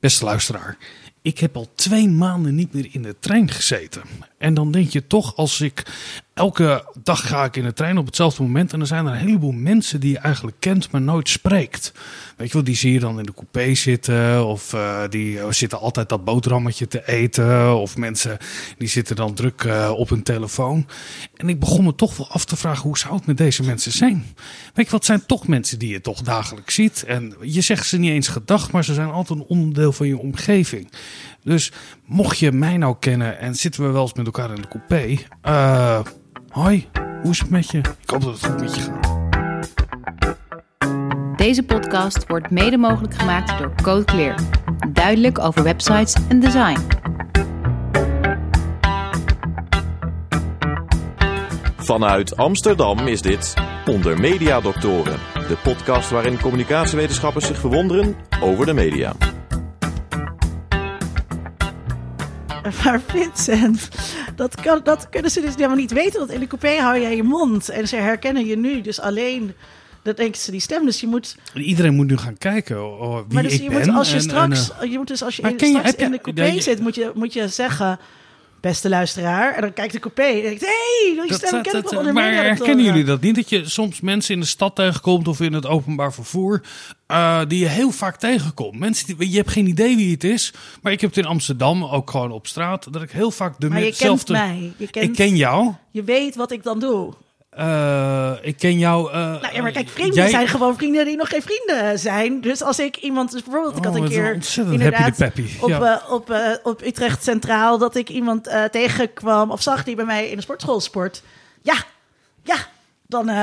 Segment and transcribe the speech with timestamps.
[0.00, 0.76] Beste luisteraar,
[1.22, 4.02] ik heb al twee maanden niet meer in de trein gezeten.
[4.38, 5.82] En dan denk je toch, als ik
[6.34, 8.72] elke dag ga ik in de trein op hetzelfde moment.
[8.72, 11.92] En dan zijn er een heleboel mensen die je eigenlijk kent, maar nooit spreekt.
[12.36, 14.46] Weet je wel, die zie je dan in de coupé zitten.
[14.46, 17.76] Of uh, die zitten altijd dat boterhammetje te eten.
[17.76, 18.38] Of mensen
[18.78, 20.86] die zitten dan druk uh, op hun telefoon.
[21.36, 23.92] En ik begon me toch wel af te vragen, hoe zou het met deze mensen
[23.92, 24.24] zijn?
[24.74, 27.04] Weet je wat, zijn toch mensen die je toch dagelijks ziet.
[27.06, 30.18] En je zegt ze niet eens gedacht, maar ze zijn altijd een onderdeel van je
[30.18, 30.90] omgeving.
[31.42, 31.72] Dus
[32.04, 35.16] mocht je mij nou kennen en zitten we wel eens met elkaar in de coupé.
[35.48, 36.00] Uh,
[36.48, 36.88] hoi,
[37.22, 37.78] hoe is het met je?
[37.78, 39.16] Ik hoop dat het goed met je gaat.
[41.36, 44.38] Deze podcast wordt mede mogelijk gemaakt door Code Clear.
[44.92, 46.80] Duidelijk over websites en design.
[51.76, 53.54] Vanuit Amsterdam is dit
[53.86, 59.12] Onder Media Doctoren, de podcast waarin communicatiewetenschappers zich verwonderen over de media.
[62.84, 63.88] Maar Vincent,
[64.36, 66.18] dat, kan, dat kunnen ze dus helemaal niet weten.
[66.18, 67.68] Want in de coupé hou jij je mond.
[67.68, 69.52] En ze herkennen je nu dus alleen...
[70.02, 70.84] Dat denken ze die stem.
[70.84, 71.36] Dus je moet.
[71.54, 73.86] Iedereen moet nu gaan kijken oh, wie maar dus ik je ben.
[73.86, 75.72] Moet als je en, straks, en, uh, je moet dus als je in, ken je-
[75.74, 77.98] straks heb je- in de coupé je- zit, moet je, moet je zeggen.
[78.60, 79.54] Beste luisteraar.
[79.54, 80.22] En dan kijkt de coupé.
[80.22, 80.66] En denkt: hé,
[81.16, 82.84] hey, dat- stem dat- ken ik wel onder maar herkennen doctoren.
[82.84, 83.34] jullie dat niet?
[83.34, 86.62] Dat je soms mensen in de stad tegenkomt of in het openbaar vervoer,
[87.06, 88.78] eh, die je heel vaak tegenkomt.
[88.78, 91.84] Mensen die, je hebt geen idee wie het is, maar ik heb het in Amsterdam
[91.84, 94.72] ook gewoon op straat, dat ik heel vaak de Maar je kent dezelfde- mij.
[94.76, 95.72] Je, kent, Ik ken jou.
[95.90, 97.12] je weet wat ik dan doe.
[97.58, 99.10] Eh, ik ken jou.
[99.12, 102.40] eh, Nou ja, maar kijk, vrienden jij- zijn gewoon vrienden die nog geen vrienden zijn.
[102.40, 104.38] Dus als ik iemand, dus bijvoorbeeld, ik had Oh, een keer
[104.70, 105.20] inderdaad
[105.60, 105.80] op, Ja.
[106.00, 110.04] eh, op, eh, op Utrecht Centraal dat ik iemand eh, tegenkwam of zag die bij
[110.04, 111.22] mij in de sportschool sport.
[111.62, 111.74] Ja,
[112.42, 112.56] ja.
[113.08, 113.34] Dan eh,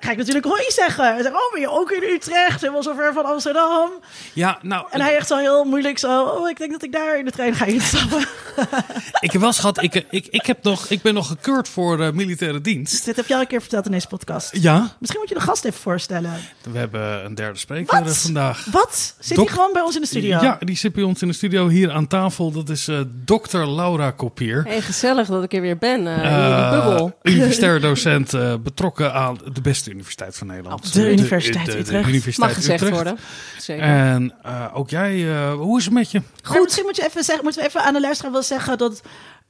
[0.00, 1.16] ga ik natuurlijk hoi zeggen.
[1.16, 2.60] En zeg, oh, ben je ook in Utrecht?
[2.60, 3.90] Helemaal zo ver van Amsterdam.
[4.32, 7.18] Ja, nou, En hij echt zo heel moeilijk zo, oh, ik denk dat ik daar
[7.18, 8.18] in de trein ga instappen.
[9.20, 12.12] ik heb wel gehad, ik, ik, ik, heb nog, ik ben nog gekeurd voor eh,
[12.12, 13.04] militaire dienst.
[13.04, 14.56] Dit heb je al een keer verteld in deze podcast.
[14.56, 16.32] Ja, Misschien moet je de gast even voorstellen.
[16.70, 18.16] we hebben een derde spreker eh, Wat?
[18.16, 18.64] vandaag.
[18.70, 19.14] Wat?
[19.18, 20.40] Zit Dok- hij gewoon bij ons in de studio?
[20.42, 22.50] Ja, die zit bij ons in de studio hier aan tafel.
[22.52, 24.62] Dat is eh dokter Laura Kopier.
[24.64, 27.18] Hey, gezellig dat ik er weer ben eh, in jullie bubbel.
[27.22, 28.54] universitair docent eh,
[29.02, 30.92] betrokken aan de beste universiteit van Nederland.
[30.92, 32.08] De Universiteit Utrecht.
[32.08, 33.02] Universiteit Mag gezegd Utrecht.
[33.02, 33.18] worden.
[33.58, 33.84] Zeker.
[33.84, 36.22] En eh, ook jij, eh, hoe is het met je?
[36.48, 39.02] Maar misschien moet je even zeggen, moeten we even aan de luisteraar wel zeggen dat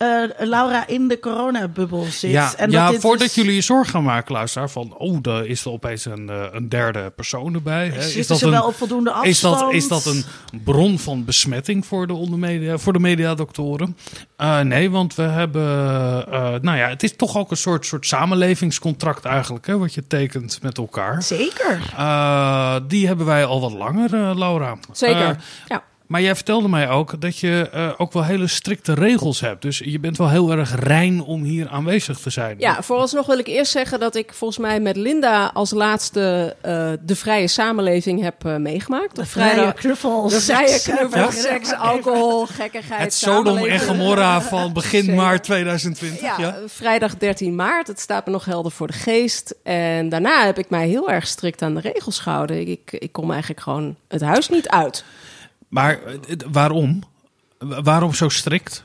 [0.03, 2.31] eh, Laura in de coronabubbel zit.
[2.31, 5.19] Ja, en ja dat dit voordat dus- jullie je zorg gaan maken, luisteraar, van oh,
[5.23, 7.87] daar is er opeens een, eh, een derde persoon erbij.
[7.87, 8.03] Hè?
[8.03, 9.27] Zitten Is dat, ze wel op voldoende afstand?
[9.33, 10.25] is, dat, is dat een
[10.65, 13.97] bron van besmetting voor de, ondermedia, voor de mediadoktoren?
[14.37, 15.63] Eh, nee, want we hebben,
[16.33, 20.07] eh, nou ja, het is toch ook een soort, soort samenlevingscontract eigenlijk, hè, wat je
[20.07, 21.23] tekent met elkaar.
[21.23, 21.81] Zeker.
[21.97, 24.77] Eh, die hebben wij al wat langer, Laura.
[24.93, 25.37] Zeker.
[25.67, 25.83] Ja.
[26.13, 29.63] Maar jij vertelde mij ook dat je eh, ook wel hele strikte regels hebt.
[29.63, 32.57] Dus je bent wel heel erg rein om hier aanwezig te zijn.
[32.59, 36.91] ja, vooralsnog wil ik eerst zeggen dat ik volgens mij met Linda als laatste eh,
[37.01, 39.17] de vrije samenleving heb eh, meegemaakt.
[39.17, 39.75] De vrije vrijdag.
[39.75, 40.29] knuffel.
[40.29, 41.31] De vrije seks, knuffel, ja.
[41.31, 43.81] seks, alcohol, gekkigheid, Het Sodom en.
[43.81, 46.21] Gomorra van begin maart 2020.
[46.21, 47.87] Ja, Ja, vrijdag 13 maart.
[47.87, 49.55] Het staat me nog helder voor de geest.
[49.63, 52.61] En daarna heb ik mij heel erg strikt aan de regels gehouden.
[52.61, 55.05] Ik, ik, ik kom eigenlijk gewoon het huis niet uit.
[55.73, 56.01] Maar
[56.51, 57.03] waarom?
[57.59, 58.85] Wa- Waarom zo strikt?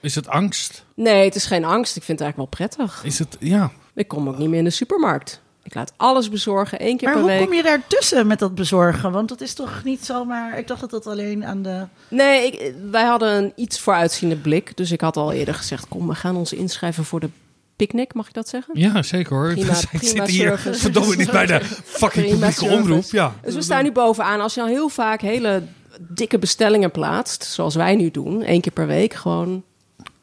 [0.00, 0.84] Is het angst?
[0.94, 1.96] Nee, het is geen angst.
[1.96, 3.04] Ik vind het eigenlijk wel prettig.
[3.04, 3.70] Is het, ja.
[3.94, 5.40] Ik kom ook niet meer in de supermarkt.
[5.62, 7.44] Ik laat alles bezorgen, één keer Maar per hoe week.
[7.46, 9.12] kom je daartussen met dat bezorgen?
[9.12, 10.58] Want dat is toch niet zomaar...
[10.58, 11.86] Ik dacht dat dat alleen aan de...
[12.08, 14.76] Nee, ik, wij hadden een iets vooruitziende blik.
[14.76, 15.88] Dus ik had al eerder gezegd...
[15.88, 17.30] kom, we gaan ons inschrijven voor de
[17.76, 18.14] picknick.
[18.14, 18.78] Mag ik dat zeggen?
[18.78, 19.52] Ja, zeker hoor.
[19.52, 20.80] Prima- prima zitten hier service.
[20.80, 22.76] verdomme niet bij de fucking Prima publieke service.
[22.82, 23.04] omroep.
[23.10, 23.34] Ja.
[23.42, 24.40] Dus we staan nu bovenaan.
[24.40, 25.62] Als je al heel vaak hele
[26.00, 27.44] dikke bestellingen plaatst...
[27.44, 29.14] zoals wij nu doen, één keer per week...
[29.14, 29.62] gewoon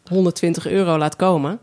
[0.10, 1.60] 120 euro laat komen...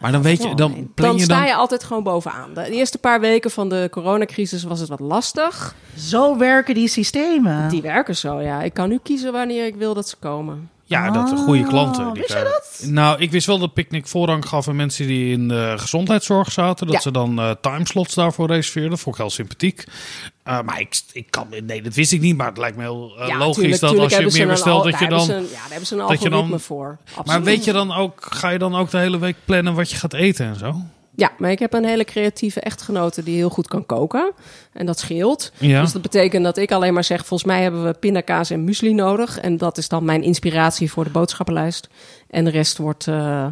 [0.00, 0.90] Maar dan weet je, Oh, dan nee.
[0.94, 1.46] plan dan je sta dan...
[1.46, 2.54] je altijd gewoon bovenaan.
[2.54, 5.74] De eerste paar weken van de coronacrisis was het wat lastig.
[5.96, 7.68] Zo werken die systemen.
[7.68, 8.62] Die werken zo, ja.
[8.62, 10.70] Ik kan nu kiezen wanneer ik wil dat ze komen.
[10.94, 12.04] Ja, dat goede klanten.
[12.04, 12.88] Die wist jij krijgen- dat?
[12.90, 16.86] Nou, ik wist wel dat Picnic voorrang gaf aan mensen die in de gezondheidszorg zaten.
[16.86, 17.00] Dat Ja.
[17.00, 18.90] ze dan eh timeslots daarvoor reserveerden.
[18.90, 19.84] Dat vond ik heel sympathiek.
[20.42, 22.36] Eh, maar ik, ik kan, nee, dat wist ik niet.
[22.36, 24.84] Maar het lijkt me heel eh, ja, logisch tuurlijk, dat tuurlijk als je meer bestelt,
[24.84, 25.18] al- dat je dan...
[25.18, 26.98] hebben ze een- ja, daar hebben ze een dat je dan- algoritme voor.
[27.24, 29.96] Maar weet je dan ook, ga je dan ook de hele week plannen wat je
[29.96, 30.76] gaat eten en zo?
[31.16, 34.32] Ja, maar ik heb een hele creatieve echtgenote die heel goed kan koken.
[34.72, 35.52] En dat scheelt.
[35.58, 35.80] Ja.
[35.80, 37.26] Dus dat betekent dat ik alleen maar zeg...
[37.26, 39.40] volgens mij hebben we pindakaas en muesli nodig.
[39.40, 41.88] En dat is dan mijn inspiratie voor de boodschappenlijst.
[42.30, 43.46] En de rest wordt eh,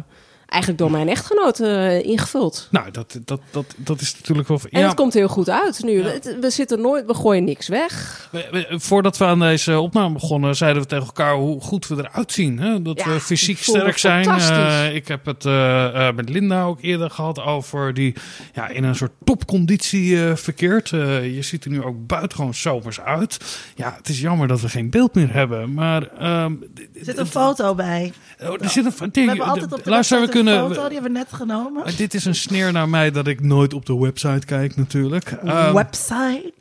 [0.53, 2.67] eigenlijk door mijn echtgenoot eh, ingevuld.
[2.71, 4.59] Nou, dat, dat, dat, dat is natuurlijk wel...
[4.69, 6.03] En ja, het komt heel goed uit nu.
[6.03, 8.27] Het- We zitten nooit, we gooien niks weg.
[8.31, 11.95] we- we- voordat we aan deze opname begonnen, zeiden we tegen elkaar hoe goed we
[11.97, 12.59] eruit zien.
[12.59, 12.81] Hè?
[12.81, 14.23] Dat Ja, we fysiek sterk zijn.
[14.23, 14.57] fantastisch.
[14.57, 18.15] Eh, ik heb het eh, eh, met Linda ook eerder gehad over die
[18.53, 20.91] ja, in een soort topconditie verkeert.
[20.91, 23.37] Eh, je ziet er nu ook buitengewoon zomers uit.
[23.75, 25.73] Ja, het is jammer dat we geen beeld meer hebben.
[25.73, 26.51] Maar ehm,
[26.99, 28.13] Er zit een foto bij.
[28.41, 30.67] oh, er zit een We hebben altijd op de Luister, we website een kunnen.
[30.67, 31.83] foto, die hebben we net genomen.
[31.83, 35.31] Maar dit is een sneer naar mij dat ik nooit op de website kijk, natuurlijk.
[35.31, 36.53] Ehm, Website.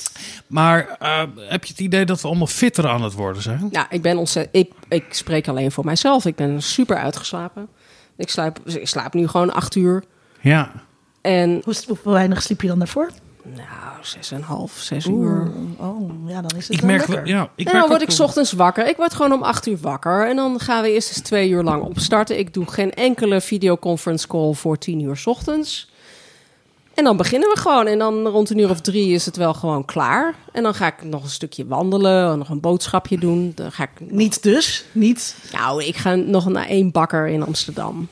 [0.46, 3.68] maar eh, heb je het idee dat we allemaal fitter aan het worden zijn?
[3.70, 4.56] Ja, ik ben ontzettend.
[4.66, 6.24] Ik, ik spreek alleen voor mijzelf.
[6.24, 7.68] Ik ben super uitgeslapen.
[8.16, 10.04] Ik slaap, ik slaap nu gewoon acht uur.
[10.40, 10.72] Ja.
[11.20, 13.10] En Hoe, hoe weinig sliep je dan daarvoor?
[13.42, 13.66] Nou,
[14.02, 15.50] zes en een half, zes uur.
[15.76, 17.26] Oh, ja, dan is het Ik merk, lekker.
[17.26, 18.86] ja, ik en merk dan word ik 's ochtends wakker.
[18.86, 20.28] Ik word gewoon om acht uur wakker.
[20.28, 22.38] En dan gaan we eerst eens twee uur lang opstarten.
[22.38, 25.90] Ik doe geen enkele videoconference call voor tien uur 's ochtends.
[26.94, 27.86] En dan beginnen we gewoon.
[27.86, 30.34] En dan rond een uur of drie is het wel gewoon klaar.
[30.52, 32.38] En dan ga ik nog een stukje wandelen.
[32.38, 33.52] Nog een boodschapje doen.
[33.54, 35.36] Dan ga ik Niet dus, niet.
[35.52, 38.08] Nou, ik ga nog naar één bakker in Amsterdam.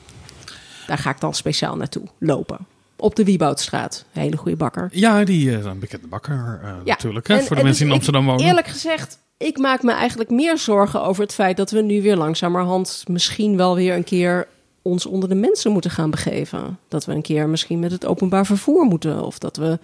[0.87, 2.57] Daar ga ik dan speciaal naartoe lopen.
[3.01, 4.05] Op de Wieboudstraat.
[4.13, 4.89] Een hele goede bakker.
[4.91, 7.27] Ja, die eh, een bekende bakker eh, natuurlijk.
[7.27, 8.45] Hè, en- voor de en mensen dus in Amsterdam ik, wonen.
[8.45, 12.15] Eerlijk gezegd, ik maak me eigenlijk meer zorgen over het feit dat we nu weer
[12.17, 14.47] langzamerhand misschien wel weer een keer
[14.81, 16.79] ons onder de mensen moeten gaan begeven.
[16.87, 19.23] Dat we een keer misschien met het openbaar vervoer moeten.
[19.23, 19.79] Of dat we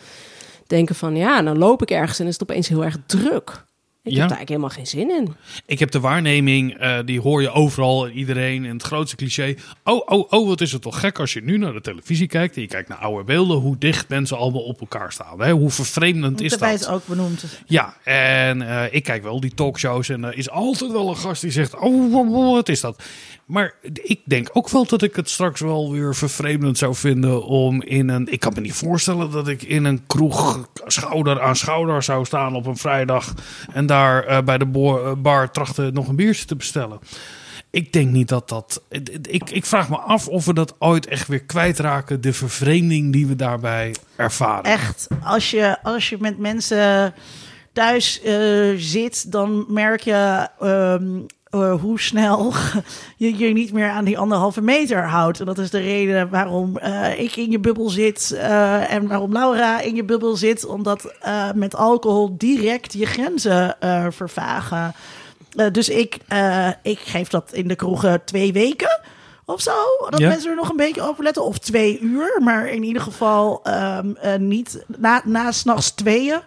[0.67, 3.65] denken van ja, dan loop ik ergens en is het opeens heel erg druk.
[4.07, 4.19] Ik Ja.
[4.19, 5.35] heb daar eigenlijk helemaal geen zin in.
[5.65, 8.65] Ik heb de waarneming, eh, die hoor je overal, iedereen.
[8.65, 9.55] En het grootste cliché.
[9.83, 12.55] Oh, oh, oh, wat is het toch gek als je nu naar de televisie kijkt.
[12.55, 13.57] En je kijkt naar oude beelden.
[13.57, 15.41] Hoe dicht mensen allemaal op elkaar staan.
[15.41, 15.51] Hè?
[15.51, 16.79] Hoe vervreemdend is Daarbij dat?
[16.79, 17.45] is ook benoemd.
[17.65, 21.41] Ja, en eh, ik kijk wel die talkshows en er is altijd wel een gast
[21.41, 23.03] die zegt, oh, wat is dat?
[23.47, 23.73] Maar
[24.03, 28.09] ik denk ook wel dat ik het straks wel weer vervreemdend zou vinden om in
[28.09, 28.31] een...
[28.31, 32.55] Ik kan me niet voorstellen dat ik in een kroeg schouder aan schouder zou staan
[32.55, 33.33] op een vrijdag
[33.73, 36.99] en daar eh, bij de eh, bar trachten nog een biertje te bestellen.
[37.69, 38.83] Ik denk niet dat dat.
[39.21, 42.21] Ik, ik vraag me af of we dat ooit echt weer kwijtraken.
[42.21, 44.63] De vervreemding die we daarbij ervaren.
[44.63, 47.13] Echt, als je, als je met mensen
[47.73, 52.53] thuis eh, zit, dan merk je ehm, eh, hoe snel
[53.17, 55.39] je je niet meer aan die anderhalve meter houdt.
[55.39, 59.31] En dat is de reden waarom eh, ik in je bubbel zit eh, en waarom
[59.33, 60.65] Laura in je bubbel zit.
[60.65, 61.13] Omdat
[61.55, 63.75] met alcohol direct je grenzen
[64.09, 64.93] vervagen.
[65.71, 66.17] Dus ik,
[66.81, 68.99] ik geef dat in de kroegen twee weken
[69.49, 69.71] of zo.
[70.09, 70.27] Dat Ja.
[70.27, 71.43] mensen er nog een beetje over letten.
[71.43, 72.41] Of twee uur.
[72.43, 76.39] Maar in ieder geval ehm, eh, niet na, na s'nachts tweeën.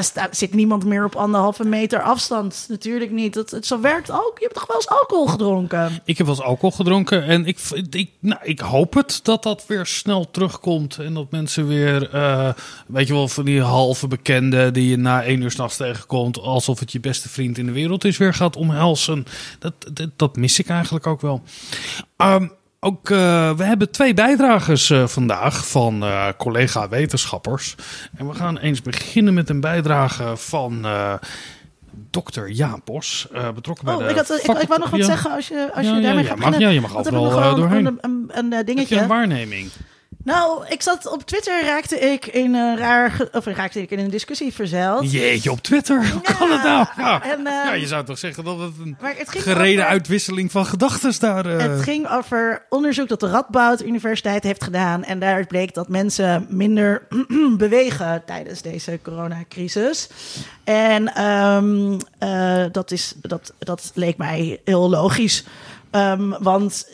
[0.00, 2.66] Sta- zit niemand meer op anderhalve meter afstand.
[2.68, 3.34] Natuurlijk niet.
[3.34, 4.32] Dat, het zo werkt ook.
[4.34, 6.00] Je hebt toch wel eens alcohol gedronken?
[6.04, 7.58] Ik heb wel eens alcohol gedronken en ik,
[7.90, 10.98] ik, nou, ik hoop het dat dat weer snel terugkomt.
[10.98, 12.52] En dat mensen weer, eh,
[12.86, 16.38] weet je wel, van die halve bekende die je na één uur s'nachts tegenkomt.
[16.40, 19.26] Alsof het je beste vriend in de wereld is, weer gaat omhelzen.
[19.58, 19.74] Dat,
[20.16, 21.42] dat, mis ik eigenlijk ook wel.
[22.16, 22.48] Ehm,
[22.80, 23.16] ook, eh,
[23.52, 27.74] we hebben twee bijdragers eh, vandaag van eh, collega-wetenschappers.
[28.16, 30.86] En we gaan eens beginnen met een bijdrage van
[32.10, 35.30] dokter Jaap Bos, betrokken bij Oh, de ik, had, ik, ik wou nog wat zeggen
[35.34, 36.68] als je, als Ja, je daarmee ja, gaat mag- beginnen.
[36.68, 37.86] ja, je mag overal, doorheen.
[37.86, 39.00] een, een, een, eh, Heb je dingetje.
[39.00, 39.70] een waarneming?
[40.24, 44.10] Nou, ik zat op Twitter raakte ik in een raar, of raakte ik in een
[44.10, 45.12] discussie verzeild.
[45.12, 46.10] Jeetje, op Twitter.
[46.10, 46.86] Hoe kan het nou?
[46.96, 47.22] Ja.
[47.22, 50.66] En, eh, ja, je zou toch zeggen dat het een het gereden over- uitwisseling van
[50.66, 51.46] gedachten daar...
[51.46, 55.04] eh, Het ging over onderzoek dat de Radboud Universiteit heeft gedaan.
[55.04, 57.06] En daaruit bleek dat mensen minder
[57.56, 60.08] bewegen tijdens deze coronacrisis.
[60.64, 65.44] En ehm, eh, dat, is, dat, dat leek mij heel logisch.
[65.90, 66.86] Ehm, want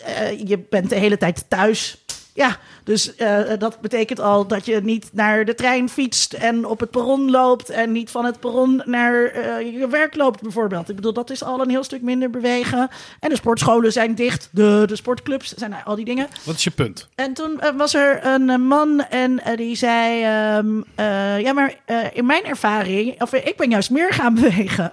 [0.44, 2.04] je bent de hele tijd thuis.
[2.36, 6.80] Ja, dus eh, dat betekent al dat je niet naar de trein fietst en op
[6.80, 10.88] het perron loopt en niet van het perron naar eh, je werk loopt bijvoorbeeld.
[10.88, 12.88] Ik bedoel, dat is al een heel stuk minder bewegen.
[13.20, 16.28] En de sportscholen zijn dicht, de, de sportclubs zijn al die dingen.
[16.44, 17.08] Wat is je punt?
[17.14, 21.74] En toen eh, was er een man en die zei: ehm, eh, Ja, maar
[22.12, 24.92] in mijn ervaring, of ik ben juist meer gaan bewegen.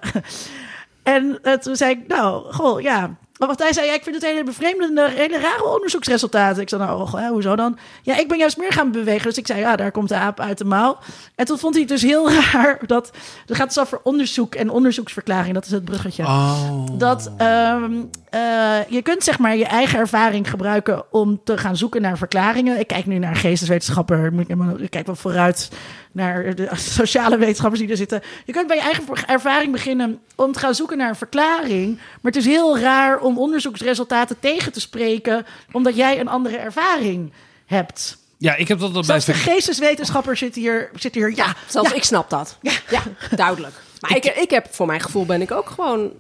[1.04, 3.16] en toen zei ik: Nou, goh, ja.
[3.48, 6.62] Want hij zei: ja, Ik vind het hele bevreemdende, hele rare onderzoeksresultaten.
[6.62, 7.78] Ik zei: Nou, goh, hè, hoezo dan?
[8.02, 9.28] Ja, ik ben juist meer gaan bewegen.
[9.28, 10.98] Dus ik zei: Ja, daar komt de aap uit de mouw.
[11.36, 13.12] En toen vond hij het dus heel raar dat.
[13.46, 15.54] Het gaat dus over onderzoek en onderzoeksverklaring.
[15.54, 16.86] Dat is het bruggetje Oh.
[16.98, 17.92] dat ehm,
[18.34, 22.80] eh, je kunt zeg maar je eigen ervaring gebruiken om te gaan zoeken naar verklaringen.
[22.80, 24.34] Ik kijk nu naar een geesteswetenschapper.
[24.78, 25.70] Ik kijk wel vooruit
[26.12, 28.22] naar de sociale wetenschappers die er zitten.
[28.46, 31.96] Je kunt bij je eigen ervaring beginnen om te gaan zoeken naar een verklaring.
[31.96, 37.34] Maar het is heel raar om onderzoeksresultaten tegen te spreken, omdat jij een andere ervaring
[37.66, 38.18] hebt.
[38.38, 41.90] Ja, ik heb dat al bij Zelfs de geesteswetenschapper zit hier, zit hier ja, Zelfs
[41.90, 42.58] ja, ik snap dat.
[42.62, 43.02] Ja,
[43.36, 43.74] duidelijk.
[44.00, 46.12] Maar ik, ik heb, voor mijn gevoel ben ik ook gewoon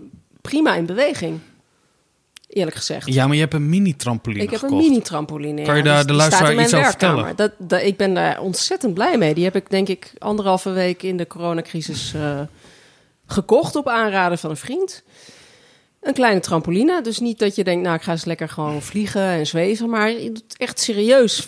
[0.41, 1.39] prima in beweging.
[2.53, 3.13] Eerlijk gezegd.
[3.13, 4.83] Ja, maar je hebt een mini-trampoline ik heb gekocht.
[4.83, 5.61] een mini-trampoline.
[5.61, 7.35] Kan je daar Dus de luisteraar iets over vertellen?
[7.35, 9.33] Dat, dat, ik ben daar ontzettend blij mee.
[9.33, 12.39] Die heb ik denk ik anderhalve week in de coronacrisis eh,
[13.25, 15.03] gekocht op aanraden van een vriend.
[16.01, 17.01] Een kleine trampoline.
[17.01, 19.89] Dus niet dat je denkt, nou ik ga eens lekker gewoon vliegen en zweven.
[19.89, 20.13] Maar
[20.57, 21.47] echt serieus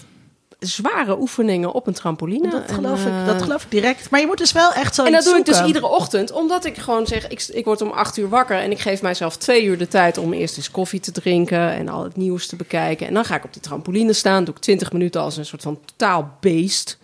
[0.65, 2.49] zware oefeningen op een trampoline.
[2.49, 4.09] dat En, geloof, eh, ik, dat geloof ik direct.
[4.09, 6.65] Maar je moet dus wel echt zo en dat doe ik dus iedere ochtend, omdat
[6.65, 9.63] ik gewoon zeg: ik, ik word om acht uur wakker en ik geef mijzelf twee
[9.63, 13.07] uur de tijd om eerst eens koffie te drinken en al het nieuws te bekijken.
[13.07, 15.61] En dan ga ik op die trampoline staan, doe ik twintig minuten als een soort
[15.61, 16.97] van totaal beest.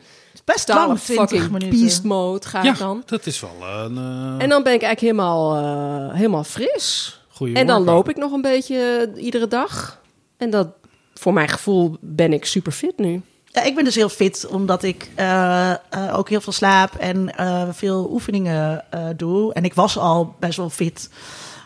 [0.45, 1.79] Best lang, 20 fucking minuten.
[1.79, 3.03] beast mode ga Ja, ik dan.
[3.05, 7.19] dat is wel een eh En dan ben ik eigenlijk helemaal, eh, helemaal fris.
[7.29, 7.95] goede En dan workout.
[7.95, 10.01] loop ik nog een beetje eh, iedere dag.
[10.37, 10.67] En dat,
[11.13, 13.21] voor mijn gevoel, ben ik super fit nu.
[13.53, 15.77] Ja, ik ben dus heel fit, omdat ik eh, eh,
[16.17, 19.53] ook heel veel slaap en eh, veel oefeningen eh, doe.
[19.53, 21.09] En ik was al best wel fit.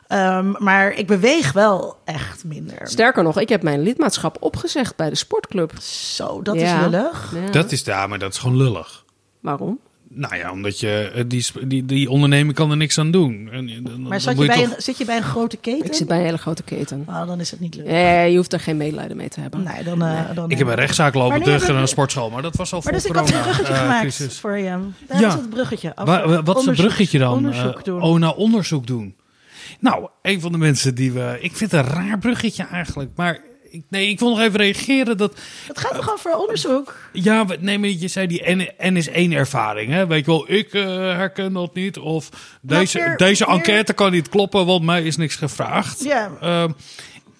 [0.07, 2.87] Ehm, maar ik beweeg wel echt minder.
[2.87, 5.71] Sterker nog, ik heb mijn lidmaatschap opgezegd bij de sportclub.
[5.81, 6.75] Zo, dat Ja.
[6.75, 7.33] is lullig.
[7.45, 7.51] Ja.
[7.51, 9.03] Dat is daar, maar dat is gewoon lullig.
[9.39, 9.79] Waarom?
[10.17, 13.49] Nou ja, omdat je eh, die, die, die onderneming kan er niks aan doen.
[13.51, 15.85] En, en dan- Maar zat je bij toch- een, zit je bij een grote keten?
[15.85, 17.03] Ik zit bij een hele grote keten.
[17.07, 17.87] Oh, dan is het niet leuk.
[17.87, 19.63] Ja, je hoeft er geen medelijden mee te hebben.
[19.63, 22.55] Nee, dan, eh, dan, Ik heb een rechtszaak lopen Maar tegen een sportschool, maar dat
[22.55, 24.39] was al Maar voor dus ik had een bruggetje eh, gemaakt crisis.
[24.39, 24.77] voor je.
[25.07, 25.27] Daar Ja.
[25.27, 25.91] is het bruggetje.
[25.95, 27.33] Wa- wat is een onderzoek- bruggetje dan?
[27.33, 28.01] Onderzoek Eh, doen.
[28.01, 29.15] oh, nou onderzoek doen.
[29.79, 31.37] Nou, een van de mensen die we...
[31.41, 33.39] Ik vind het een raar bruggetje eigenlijk, maar...
[33.75, 35.39] Ik, nee, ik wil nog even reageren dat...
[35.67, 36.95] Het gaat toch over onderzoek?
[37.13, 38.55] Ja, nee, maar je zei die
[38.87, 39.91] N, is één ervaring.
[39.91, 40.07] Hè?
[40.07, 41.97] Weet je wel, ik eh, herken dat niet.
[41.97, 42.29] Of
[42.61, 46.03] deze, meer- deze meer- enquête kan niet kloppen, want mij is niks gevraagd.
[46.03, 46.31] Ja.
[46.41, 46.71] Ehm,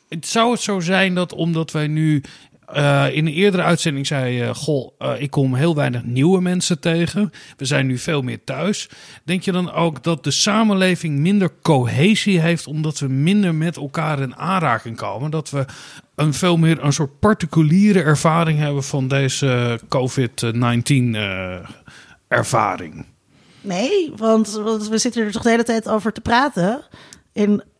[0.09, 2.23] het zou het zo zijn dat omdat wij nu
[2.65, 6.79] eh, in een eerdere uitzending zei je, goh, eh, ik kom heel weinig nieuwe mensen
[6.79, 7.31] tegen.
[7.57, 8.89] We zijn nu veel meer thuis.
[9.23, 14.19] Denk je dan ook dat de samenleving minder cohesie heeft omdat we minder met elkaar
[14.19, 15.31] in aanraking komen?
[15.31, 15.65] Dat we
[16.15, 21.69] een veel meer een soort particuliere ervaring hebben van deze COVID-19 eh,
[22.27, 23.05] ervaring?
[23.61, 26.81] Nee, want, we zitten er toch de hele tijd over te praten.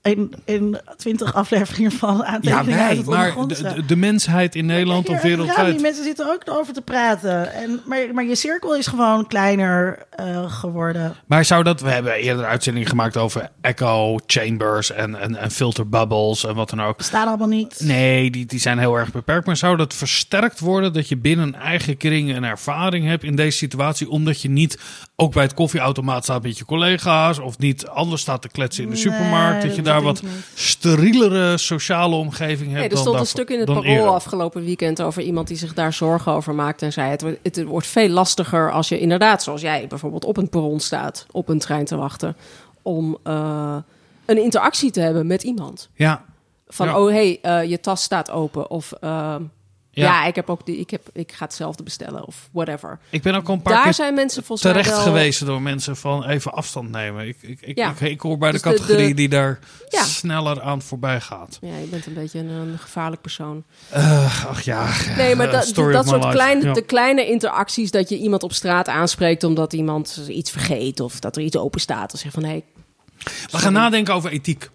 [0.05, 5.07] In, in twintig afleveringen van Ja, aantekeningen wij, het maar de, de, mensheid in Nederland
[5.07, 5.81] Ja, of ja, die wereldwijd.
[5.81, 7.53] mensen zitten ook over te praten.
[7.53, 11.15] En, maar, maar je cirkel is gewoon kleiner eh, geworden.
[11.25, 15.89] Maar zou dat, we hebben eerder uitzendingen gemaakt over echo chambers en, en, en filter
[15.89, 16.97] bubbles en wat dan ook.
[16.97, 17.79] Bestaan allemaal niet.
[17.83, 19.45] Nee, die, die zijn heel erg beperkt.
[19.45, 23.35] Maar zou dat versterkt worden dat je binnen een eigen kring een ervaring hebt in
[23.35, 24.79] deze situatie, omdat je niet
[25.15, 28.89] ook bij het koffieautomaat staat met je collega's of niet anders staat te kletsen in
[28.89, 30.21] de Nee, supermarkt, dat je dat daar wat
[30.53, 32.73] sterielere sociale omgeving hebt.
[32.73, 34.07] Nee, er dan stond een stuk in het parool eerder.
[34.07, 36.81] afgelopen weekend over iemand die zich daar zorgen over maakt.
[36.81, 40.37] En zei: het, wordt- het wordt veel lastiger als je inderdaad, zoals jij bijvoorbeeld, op
[40.37, 42.35] een perron staat, op een trein te wachten.
[42.81, 43.75] Om eh,
[44.25, 45.89] een interactie te hebben met iemand.
[45.93, 46.23] Ja,
[46.67, 46.99] Van: Ja.
[46.99, 48.69] oh hé, hey, eh, je tas staat open.
[48.69, 49.41] Of ehm,
[49.95, 50.03] Ja.
[50.21, 50.25] ja.
[50.25, 52.25] ik, heb ook die, ik, heb, ik ga hetzelfde bestellen.
[52.25, 52.99] Of whatever.
[53.09, 54.99] ik ben ook al een paar Daar keer zijn mensen volgens terecht wel...
[55.01, 57.27] gewezen door mensen van even afstand nemen.
[57.27, 57.89] Ik, ik, ik, Ja.
[57.89, 59.59] ik, ik hoor bij Dus de de- categorie de- die daar
[59.89, 60.03] Ja.
[60.03, 61.57] sneller aan voorbij gaat.
[61.61, 63.63] Ja, je bent een beetje een, een gevaarlijk persoon.
[63.89, 64.89] Eh, ach ja.
[65.17, 68.53] Nee, maar eh, dat, dat of soort kleine, de kleine interacties dat je iemand op
[68.53, 72.09] straat aanspreekt omdat iemand iets vergeet of dat er iets open staat.
[72.11, 72.63] Dan zeg je van hé, hey,
[73.51, 74.69] We gaan nadenken over ethiek.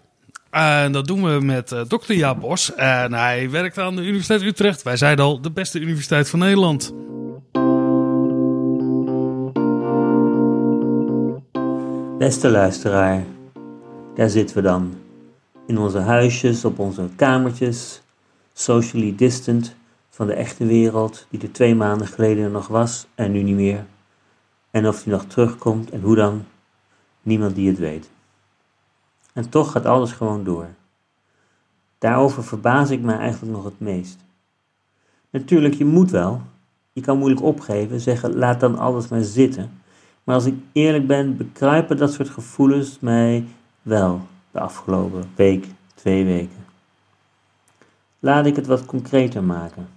[0.51, 2.75] En dat doen we met eh dokter Jaap Bos.
[2.75, 4.83] En hij werkt aan de Universiteit Utrecht.
[4.83, 6.93] Wij zeiden al, de beste universiteit van Nederland.
[12.17, 13.23] Beste luisteraar,
[14.15, 14.93] daar zitten we dan.
[15.67, 18.01] In onze huisjes, op onze kamertjes,
[18.53, 19.75] socially distant
[20.09, 23.85] van de echte wereld die er twee maanden geleden nog was en nu niet meer.
[24.71, 26.45] En of die nog terugkomt en hoe dan,
[27.21, 28.09] niemand die het weet.
[29.33, 30.67] En toch gaat alles gewoon door.
[31.97, 34.19] Daarover verbaas ik me eigenlijk nog het meest.
[35.29, 36.41] Natuurlijk, je moet wel.
[36.93, 39.81] Je kan moeilijk opgeven, zeggen laat dan alles maar zitten.
[40.23, 43.45] Maar als ik eerlijk ben, bekruipen dat soort gevoelens mij
[43.81, 44.21] wel
[44.51, 46.65] de afgelopen week, twee weken.
[48.19, 49.87] Laat ik het wat concreter maken.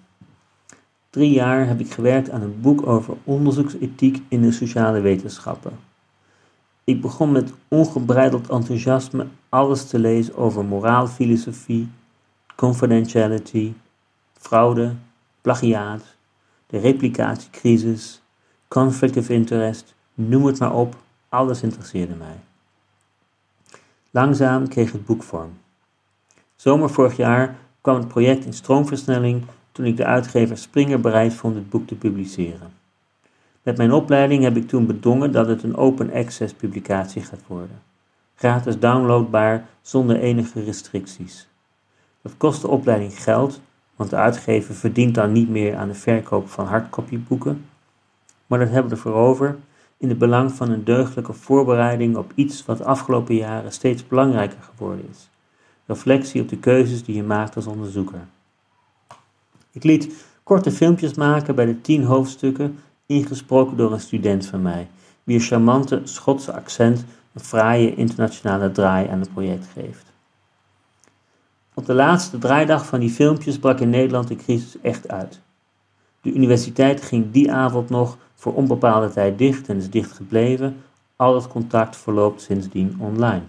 [1.11, 5.73] Drie jaar heb ik gewerkt aan een boek over onderzoeksethiek in de sociale wetenschappen.
[5.73, 6.73] In 2019 verscheen het boek.
[6.73, 11.89] En Ik begon met ongebreideld enthousiasme alles te lezen over moraalfilosofie,
[12.57, 13.73] confidentiality,
[14.33, 14.95] fraude,
[15.41, 16.03] plagiaat,
[16.67, 18.23] de replicatiecrisis,
[18.69, 20.97] conflict of interest, noem het maar op,
[21.29, 22.37] alles interesseerde mij.
[24.11, 25.51] Langzaam kreeg het boek vorm.
[26.57, 31.55] Zomer vorig jaar kwam het project in stroomversnelling toen ik de uitgever Springer bereid vond
[31.55, 32.84] het boek te publiceren.
[33.65, 37.83] Met mijn opleiding heb ik toen bedongen dat het een open access publicatie gaat worden.
[38.35, 41.49] Gratis downloadbaar zonder enige restricties.
[42.23, 43.61] Dat kost de opleiding geld,
[43.97, 47.67] want de uitgever verdient dan niet meer aan de verkoop van hardcopyboeken.
[48.47, 49.57] Maar dat hebben we ervoor over
[49.97, 54.59] in het belang van een deugdelijke voorbereiding op iets wat de afgelopen jaren steeds belangrijker
[54.63, 55.31] geworden is.
[55.87, 58.27] Reflectie op de keuzes die je maakt als onderzoeker.
[59.73, 64.89] Ik liet korte filmpjes maken bij de tien hoofdstukken, ingesproken door een student van mij,
[65.23, 70.13] wier charmante Schotse accent een fraaie internationale draai aan het project geeft.
[71.75, 75.41] Op de laatste draaidag van die filmpjes brak in Nederland de crisis echt uit.
[76.21, 80.77] De universiteit ging die avond nog voor onbepaalde tijd dicht en is dicht gebleven.
[81.17, 83.43] Al het contact verloopt sindsdien online.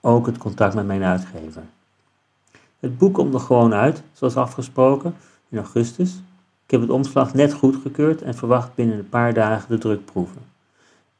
[0.00, 1.62] Ook het contact met mijn uitgever.
[2.80, 5.14] Het boek komt nog gewoon uit, zoals afgesproken,
[5.48, 6.22] in augustus.
[6.70, 10.42] Ik heb het omslag net goedgekeurd en verwacht binnen een paar dagen de drukproeven.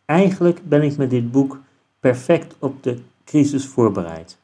[0.04, 1.58] Eigenlijk ben ik met dit boek
[2.00, 4.38] perfect op de crisis voorbereid.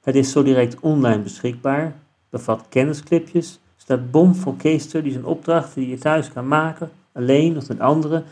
[0.00, 1.96] Het is zo direct online beschikbaar,
[2.30, 7.68] bevat kennisclipjes, staat bomvol case studies en opdrachten die je thuis kan maken, alleen of
[7.68, 8.24] met anderen,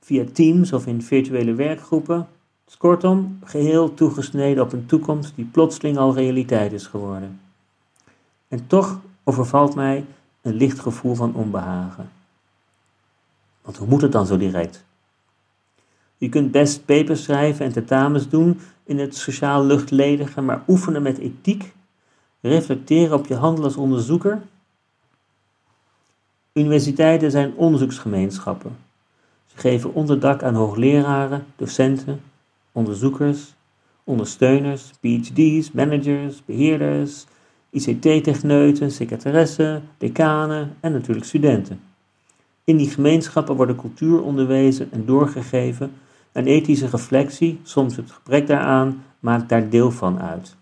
[0.00, 2.28] via Teams of in virtuele werkgroepen.
[2.64, 7.40] Dus kortom, geheel toegesneden op een toekomst die plotseling al realiteit is geworden.
[8.48, 10.04] En toch overvalt mij
[10.42, 12.10] een licht gevoel van onbehagen.
[13.62, 14.84] Want hoe moet het dan zo direct?
[16.16, 21.18] Je kunt best papers schrijven en tentamens doen in het sociaal luchtledige, maar oefenen met
[21.18, 21.72] ethiek,
[22.40, 24.42] reflecteren op je handel als onderzoeker.
[26.52, 28.76] Universiteiten zijn onderzoeksgemeenschappen.
[29.46, 32.20] Ze geven onderdak aan hoogleraren, docenten,
[32.72, 33.54] onderzoekers,
[34.04, 37.26] ondersteuners, PhD's, managers, beheerders,
[37.72, 41.80] ICT-techneuten, secretaressen, decanen en natuurlijk studenten.
[42.64, 45.92] In die gemeenschappen worden cultuur onderwezen en doorgegeven
[46.32, 50.56] en ethische reflectie, soms het gebrek daaraan, maakt daar deel van uit.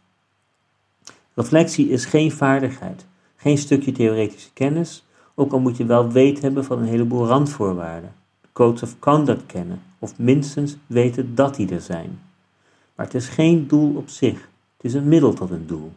[1.34, 6.64] Reflectie is geen vaardigheid, geen stukje theoretische kennis, ook al moet je wel weet hebben
[6.64, 8.12] van een heleboel randvoorwaarden,
[8.52, 12.20] codes of conduct kennen, of minstens weten dat die er zijn.
[12.94, 15.92] Maar het is geen doel op zich, het is een middel tot een doel.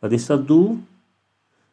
[0.00, 0.78] Wat is dat doel?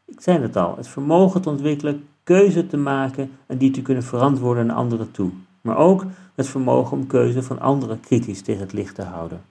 [0.05, 4.03] Ik zei het al, het vermogen te ontwikkelen keuze te maken en die te kunnen
[4.03, 5.31] verantwoorden aan anderen toe.
[5.61, 9.41] Maar ook het vermogen om keuze van anderen kritisch tegen het licht te houden.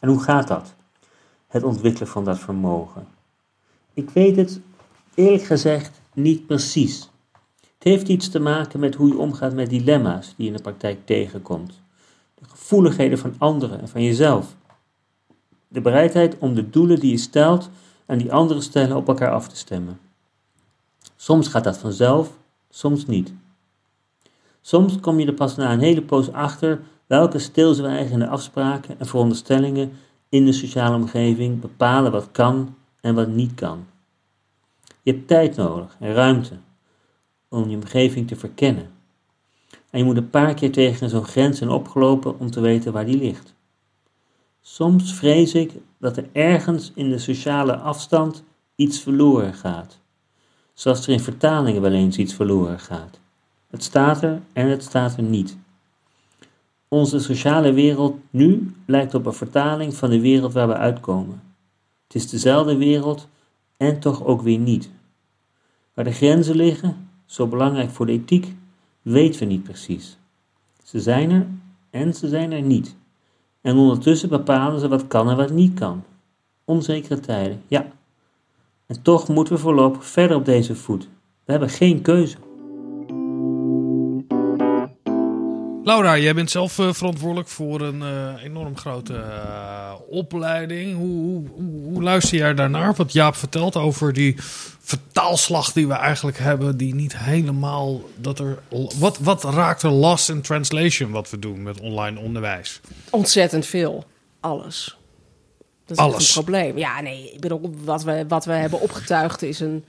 [0.00, 0.74] En hoe gaat dat?
[1.46, 3.06] Het ontwikkelen van dat vermogen.
[3.94, 4.60] Ik weet het
[5.14, 7.10] eerlijk gezegd niet precies.
[7.60, 10.62] Het heeft iets te maken met hoe je omgaat met dilemma's die je in de
[10.62, 11.80] praktijk tegenkomt.
[12.34, 14.54] De gevoeligheden van anderen en van jezelf.
[15.68, 17.70] De bereidheid om de doelen die je stelt
[18.08, 20.00] en die anderen stellen op elkaar af te stemmen.
[21.16, 22.30] Soms gaat dat vanzelf,
[22.70, 23.32] soms niet.
[24.60, 29.92] Soms kom je er pas na een hele poos achter welke stilzwijgende afspraken en veronderstellingen
[30.28, 33.86] in de sociale omgeving bepalen wat kan en wat niet kan.
[35.02, 36.54] Je hebt tijd nodig en ruimte
[37.48, 38.90] om je omgeving te verkennen.
[39.90, 43.06] En je moet een paar keer tegen zo'n grens zijn opgelopen om te weten waar
[43.06, 43.54] die ligt.
[44.70, 48.42] Soms vrees ik dat er ergens in de sociale afstand
[48.74, 49.98] iets verloren gaat.
[50.74, 53.20] Zoals er in vertalingen wel eens iets verloren gaat.
[53.70, 55.56] Het staat er en het staat er niet.
[56.88, 61.42] Onze sociale wereld nu lijkt op een vertaling van de wereld waar we uitkomen.
[62.06, 63.28] Het is dezelfde wereld
[63.76, 64.90] en toch ook weer niet.
[65.94, 68.54] Waar de grenzen liggen, zo belangrijk voor de ethiek,
[69.02, 70.16] weten we niet precies.
[70.84, 71.46] Ze zijn er
[71.90, 72.96] en ze zijn er niet.
[73.68, 76.02] En ondertussen bepalen ze wat kan en wat niet kan.
[76.64, 77.86] Onzekere tijden, ja.
[78.86, 81.08] En toch moeten we voorlopig verder op deze voet.
[81.44, 82.36] We hebben geen keuze.
[85.88, 90.96] Laura, jij bent zelf uh, verantwoordelijk voor een uh, enorm grote uh, opleiding.
[90.96, 92.94] Hoe, hoe, hoe, luister jij daarnaar?
[92.94, 94.34] Wat Jaap vertelt over die
[94.80, 98.58] vertaalslag die we eigenlijk hebben, die niet helemaal dat er.
[98.98, 102.80] Wat, wat raakt er lost in translation wat we doen met online onderwijs?
[103.10, 104.04] Ontzettend veel.
[104.40, 104.96] Alles.
[105.84, 106.28] Dat is Alles.
[106.28, 106.78] een probleem.
[106.78, 109.84] Ja, nee, ik bedoel, wat we, wat we hebben opgetuigd is een,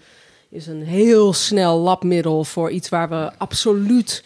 [0.50, 4.24] is een heel snel labmiddel voor iets waar we absoluut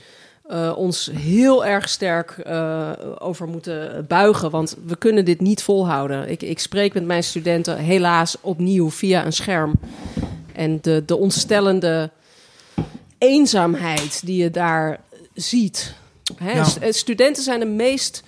[0.53, 4.49] eh, ons heel erg sterk eh, over moeten buigen.
[4.49, 6.29] Want we kunnen dit niet volhouden.
[6.29, 9.73] Ik, ik spreek met mijn studenten helaas opnieuw via een scherm.
[10.55, 12.09] En de, de ontstellende
[13.17, 14.99] eenzaamheid die je daar
[15.33, 15.93] ziet.
[16.35, 16.61] Hè?
[16.81, 18.23] Eh, Studenten zijn de meest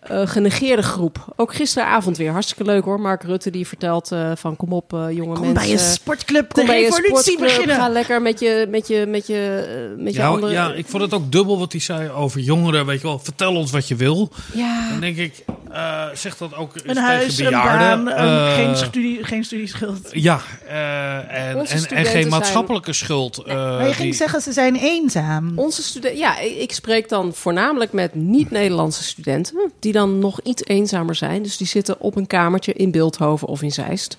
[0.00, 1.32] eh, genegeerde groep.
[1.36, 2.30] Ook gisteravond weer.
[2.30, 3.00] Hartstikke leuk hoor.
[3.00, 5.54] Mark Rutte die vertelt eh, van kom op eh, jonge Kom mensen.
[5.54, 7.76] bij je sportclub de Kom bij je revolutie sportclub, beginnen.
[7.76, 10.52] Ga lekker met je, met je, met je, met je Ja, andere...
[10.52, 12.86] ja, ik vond het ook dubbel wat hij zei over jongeren.
[12.86, 14.30] Weet je wel, vertel ons wat je wil.
[14.54, 14.88] Ja.
[14.90, 18.04] Dan denk ik, eh, zeg dat ook Een huis, tegen een bejaarden.
[18.04, 18.14] baan,
[18.48, 20.08] Eh, geen, studie, geen studieschuld.
[20.12, 23.38] Ja, eh, en, en, geen zijn- maatschappelijke schuld.
[23.38, 25.52] eh, maar je ging die- zeggen, ze zijn eenzaam.
[25.58, 30.64] Onze studenten, ja, ik ik spreek dan voornamelijk met niet-Nederlandse studenten, die dan nog iets
[30.64, 31.42] eenzamer zijn.
[31.42, 34.16] Dus die zitten op een kamertje in Beeldhoven of in Zeist.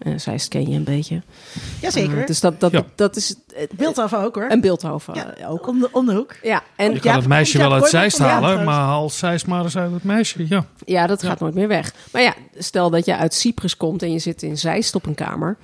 [0.00, 1.22] Eh Zeist ken je een beetje.
[1.80, 2.20] Jazeker.
[2.20, 2.84] Eh, dus dat, dat, Ja.
[2.94, 4.44] dat is eh, Beeldhoven ook hoor.
[4.46, 5.66] en Beeldhoven ja, ook.
[5.68, 6.36] Om de, om de hoek.
[6.42, 9.10] Ja, en Je kan Ja, het meisje ja, wel uit Zeist ja, halen, maar haal
[9.10, 10.46] Zeist maar eens uit het meisje.
[10.48, 10.64] Ja.
[10.84, 11.92] ja, dat gaat nooit meer weg.
[12.12, 15.14] Maar ja, stel dat je uit Cyprus komt en je zit in Zeist op een
[15.14, 15.56] kamer.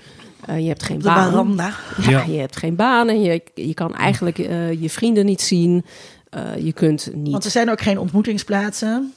[0.46, 1.29] Eh, je hebt geen baan.
[1.31, 1.70] veranda.
[2.03, 2.25] Ja, Ja.
[2.27, 5.85] je hebt geen baan en je, je kan eigenlijk eh, je vrienden niet zien.
[6.31, 7.33] Eh, je kunt niet.
[7.33, 9.12] Want er zijn ook geen ontmoetingsplaatsen.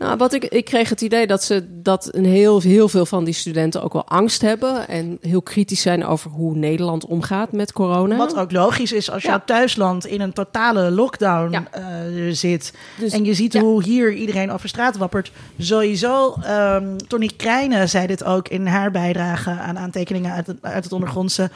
[0.00, 3.24] Nou, wat ik, ik kreeg het idee dat ze dat een heel, heel veel van
[3.24, 7.72] die studenten ook wel angst hebben en heel kritisch zijn over hoe Nederland omgaat met
[7.72, 8.16] corona.
[8.16, 11.82] Wat ook logisch is als je op thuisland in een totale lockdown eh,
[12.30, 12.72] zit.
[12.98, 15.32] Dus- en je ziet hoe hier iedereen over straat wappert.
[15.58, 20.84] Sowieso, ehm Tony Krijnen zei dit ook in haar bijdrage aan aantekeningen uit het, uit
[20.84, 21.50] het ondergrondse.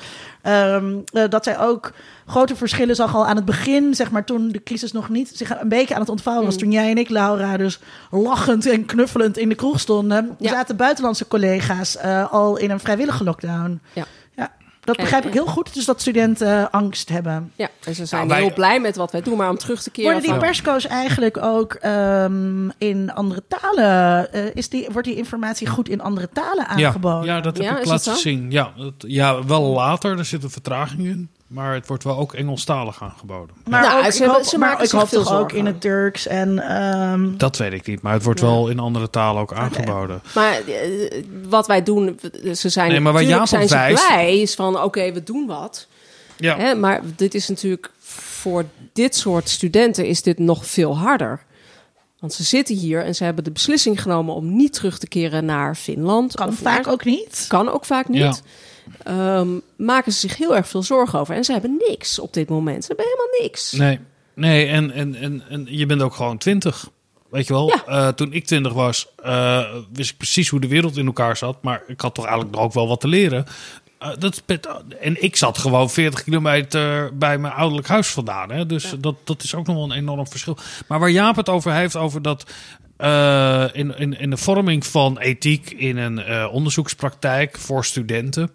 [0.44, 1.92] Ehm, eh, dat zij ook
[2.26, 5.61] grote verschillen zag al aan het begin, zeg maar toen de crisis nog niet zich
[5.61, 6.54] een beetje aan het ontvouwen was.
[6.54, 6.61] Mm.
[6.61, 7.78] Toen jij en ik, Laura, dus
[8.11, 10.50] lachend en knuffelend in de kroeg stonden, Ja.
[10.50, 13.80] zaten buitenlandse collega's eh, al in een vrijwillige lockdown.
[13.92, 14.04] Ja.
[14.87, 17.53] Ja dat begrijp ik heel goed, dus dat studenten eh, angst hebben.
[17.57, 19.83] Ja, en ze zijn Nou, wij- heel blij met wat wij doen, maar om terug
[19.83, 20.11] te keren.
[20.12, 24.33] Worden die van- persco's eigenlijk ook ehm, in andere talen?
[24.33, 27.25] eh, is die, wordt die informatie goed in andere talen Ja, aangeboden?
[27.25, 28.51] ja, dat heb Ja, ik laten zien.
[28.51, 31.29] Ja, ja, wel later, er zit een vertraging in.
[31.54, 33.56] Maar het wordt wel ook Engelstalig aangeboden.
[33.68, 35.58] Maar Nou, ook, ze ik hebben- hoop, ze maar maken zich veel ook zorgen.
[35.58, 36.58] in het Turks en...
[36.58, 38.46] ehm, Dat weet ik niet, maar het wordt Ja.
[38.46, 40.22] wel in andere talen ook aangeboden.
[40.34, 42.20] Maar eh, wat wij doen,
[42.54, 45.22] ze zijn Nee, maar waar natuurlijk Jaap zijn ze wijst- blij, is van oké, we
[45.22, 45.86] doen wat.
[46.36, 51.42] Ja, Hè, maar dit is natuurlijk voor dit soort studenten is dit nog veel harder.
[52.20, 55.44] Want ze zitten hier en ze hebben de beslissing genomen om niet terug te keren
[55.44, 56.34] naar Finland.
[56.34, 57.44] kan of vaak naar- ook niet.
[57.48, 58.42] Kan ook vaak niet.
[59.03, 61.35] Ehm, maken ze zich heel erg veel zorgen over.
[61.35, 62.85] En ze hebben niks op dit moment.
[62.85, 63.73] Ze hebben helemaal niks.
[63.73, 63.99] nee,
[64.35, 66.88] nee en, en, en, en je bent ook gewoon twintig.
[67.31, 67.85] Weet je wel, Ja.
[67.87, 71.62] Eh, toen ik twintig was, eh, wist ik precies hoe de wereld in elkaar zat.
[71.62, 73.47] Maar ik had toch eigenlijk nog ook wel wat te leren.
[73.99, 74.42] Eh, dat
[75.01, 78.51] en ik zat gewoon 40 kilometer bij mijn ouderlijk huis vandaan.
[78.51, 78.66] Hè?
[78.66, 80.57] Dus dat, dat is ook nog wel een enorm verschil.
[80.88, 82.44] Maar waar Jaap het over heeft, over dat
[82.96, 88.50] eh, in, in, in de vorming van ethiek in een eh, onderzoekspraktijk voor studenten.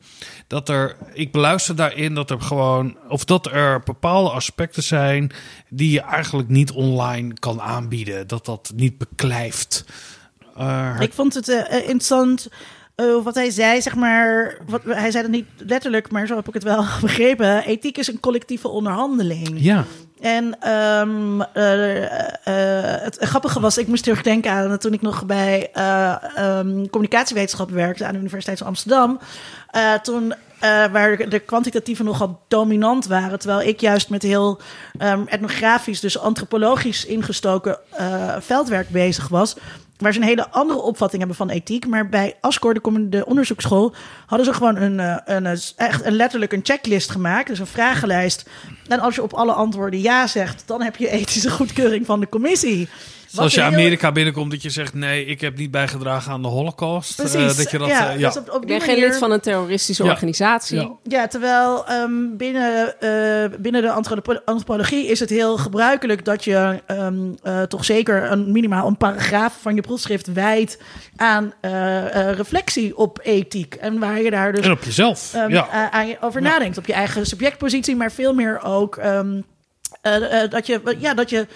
[0.48, 5.32] Dat er, ik beluister daarin dat er gewoon, of dat er bepaalde aspecten zijn
[5.70, 8.28] die je eigenlijk niet online kan aanbieden.
[8.28, 9.86] Dat dat niet beklijft.
[10.58, 12.48] Eh, Ik vond het interessant
[13.24, 14.58] wat hij zei, zeg maar.
[14.68, 17.64] Wat, hij zei het niet letterlijk, maar zo heb ik het wel begrepen.
[17.66, 19.50] Ethiek is een collectieve onderhandeling.
[19.56, 19.86] ja,
[20.20, 25.02] En ehm, eh, eh, het grappige was, ik moest heel erg denken aan toen ik
[25.02, 29.20] nog bij eh, ehm, communicatiewetenschappen werkte aan de Universiteit van Amsterdam.
[30.04, 30.34] Toen
[30.92, 34.60] waar de kwantitatieven nogal dominant waren, terwijl ik juist met heel
[34.98, 37.78] ehm, etnografisch, dus antropologisch ingestoken
[38.40, 39.56] veldwerk bezig was.
[40.00, 41.88] Waar ze een hele andere opvatting hebben van ethiek.
[41.88, 43.94] Maar bij ASCOR, de, de onderzoeksschool,
[44.26, 47.48] hadden ze gewoon een, eh, een, eh, echt een, letterlijk een checklist gemaakt.
[47.48, 48.50] Dus een vragenlijst.
[48.88, 52.30] En als je op alle antwoorden ja zegt, dan heb je ethische goedkeuring van de
[52.30, 52.90] commissie.
[53.36, 56.48] Als je heel- Amerika binnenkomt, dat je zegt: nee, ik heb niet bijgedragen aan de
[56.48, 57.20] Holocaust.
[57.20, 58.28] Eh, dat je dat, ja, ja.
[58.28, 60.10] dus op, op Ik ben geen lid van een terroristische Ja.
[60.12, 60.80] organisatie.
[60.80, 60.92] Ja.
[61.04, 66.82] Ja, terwijl ehm, binnen, eh, binnen de antropo- antropologie is het heel gebruikelijk dat je
[66.86, 70.78] ehm, eh, toch zeker een, minimaal een paragraaf van je proefschrift wijdt
[71.16, 73.74] aan eh, eh, reflectie op ethiek.
[73.76, 75.34] En waar je daar dus En op jezelf.
[75.48, 75.68] ja.
[75.74, 76.48] a- aan je over Ja.
[76.50, 76.78] nadenkt.
[76.78, 79.42] Op je eigen subjectpositie, maar veel meer ook ehm,
[80.02, 81.48] eh, eh, dat je, ja, dat je.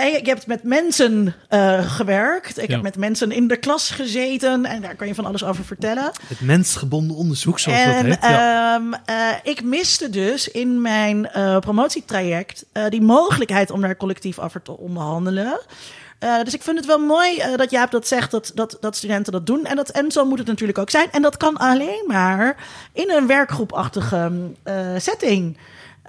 [0.00, 2.58] Eh, je hebt met mensen eh, gewerkt.
[2.58, 2.74] Ik Ja.
[2.74, 4.64] heb met mensen in de klas gezeten.
[4.66, 6.10] En daar kan je van alles over vertellen.
[6.26, 8.18] Het mensgebonden onderzoek, zoals dat En heet.
[8.20, 8.74] Ja.
[8.74, 11.28] ehm, eh, ik miste dus in mijn
[11.60, 15.60] promotietraject die mogelijkheid om daar collectief over te onderhandelen.
[16.44, 19.46] Dus ik vind het wel mooi dat Jaap dat zegt, dat, dat, dat studenten dat
[19.46, 19.64] doen.
[19.64, 21.08] En, dat, en zo moet het natuurlijk ook zijn.
[21.12, 22.56] En dat kan alleen maar
[22.92, 24.30] in een werkgroepachtige
[24.62, 25.56] eh, setting.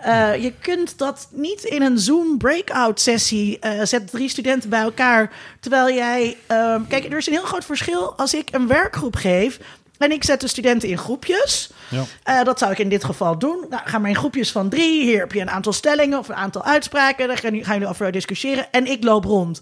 [0.04, 3.60] Eh, je kunt dat niet in een Zoom breakout sessie.
[3.60, 5.32] eh zet drie studenten bij elkaar.
[5.60, 6.38] Terwijl jij.
[6.48, 9.60] ehm, kijk, er is een heel groot verschil als ik een werkgroep geef.
[9.98, 11.70] En ik zet de studenten in groepjes.
[11.90, 12.04] Ja.
[12.24, 13.66] Eh, dat zou ik in dit geval doen.
[13.70, 15.04] Nou, ga maar in groepjes van drie.
[15.04, 17.28] Hier heb je een aantal stellingen of een aantal uitspraken.
[17.28, 18.72] Daar gaan jullie- gaan jullie over discussiëren.
[18.72, 19.62] En ik loop rond.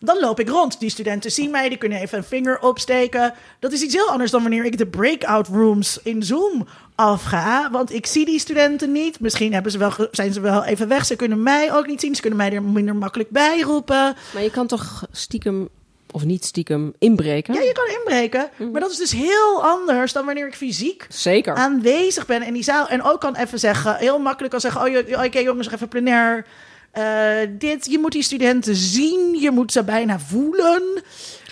[0.00, 0.80] Dan loop ik rond.
[0.80, 3.34] Die studenten zien mij, die kunnen even een vinger opsteken.
[3.60, 7.70] Dat is iets heel anders dan wanneer ik de breakout rooms in Zoom afga.
[7.70, 9.20] Want ik zie die studenten niet.
[9.20, 11.04] Misschien hebben ze wel, zijn ze wel even weg.
[11.06, 12.14] Ze kunnen mij ook niet zien.
[12.14, 14.14] Ze kunnen mij er minder makkelijk bij roepen.
[14.34, 15.68] Maar je kan toch stiekem,
[16.10, 17.54] of niet stiekem, inbreken?
[17.54, 18.50] Ja, je kan inbreken.
[18.72, 21.54] Maar dat is dus heel anders dan wanneer ik fysiek Zeker.
[21.54, 22.88] aanwezig ben in die zaal.
[22.88, 24.80] En ook kan even zeggen, heel makkelijk kan zeggen...
[24.82, 26.46] oh, je- oké jongens, nog even plenair.
[26.92, 29.36] Eh, dit, je moet die studenten zien.
[29.40, 30.82] Je moet ze bijna voelen.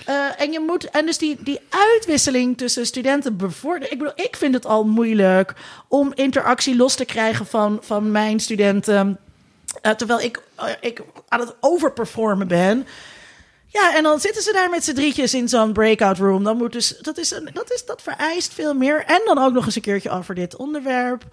[0.05, 3.93] Eh, en je moet, en dus die, die uitwisseling tussen studenten bevorderen.
[3.93, 5.55] Ik bedoel, ik vind het al moeilijk
[5.89, 9.19] om interactie los te krijgen van, van mijn studenten.
[9.83, 12.87] Eh, terwijl ik, eh, ik aan het overperformen ben.
[13.67, 16.45] Ja, en dan zitten ze daar met z'n drietjes in zo'n breakout room.
[16.45, 19.05] Dan moet dus, dat, is een, dat, is, dat vereist veel meer.
[19.05, 21.25] En dan ook nog eens een keertje over dit onderwerp.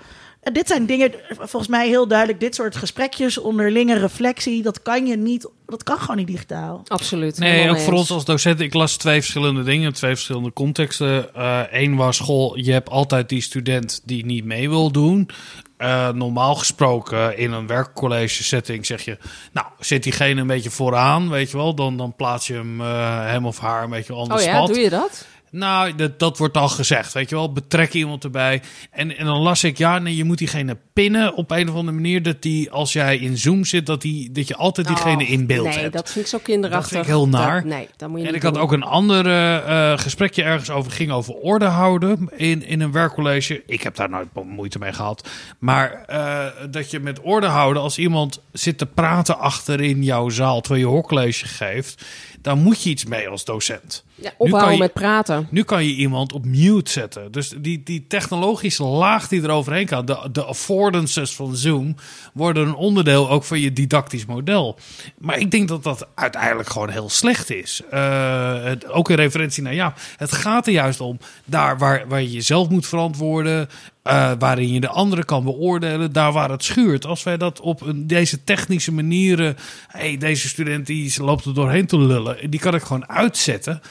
[0.47, 5.05] En dit zijn dingen, volgens mij heel duidelijk, dit soort gesprekjes, onderlinge reflectie, dat kan
[5.05, 6.81] je niet, dat kan gewoon niet digitaal.
[6.87, 7.39] Absoluut.
[7.39, 8.59] Nee, ook voor ons als docent.
[8.59, 11.29] Ik las twee verschillende dingen, twee verschillende contexten.
[11.71, 15.29] Eén was school, je hebt altijd die student die niet mee wil doen.
[15.77, 19.17] Eh, normaal gesproken in een werkcollege setting zeg je...
[19.51, 21.75] nou, zit diegene een beetje vooraan, weet je wel...
[21.75, 24.67] dan, dan plaats je hem, eh, hem of haar een beetje the Oh ja, spot.
[24.67, 25.25] doe je dat?
[25.51, 27.51] Nou, dat, dat wordt al gezegd, weet je wel.
[27.53, 28.61] Betrek iemand erbij.
[28.91, 31.95] En, en dan las ik, ja, nee, je moet diegene pinnen op een of andere
[31.97, 32.23] manier.
[32.23, 35.45] Dat die, als jij in Zoom zit, dat, die, dat je altijd diegene Oh, in
[35.45, 35.93] beeld nee, hebt.
[35.93, 36.81] dat vind ik zo kinderachtig.
[36.81, 37.61] Dat vind ik heel naar.
[37.61, 39.27] Dat- nee, dat moet je En niet ik had ook een ander
[39.65, 43.63] eh, gesprekje ergens over, ging over orde houden in, in een werkcollege.
[43.65, 45.29] Ik heb daar nooit moeite mee gehad.
[45.59, 50.29] Maar eh, dat je met orde houden, als iemand zit te praten achter in jouw
[50.29, 52.05] zaal terwijl je hoorcollege geeft,
[52.41, 54.05] dan moet je iets mee als docent.
[54.21, 55.47] Ja, ophouden je- met praten.
[55.51, 57.31] Nu kan je iemand op mute zetten.
[57.31, 61.95] Dus die, die technologische laag die er overheen kan, de, de affordances van Zoom,
[62.33, 64.79] worden een onderdeel ook van je didactisch model.
[65.17, 67.81] Maar ik denk dat dat uiteindelijk gewoon heel slecht is.
[67.91, 69.91] Eh, het, ook in referentie naar jou.
[70.17, 73.69] Het gaat er juist om daar waar, waar je jezelf moet verantwoorden.
[74.03, 77.05] eh, waarin je de andere kan beoordelen, daar waar het schuurt.
[77.05, 79.57] Als wij dat op een, deze technische manieren.
[79.87, 82.49] Hey, deze student die loopt er doorheen te lullen.
[82.49, 83.81] Die kan ik gewoon uitzetten.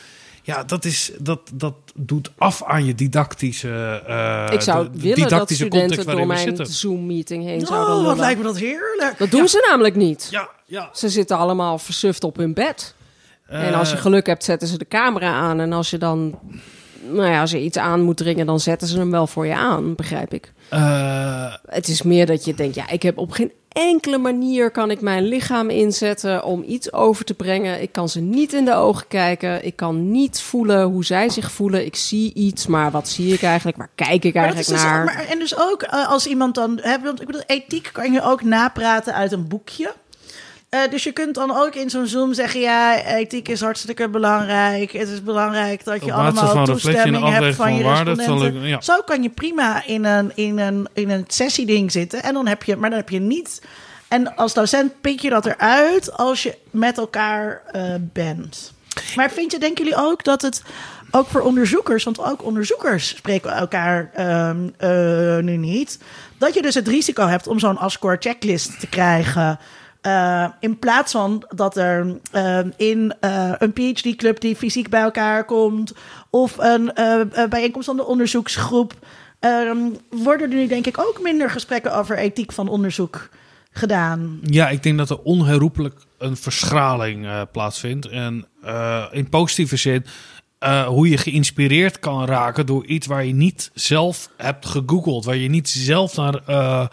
[0.46, 5.18] Ja, dat, is, dat, dat doet af aan je didactische, eh, ik zou de willen
[5.18, 6.66] dat didactische studenten door mijn.
[6.66, 8.06] Zoom-meeting heen zouden Oh, lullen.
[8.08, 9.14] wat lijkt me dat heerlijk.
[9.18, 10.28] Dat doen ze namelijk niet.
[10.30, 10.88] Ja, ja.
[10.92, 12.94] Ze zitten allemaal versuft op hun bed.
[13.46, 15.60] en als je Eh, geluk hebt, zetten ze de camera aan.
[15.60, 16.38] En als je dan,
[17.10, 19.54] nou ja, als je iets aan moet dringen, dan zetten ze hem wel voor je
[19.54, 20.52] aan, begrijp ik.
[20.68, 24.90] eh, Het is meer dat je denkt, ja, ik heb op geen enkele manier kan
[24.90, 27.82] ik mijn lichaam inzetten om iets over te brengen.
[27.82, 29.64] Ik kan ze niet in de ogen kijken.
[29.64, 31.84] Ik kan niet voelen hoe zij zich voelen.
[31.86, 33.76] Ik zie iets, maar wat zie ik eigenlijk?
[33.76, 35.04] Waar kijk ik eigenlijk dus, naar?
[35.04, 36.78] maar, en dus ook eh, als iemand dan...
[36.82, 39.94] Hè, want ik bedoel, ethiek kan je ook napraten uit een boekje.
[40.68, 42.60] Eh, dus je kunt dan ook in zo'n Zoom zeggen...
[42.60, 44.92] ja, ethiek is hartstikke belangrijk.
[44.92, 48.62] Het is belangrijk dat je allemaal van reflectie en toestemming hebt van je respondenten.
[48.62, 48.80] ik- ja.
[48.80, 52.22] Zo kan je prima in een, in, een, in een sessieding zitten.
[52.22, 53.62] En dan heb je, maar dan heb je niet...
[54.08, 58.72] En als docent pik je dat eruit als je met elkaar eh, bent.
[59.16, 60.62] Maar vind je, denken jullie ook dat het
[61.10, 65.98] ook voor onderzoekers, want ook onderzoekers spreken elkaar ehm, eh, nu niet,
[66.38, 69.58] dat je dus het risico hebt om zo'n ASCOR checklist te krijgen.
[70.06, 75.44] Eh, in plaats van dat er ehm, in eh, een PhD-club die fysiek bij elkaar
[75.44, 75.92] komt,
[76.30, 78.94] of een eh, eh, bijeenkomst van de onderzoeksgroep,
[79.40, 79.78] ehm,
[80.10, 83.28] worden er nu denk ik ook minder gesprekken over ethiek van onderzoek
[83.70, 84.38] gedaan.
[84.42, 88.06] Ja, ik denk dat er onherroepelijk een verschraling eh, plaatsvindt.
[88.08, 90.04] En eh, in positieve zin,
[90.58, 95.36] eh, hoe je geïnspireerd kan raken door iets waar je niet zelf hebt gegoogeld, waar
[95.36, 96.86] je niet zelf naar eh,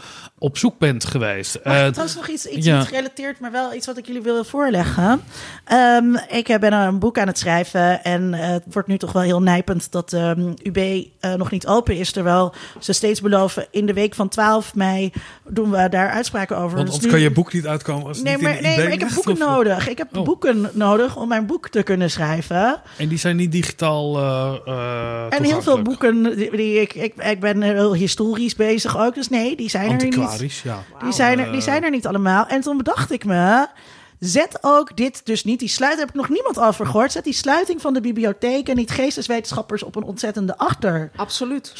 [0.44, 1.60] op zoek bent geweest.
[1.64, 2.78] Mag Eh, ik trouwens nog iets, iets ja.
[2.78, 5.22] niet gerelateerd, maar wel iets wat ik jullie wil voorleggen.
[5.66, 9.12] Ehm, ik eh, ben een boek aan het schrijven en eh, het wordt nu toch
[9.12, 12.12] wel heel nijpend dat ehm, UB eh, nog niet open is.
[12.12, 15.12] Terwijl ze steeds beloven, in de week van 12 mei
[15.48, 16.76] doen we daar uitspraken over.
[16.76, 18.62] want Dus anders nu- kan je boek niet uitkomen als het Nee, niet maar, in
[18.62, 19.90] de nee, maar ik heb boeken of- nodig.
[19.90, 20.24] Ik heb Oh.
[20.24, 22.82] boeken nodig om mijn boek te kunnen schrijven.
[22.98, 27.14] En die zijn niet digitaal eh eh En heel veel boeken die, die ik, ik...
[27.24, 30.32] Ik ben heel historisch bezig ook, dus nee, die zijn er niet.
[30.64, 30.84] Ja.
[31.04, 32.48] Die zijn, er, die zijn er niet allemaal.
[32.48, 33.68] En toen bedacht ik me,
[34.26, 37.12] Zet ook dit dus niet, die sluiting heb ik nog niemand over gehoord.
[37.12, 41.12] Zet die sluiting van de bibliotheek en niet geesteswetenschappers op een ontzettende achterstand.
[41.16, 41.74] Absoluut.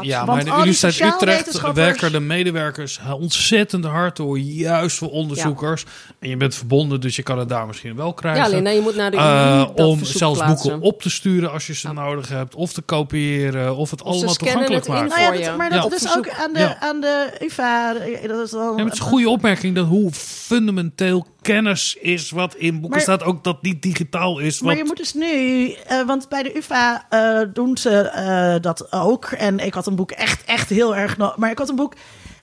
[0.00, 5.10] Ja, Want maar in de Universiteit Utrecht werken de medewerkers ontzettend hard door, juist voor
[5.10, 5.84] onderzoekers.
[6.18, 8.40] En je bent verbonden, dus je kan het daar misschien wel krijgen.
[8.42, 10.70] Ja, alleen nou, je moet naar de dat om zelfs plaatsen.
[10.70, 14.12] boeken op te sturen als je ze nodig hebt, of te kopiëren, of het Of
[14.12, 15.08] allemaal toegankelijk maken.
[15.08, 16.80] Nou ja, dat, maar dat is ook aan de, Ja.
[16.80, 17.92] aan de UvA.
[18.26, 22.30] Dat is dan, Ja, maar het is een goede opmerking dat hoe fundamenteel kennis is
[22.30, 24.60] wat in boeken Maar- staat, ook dat niet digitaal is.
[24.60, 28.54] Maar Wat, je moet dus nu, eh, want bij de UvA eh, doen ze eh,
[28.60, 29.24] dat ook.
[29.24, 31.36] En ik had een boek echt, echt heel erg nodig.
[31.36, 31.94] Maar ik had een boek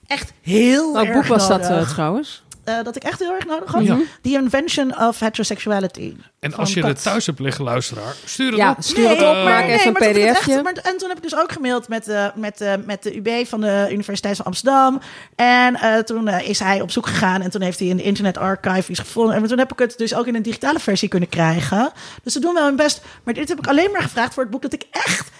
[0.06, 1.88] echt heel Welk erg boek was dat nodig.
[1.92, 2.42] trouwens?
[2.68, 3.84] Eh, dat ik echt heel erg nodig had.
[3.84, 3.96] Ja.
[4.22, 6.14] The Invention of Heterosexuality.
[6.40, 6.88] en van als je Kat.
[6.90, 8.76] het thuis hebt liggen, luisteraar, stuur het Ja, op.
[8.80, 10.24] stuur het Nee, op, eh, maak even een maar pdfje.
[10.26, 13.16] echt- maar, en toen heb ik dus ook gemaild met, de met, de met de
[13.16, 15.00] UB van de Universiteit van Amsterdam.
[15.36, 18.02] En eh, toen eh, is hij op zoek gegaan en toen heeft hij in de
[18.02, 19.34] Internet Archive iets gevonden.
[19.36, 21.90] En toen heb ik het dus ook in een digitale versie kunnen krijgen.
[22.22, 23.00] Dus ze doen wel hun best.
[23.24, 25.30] Maar dit heb ik alleen maar gevraagd voor het boek dat ik echt,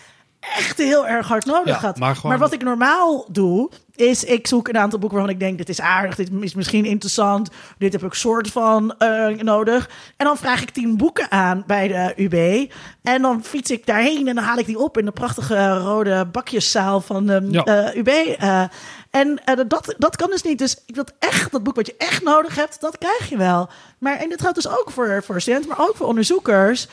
[0.40, 1.98] echt heel erg hard nodig Ja, had.
[1.98, 5.58] maar gewoon- wat ik normaal doe, is ik zoek een aantal boeken waarvan ik denk,
[5.58, 9.90] dit is aardig, dit is misschien interessant, dit heb ik soort van eh, nodig.
[10.16, 12.70] En dan vraag ik tien boeken aan bij de UB.
[13.02, 16.26] En dan fiets ik daarheen en dan haal ik die op in de prachtige rode
[16.32, 17.64] bakjeszaal van de Ja.
[17.64, 18.08] eh, UB.
[18.08, 18.62] eh.
[19.10, 20.58] en dat, dat kan dus niet.
[20.58, 23.68] Dus ik dat echt, dat boek wat je echt nodig hebt, dat krijg je wel.
[23.98, 26.88] Maar en dit geldt dus ook voor, voor studenten, maar ook voor onderzoekers.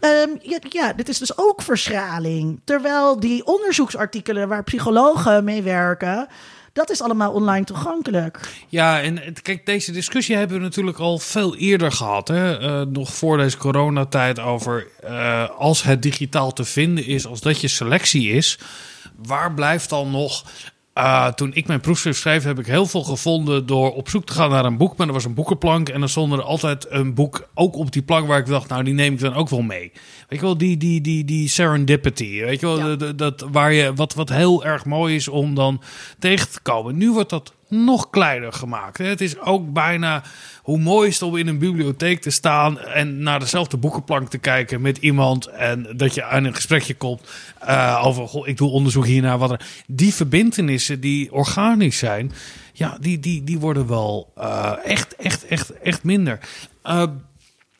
[0.00, 2.60] Ehm, ja, ja, dit is dus ook verschraling.
[2.64, 6.28] Terwijl die onderzoeksartikelen waar psychologen mee werken,
[6.72, 8.38] dat is allemaal online toegankelijk.
[8.68, 12.28] Ja, en kijk, deze discussie hebben we natuurlijk al veel eerder gehad.
[12.28, 12.58] Hè?
[12.58, 17.60] Eh, nog voor deze coronatijd over eh, als het digitaal te vinden is, als dat
[17.60, 18.58] je selectie is,
[19.16, 20.44] waar blijft dan nog...
[20.92, 24.32] eh, toen ik mijn proefschrift schreef, heb ik heel veel gevonden door op zoek te
[24.32, 24.96] gaan naar een boek.
[24.96, 28.02] Maar er was een boekenplank en dan stond er altijd een boek ook op die
[28.02, 29.92] plank waar ik dacht, nou die neem ik dan ook wel mee.
[30.28, 32.40] Weet je wel, die, die, die, die serendipity.
[32.40, 32.96] Weet je wel, Ja.
[32.96, 35.82] de- dat, waar je, wat, wat heel erg mooi is om dan
[36.18, 36.96] tegen te komen.
[36.96, 38.98] Nu wordt dat nog kleiner gemaakt.
[38.98, 40.22] Het is ook bijna
[40.62, 44.38] hoe mooi is het om in een bibliotheek te staan en naar dezelfde boekenplank te
[44.38, 47.22] kijken met iemand en dat je aan een gesprekje komt
[47.58, 52.32] eh, over goh, ik doe onderzoek hiernaar wat er die verbintenissen die organisch zijn,
[52.72, 56.38] ja, die, die, die worden wel eh, echt, echt, echt, echt minder.
[56.82, 57.02] Eh,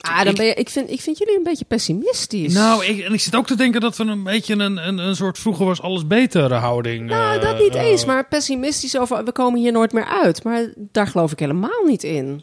[0.00, 2.54] Ah, dan ben je, ik, vind, ik vind jullie een beetje pessimistisch.
[2.54, 5.16] nou, ik, en ik zit ook te denken dat we een beetje een, een, een
[5.16, 7.06] soort vroeger was alles beter houding.
[7.06, 10.42] Nou, eh, dat niet eh, eens, maar pessimistisch over we komen hier nooit meer uit.
[10.42, 12.42] Maar daar geloof ik helemaal niet in.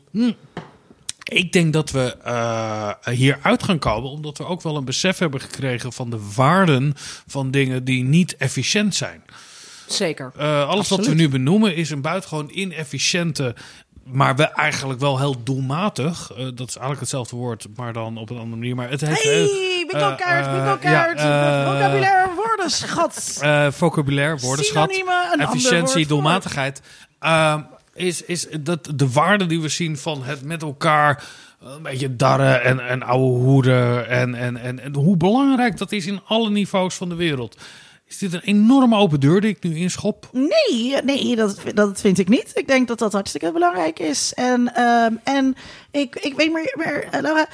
[1.24, 5.18] Ik denk dat we eh hier uit gaan komen, omdat we ook wel een besef
[5.18, 6.94] hebben gekregen van de waarden
[7.28, 9.24] van dingen die niet efficiënt zijn.
[9.88, 10.32] Zeker.
[10.66, 13.56] Alles wat we nu benoemen is een buitengewoon inefficiënte,
[14.12, 16.32] maar we eigenlijk wel heel doelmatig.
[16.32, 18.76] eh, dat is eigenlijk hetzelfde woord, maar dan op een andere manier.
[18.76, 23.40] Maar het heeft Hey, eh, bingo kaart, eh, ja, eh, vocabulaire woordenschat.
[23.42, 26.82] eh, vocabulaire, woordenschat, woord efficiëntie, doelmatigheid.
[27.20, 27.62] Ehm,
[27.94, 31.24] is, is dat de waarde die we zien van het met elkaar
[31.62, 34.08] een beetje darren en, en ouwe hoeren.
[34.10, 37.58] En, en, en, en hoe belangrijk dat is in alle niveaus van de wereld.
[38.08, 40.30] Is dit een enorme open deur die ik nu inschop?
[40.32, 42.52] Nee, nee dat, dat vind ik niet.
[42.54, 44.34] Ik denk dat dat hartstikke belangrijk is.
[44.34, 45.56] En, ehm, en
[45.92, 47.48] ik, ik weet maar, maar eh, Laura,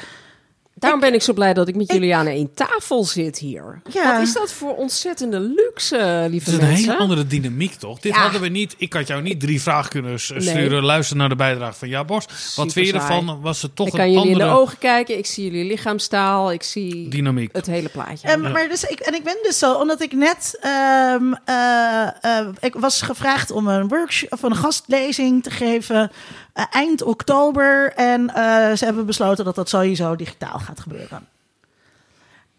[0.84, 3.82] Daarom ben ik zo blij dat ik met jullie aan één tafel zit hier.
[3.91, 4.13] Ja.
[4.13, 6.89] Wat is dat voor ontzettende luxe, lieve Het is een mensen?
[6.89, 8.00] hele andere dynamiek, toch?
[8.00, 8.22] Dit Ja.
[8.22, 8.76] hadden we niet.
[8.78, 10.84] Ik had jou niet drie vragen kunnen s- sturen.
[10.84, 12.26] Luister naar de bijdrage van Ja Bos.
[12.56, 13.17] Wat vind je saai.
[13.19, 13.41] ervan?
[13.41, 15.65] Was het toch ik een kan jullie in andere de ogen kijken, ik zie jullie
[15.65, 17.50] lichaamstaal, ik zie dynamiek?
[17.56, 18.28] het hele plaatje.
[18.28, 22.48] Ehm, Maar dus ik, en ik ben dus zo, omdat ik net ehm, eh, eh,
[22.60, 26.12] ik was gevraagd om een workshop of een gastlezing te geven
[26.54, 27.93] eh, eind oktober.
[27.96, 31.28] En eh, ze hebben besloten dat dat sowieso digitaal gaat gebeuren.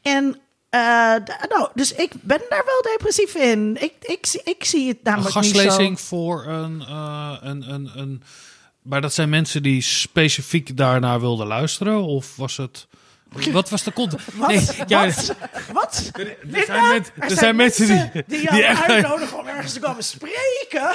[0.02, 0.80] En eh,
[1.48, 3.76] nou, dus ik ben daar wel depressief in.
[3.82, 5.94] Ik, ik, zie- ik zie het Een namelijk niet zo.
[5.96, 8.22] voor een, eh, een, een, een.
[8.82, 12.02] Maar dat zijn mensen die specifiek daarnaar wilden luisteren?
[12.02, 12.86] Of was het.
[13.52, 14.26] Wat was de context?
[14.34, 14.48] Wat?
[14.48, 15.34] Nee, ja, Wat?
[15.72, 16.10] Wat?
[16.52, 18.82] er zijn, er zijn mensen die, die die jou echt.
[18.82, 20.94] uitnodigen om ergens te komen spreken.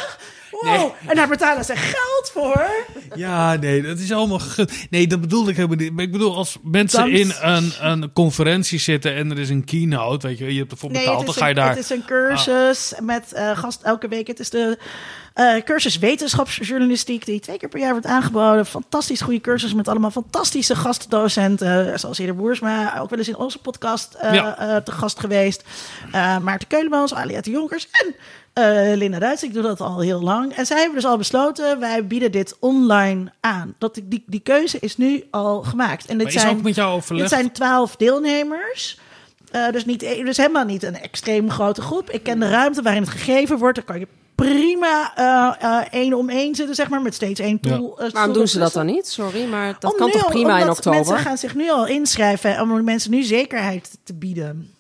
[0.52, 0.64] Wow.
[0.64, 0.92] Nee.
[1.08, 2.70] En daar betalen ze geld voor.
[3.16, 4.72] Ja, nee, dat is allemaal gegund.
[4.90, 5.94] Nee, dat bedoelde ik helemaal niet.
[5.94, 10.28] Maar ik bedoel, als mensen in een, een conferentie zitten en er is een keynote,
[10.28, 11.70] weet je, je hebt ervoor betaald, het dan ga je een, daar.
[11.70, 14.28] het is een cursus met eh, gast elke week.
[14.28, 14.78] Het is de
[15.40, 18.66] eh, cursus wetenschapsjournalistiek die twee keer per jaar wordt aangeboden.
[18.66, 22.00] Fantastisch goede cursus met allemaal fantastische gastdocenten.
[22.00, 24.58] Zoals Eder Boersma, ook wel eens in onze podcast eh, Ja.
[24.58, 25.64] eh, te gast geweest.
[26.12, 28.16] Eh, Maarten Keulemans, Aliette Jonkers en
[28.54, 29.44] eh, Linda Duits.
[29.44, 30.54] Ik doe dat al heel lang.
[30.54, 33.76] En zij hebben dus al besloten, wij bieden dit online aan.
[33.78, 36.06] Dat, die- die, keuze is nu al gemaakt.
[36.06, 37.30] En dit Maar is zijn, ook met jou dit overlegd?
[37.30, 39.00] zijn twaalf deelnemers.
[39.52, 42.10] Eh, dus, niet, dus helemaal niet een extreem grote groep.
[42.10, 43.76] Ik ken de ruimte waarin het gegeven wordt.
[43.76, 44.08] Dan kan je
[44.40, 47.76] prima eh, eh, één om één zitten, zeg maar, met steeds één Ja.
[47.78, 48.00] tool.
[48.00, 49.08] eh, Waarom doen ze dat dan niet?
[49.08, 51.00] Sorry, maar dat Om kan nu toch al- prima in oktober?
[51.00, 54.74] Mensen gaan zich nu al inschrijven om mensen nu zekerheid te bieden.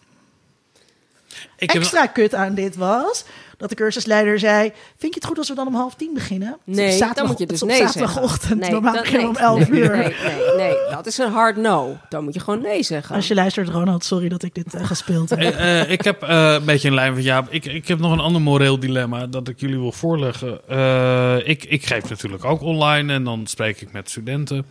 [1.57, 3.23] Ik heb- Extra kut aan dit was
[3.59, 6.57] dat de cursusleider zei: Vind je het goed als we dan om half tien beginnen?
[6.63, 8.59] Nee, zaterdag- dan moet je dus nee zaterdagochtend.
[8.59, 9.97] Nee, Normaal dat- beginnen nee, om elf nee, uur.
[9.97, 11.97] Nee, nee, nee, dat is een hard no.
[12.09, 13.15] Dan moet je gewoon nee zeggen.
[13.15, 15.39] Als je luistert, Ronald, sorry dat ik dit eh, gespeeld heb.
[15.39, 17.47] Eh, eh, ik heb eh, een beetje een lijn van Jaap.
[17.49, 20.59] Ik, ik heb nog een ander moreel dilemma dat ik jullie wil voorleggen.
[20.67, 24.65] Eh, ik, ik geef natuurlijk ook online en dan spreek ik met studenten.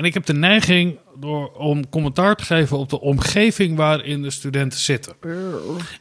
[0.00, 4.30] En ik heb de neiging door, om commentaar te geven op de omgeving waarin de
[4.30, 5.12] studenten zitten.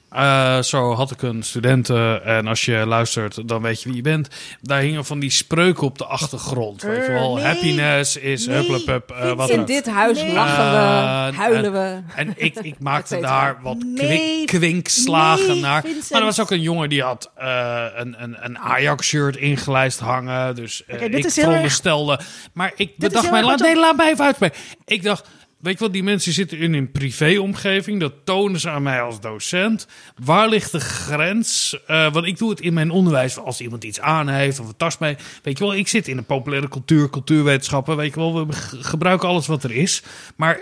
[0.10, 4.04] Eh, zo had ik een studenten en als je luistert, dan weet je wie je
[4.04, 4.28] bent.
[4.62, 6.82] Daar hingen van die spreuken op de achtergrond.
[6.82, 10.34] Weet je wel, Nee, happiness is nee, hupplepup, eh, wat in dit huis Nee.
[10.34, 12.02] lachen we, Eh, huilen we.
[12.16, 15.82] En ik, ik maakte daar wat kwink, kwinkslagen naar.
[15.82, 16.10] Vincent.
[16.10, 20.56] Maar er was ook een jongen die had een, een, een Ajax-shirt ingelijst hangen.
[20.56, 22.20] Dus dit ik veronderstelde...
[22.54, 23.44] Maar ik bedacht mij...
[23.44, 24.58] Laat, nee, laat mij even uitspreken.
[24.86, 25.28] Ik dacht...
[25.60, 28.00] Weet je wat, die mensen zitten in een privéomgeving.
[28.00, 29.88] Dat tonen ze aan mij als docent.
[30.24, 31.78] Waar ligt de grens?
[31.88, 34.78] Eh, want ik doe het in mijn onderwijs als iemand iets aan heeft of een
[34.78, 35.16] tas mee.
[35.44, 37.96] Weet je wel, ik zit in de populaire cultuur, cultuurwetenschappen.
[37.96, 40.04] Weet je wel, we ge- gebruiken alles wat er is.
[40.36, 40.60] Maar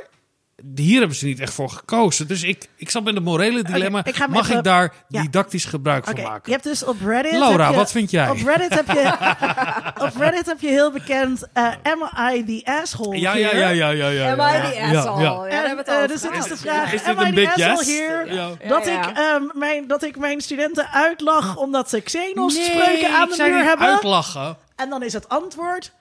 [0.76, 2.28] hier hebben ze niet echt voor gekozen.
[2.28, 4.06] Dus ik, ik zat met een morele dilemma.
[4.06, 5.22] ik Mag even- ik daar Ja.
[5.22, 6.42] didactisch gebruik van maken?
[6.46, 7.32] je hebt dus op Reddit.
[7.32, 8.30] Laura, heb je- wat vind jij?
[8.30, 9.12] Op Reddit heb je,
[10.06, 13.20] op Reddit heb je heel bekend eh Am I the asshole?
[13.20, 14.08] Ja, ja, ja, ja, ja.
[14.10, 15.50] ja, Am ja, I the ja, asshole?
[15.50, 15.64] ja.
[15.64, 17.50] En, het eh, dus dit is de vraag: Is dit Am I een the big
[17.54, 17.88] asshole yes?
[18.00, 18.34] here?
[18.34, 18.50] Ja.
[18.70, 19.10] Dat, Ja, ja.
[19.10, 23.36] Ik, ehm, mijn, dat ik mijn studenten uitlach omdat ze Xenos Nee, spreuken aan de
[23.50, 23.88] muur hebben.
[23.88, 24.58] uitlachen.
[24.76, 25.92] En dan is het antwoord: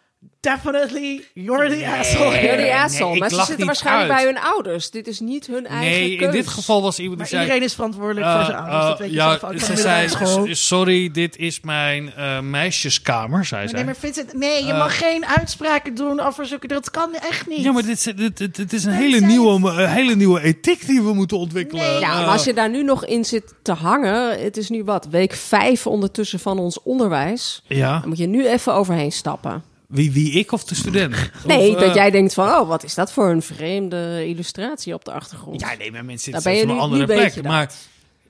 [0.41, 2.31] Definitely, you're the asshole.
[2.41, 3.19] You're the nee, asshole.
[3.19, 4.19] maar ze zitten waarschijnlijk uit.
[4.23, 4.91] bij hun ouders.
[4.91, 7.43] Dit is niet hun eigen Nee, in dit geval was iemand die Maar zei...
[7.43, 8.85] iedereen is verantwoordelijk voor eh, zijn ouders.
[8.89, 13.79] Dat weet je zelf ze zei, sorry, dit is mijn eh, meisjeskamer, zei Maar zij.
[13.79, 16.67] nee, maar Vincent, nee, je Eh, mag geen uitspraken doen over zulke...
[16.67, 17.63] Dat kan echt niet.
[17.63, 20.87] Ja, maar dit, is- dit, dit, dit is een Nee, hele nieuwe, hele nieuwe ethiek
[20.87, 21.83] die we moeten ontwikkelen.
[21.91, 22.01] Nee.
[22.01, 24.43] Ja, Eh, maar als je daar nu nog in zit te hangen...
[24.43, 27.63] Het is nu wat, week vijf ondertussen van ons onderwijs.
[27.67, 29.63] ja, Dan moet je nu even overheen stappen.
[29.89, 31.31] Wie, wie ik of de student?
[31.47, 32.49] Nee, Of, eh, dat jij denkt van...
[32.49, 35.61] Oh, wat is dat voor een vreemde illustratie op de achtergrond?
[35.61, 37.35] Ja, nee, maar mensen zitten op een andere plek.
[37.35, 37.53] je dat.
[37.53, 37.73] Maar,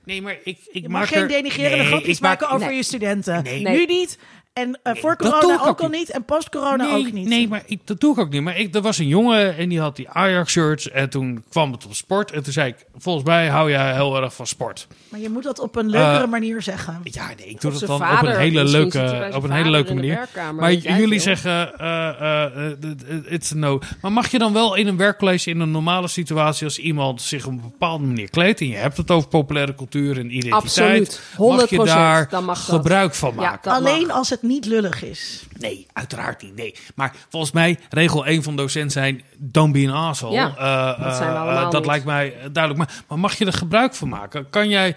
[0.03, 2.55] nee, maar ik, ik Je maak mag geen er- denigrerende nee, grapjes ik maak- maken
[2.55, 2.75] over nee.
[2.75, 3.43] je studenten.
[3.43, 3.61] Nee.
[3.67, 4.17] Nu niet.
[4.57, 5.97] En eh, voor corona ook ook al niet.
[5.99, 6.09] niet.
[6.09, 7.27] En post-corona nee, ook niet.
[7.27, 8.41] Nee, maar ik, dat doe ik ook niet.
[8.41, 10.89] Maar ik, er was een jongen en die had die Ajax-shirts.
[10.91, 12.31] En toen kwam het op sport.
[12.31, 14.87] En toen zei ik, volgens mij hou jij heel erg van sport.
[15.09, 16.99] Maar je moet dat op een leukere Eh, manier zeggen.
[17.03, 20.27] Ja, nee, ik doe dat dan op een hele leuke, op een hele leuke manier.
[20.55, 23.79] Maar jullie zeggen, eh, eh, eh, eh, it's a no.
[24.01, 27.45] Maar mag je dan wel in een werkplace, in een normale situatie, als iemand zich
[27.45, 31.21] op een bepaalde manier kleedt en je hebt het over populaire cultuur en identiteit, Absoluut.
[31.37, 33.59] mag je 100%, daar dan mag gebruik van Ja, maken?
[33.71, 34.15] dat Alleen mag.
[34.15, 35.43] als het niet lullig is.
[35.57, 36.55] Nee, uiteraard niet.
[36.55, 36.75] Nee.
[36.95, 40.33] Maar volgens mij, regel 1 van docent zijn: don't be an asshole.
[40.33, 42.77] Ja, Eh, dat zijn we eh, allemaal eh, dat lijkt mij duidelijk.
[42.77, 44.49] Maar, maar mag je er gebruik van maken?
[44.49, 44.95] Kan jij.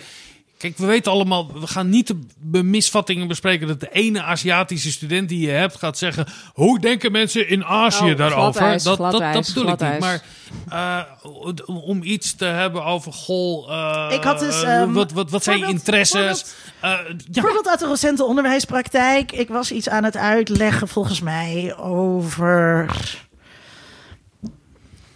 [0.60, 5.28] Kijk, we weten allemaal, we gaan niet de misvattingen bespreken dat de ene Aziatische student
[5.28, 8.60] die je hebt gaat zeggen: hoe denken mensen in Azië Oh, daarover?
[8.60, 9.98] gladijs, dat, dat, dat gladijs, bedoel ik niet.
[9.98, 10.22] Maar
[10.68, 15.30] eh, om iets te hebben over goh, eh, Ik had dus, eh, ehm, wat, wat,
[15.30, 16.54] wat zijn je voorbeeld- interesses?
[16.80, 19.32] Eh, ja, Bijvoorbeeld uit de recente onderwijspraktijk.
[19.32, 22.90] Ik was iets aan het uitleggen volgens mij over...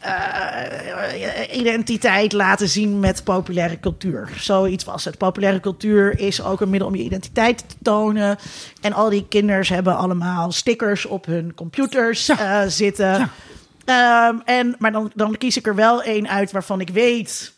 [0.05, 4.29] eh, identiteit laten zien met populaire cultuur.
[4.37, 5.19] Zoiets was het.
[5.19, 8.39] Populaire cultuur is ook een middel om je identiteit te tonen.
[8.81, 13.31] En al die kinders hebben allemaal stickers op hun computers eh, zitten.
[13.85, 17.55] Ehm, en, maar dan, dan kies ik er wel één uit waarvan ik weet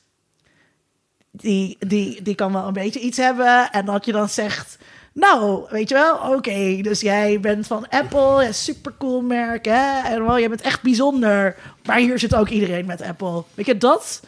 [1.30, 3.70] die, die, die kan wel een beetje iets hebben.
[3.70, 4.78] En dat je dan zegt,
[5.20, 10.00] nou, weet je wel, oké, dus jij bent van Apple, ja, super cool merk, hè?
[10.00, 11.56] En wel, je bent echt bijzonder.
[11.84, 13.44] Maar hier zit ook iedereen met Apple.
[13.54, 14.22] Weet je, dat,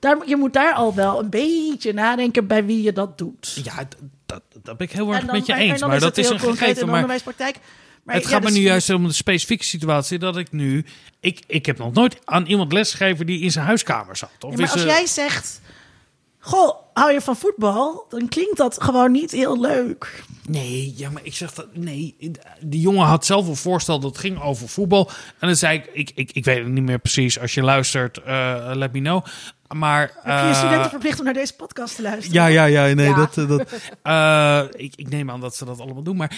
[0.00, 3.60] daar, je moet daar al wel een beetje nadenken bij wie je dat doet.
[3.64, 3.88] ja
[4.26, 5.80] dat, dat, ben ik heel erg dan- met je en- eens.
[5.80, 6.86] maar dat het is een gegeven.
[6.86, 7.56] Maar onderwijspraktijk.
[8.02, 10.84] Maar het ja, gaat me dus- nu juist om de specifieke situatie dat ik nu...
[11.20, 14.30] Ik, ik heb nog nooit aan iemand lesgegeven die in zijn huiskamer zat.
[14.40, 15.60] Of Ja, maar als er- jij zegt,
[16.46, 18.06] goh, hou je van voetbal?
[18.08, 20.24] Dan klinkt dat gewoon niet heel leuk.
[20.48, 21.66] Nee, ja, maar ik zeg dat...
[21.72, 22.16] Nee,
[22.60, 25.10] die jongen had zelf een voorstel dat ging over voetbal.
[25.38, 27.40] En dan zei ik, ik, ik, ik weet het niet meer precies.
[27.40, 29.24] Als je luistert, eh, let me know.
[29.74, 32.32] Maar, Heb je je eh, studenten verplicht om naar deze podcast te luisteren?
[32.32, 33.14] Ja, ja, ja, nee, Ja.
[33.14, 33.36] dat.
[33.38, 36.16] eh, dat eh, ik, ik neem aan dat ze dat allemaal doen.
[36.16, 36.36] Maar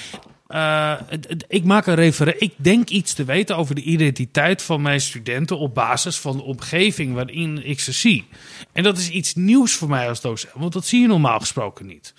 [1.08, 2.40] het- ik maak een referentie.
[2.48, 6.42] Ik denk iets te weten over de identiteit van mijn studenten op basis van de
[6.42, 8.28] omgeving waarin ik ze zie.
[8.72, 11.86] En dat is iets nieuws voor mij als docent, want dat zie je normaal gesproken
[11.86, 12.14] niet.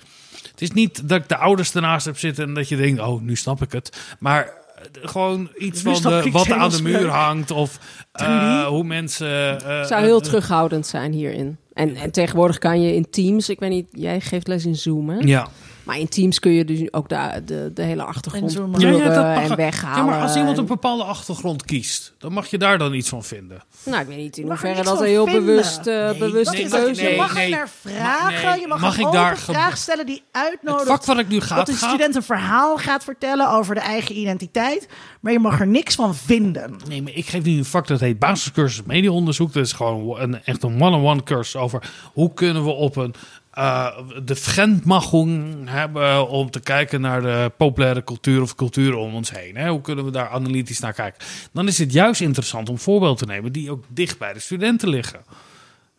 [0.51, 3.22] Het is niet dat ik de ouders ernaast heb zitten en dat je denkt, oh,
[3.22, 3.97] nu snap ik het.
[4.20, 4.53] Maar
[4.92, 7.80] gewoon iets van de, wat er aan de muur hangt of
[8.12, 9.62] eh, hoe mensen.
[9.66, 11.58] eh, Ik zou heel eh, terughoudend zijn hierin.
[11.74, 15.10] En, en tegenwoordig kan je in Teams, ik weet niet, jij geeft les in Zoom,
[15.10, 15.18] hè?
[15.20, 15.48] Ja.
[15.90, 19.04] Maar in Teams kun je dus ook de, de, de hele achtergrond En Ja, ja,
[19.04, 19.98] dat mag- en weghalen.
[19.98, 23.10] Ja, maar als iemand een En- bepaalde achtergrond kiest, dan mag je daar dan iets
[23.10, 23.64] van vinden.
[23.86, 25.46] Nou, ik weet niet in er hoeverre dat heel vinden.
[25.46, 26.98] bewust, eh Nee, is het.
[27.00, 27.44] je mag nee.
[27.44, 28.50] er naar vragen.
[28.52, 30.88] nee, je mag, mag een ik open daar vraag stellen die Het uitnodigt.
[30.88, 34.18] vak wat ik nu ga, dat de student een verhaal gaat vertellen over de eigen
[34.18, 34.88] identiteit.
[35.22, 36.76] Maar je mag er niks van vinden.
[36.88, 39.54] Nee, maar ik geef nu een vak dat heet basiscursus mediaonderzoek.
[39.54, 43.14] Dat is gewoon een, echt een one-on-one cursus over hoe kunnen we op een
[43.60, 49.32] eh, de Fremdmachung hebben om te kijken naar de populaire cultuur of cultuur om ons
[49.32, 49.55] heen.
[49.57, 49.70] Hè?
[49.70, 51.24] Hoe kunnen we daar analytisch naar kijken?
[51.53, 54.89] Dan is het juist interessant om voorbeelden te nemen die ook dicht bij de studenten
[54.89, 55.20] liggen.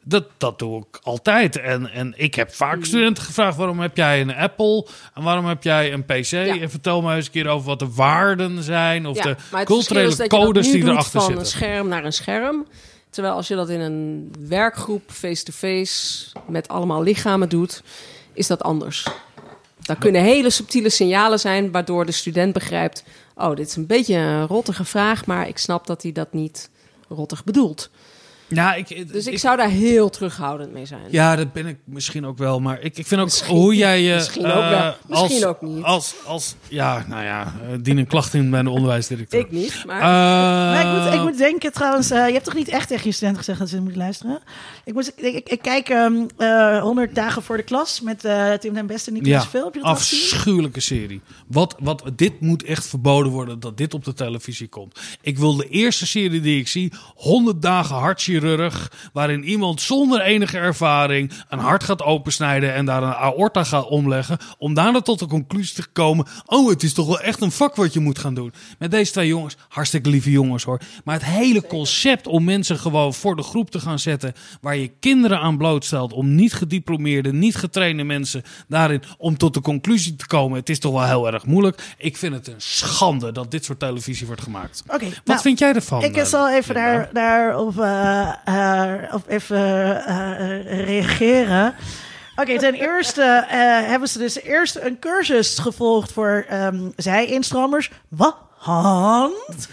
[0.05, 1.57] Dat, dat doe ik altijd.
[1.59, 2.57] En, en ik heb Hmm.
[2.57, 6.33] vaak studenten gevraagd: waarom heb jij een Apple en waarom heb jij een PC?
[6.33, 9.37] En vertel me eens een keer over wat de waarden zijn of Ja, de maar
[9.39, 11.39] het verschil culturele is dat je dat codes nu die doet erachter van zitten.
[11.45, 12.67] een scherm naar een scherm.
[13.11, 17.83] Terwijl als je dat in een werkgroep face-to-face met allemaal lichamen doet,
[18.33, 19.07] is dat anders.
[19.81, 23.05] Daar kunnen hele subtiele signalen zijn waardoor de student begrijpt:
[23.35, 26.71] oh, dit is een beetje een rottige vraag, maar ik snap dat hij dat niet
[27.09, 27.91] rottig bedoelt.
[28.55, 31.01] Ja, ik, Dus ik, zou daar heel terughoudend mee zijn.
[31.11, 32.61] Ja, dat ben ik misschien ook wel.
[32.61, 34.15] Maar ik, ik vind ook Misschien- hoe jij je.
[34.15, 34.95] misschien eh, ook wel.
[35.07, 35.83] Misschien als, ook niet.
[35.85, 39.41] Als, als, ja, nou ja, eh, dien een klacht in bij de onderwijsdirecteur.
[39.41, 39.97] Ik niet, maar...
[40.01, 43.07] Eh, Maar ik moet, ik moet denken trouwens, eh, je hebt toch niet echt tegen
[43.07, 44.41] je studenten gezegd dat ze moeten luisteren?
[44.85, 48.53] Ik, moet, ik, ik, ik kijk ehm, eh 100 dagen voor de klas met eh
[48.53, 49.65] Tim den Beste en Nicolas ja, Veel.
[49.65, 50.19] Heb je dat al gezien?
[50.31, 51.21] afschuwelijke serie.
[51.47, 55.01] Wat, wat, dit moet echt verboden worden dat dit op de televisie komt.
[55.21, 57.97] Ik wil de eerste serie die ik zie, 100 dagen
[58.41, 63.89] hartchirurg, waarin iemand zonder enige ervaring een hart gaat opensnijden en daar een aorta gaat
[63.89, 67.51] omleggen, om daarna tot de conclusie te komen, oh, het is toch wel echt een
[67.51, 68.53] vak wat je moet gaan doen.
[68.79, 73.15] Met deze twee jongens, hartstikke lieve jongens hoor, maar het hele concept om mensen gewoon
[73.15, 77.57] voor de groep te gaan zetten, waar je kinderen aan blootstelt, om niet gediplomeerde, niet
[77.57, 81.47] getrainde mensen daarin, om tot de conclusie te komen, het is toch wel heel erg
[81.47, 81.95] moeilijk.
[81.99, 84.83] Ik vind het een schande dat dit soort televisie wordt gemaakt.
[84.87, 86.03] Oké, Wat nou, vind jij ervan?
[86.03, 86.91] Ik eh, zal even Linda?
[86.93, 88.30] daar, daarop eh, eh,
[89.13, 89.57] op even
[90.07, 91.75] eh, eh, reageren.
[92.37, 93.59] Oké, ten eerste eh,
[93.89, 97.91] hebben ze dus eerst een cursus gevolgd voor ehm zij-instromers.
[98.09, 99.69] Want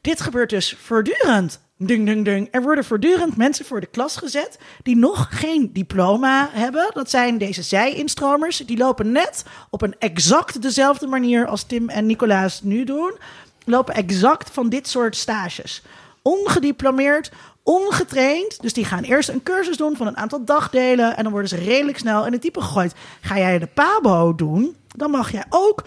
[0.00, 1.62] dit gebeurt dus voortdurend.
[1.78, 2.48] Ding, ding, ding.
[2.50, 6.90] Er worden voortdurend mensen voor de klas gezet die nog geen diploma hebben.
[6.92, 8.56] Dat zijn deze zij-instromers.
[8.56, 13.18] Die lopen net op een exact dezelfde manier als Tim en Nicolaas nu doen.
[13.64, 15.82] Lopen exact van dit soort stages.
[16.22, 17.30] Ongediplomeerd,
[17.64, 18.60] ongetraind.
[18.62, 21.16] Dus die gaan eerst een cursus doen van een aantal dagdelen.
[21.16, 22.94] En dan worden ze redelijk snel in het type gegooid.
[23.20, 25.84] Ga jij de PABO doen, dan mag jij ook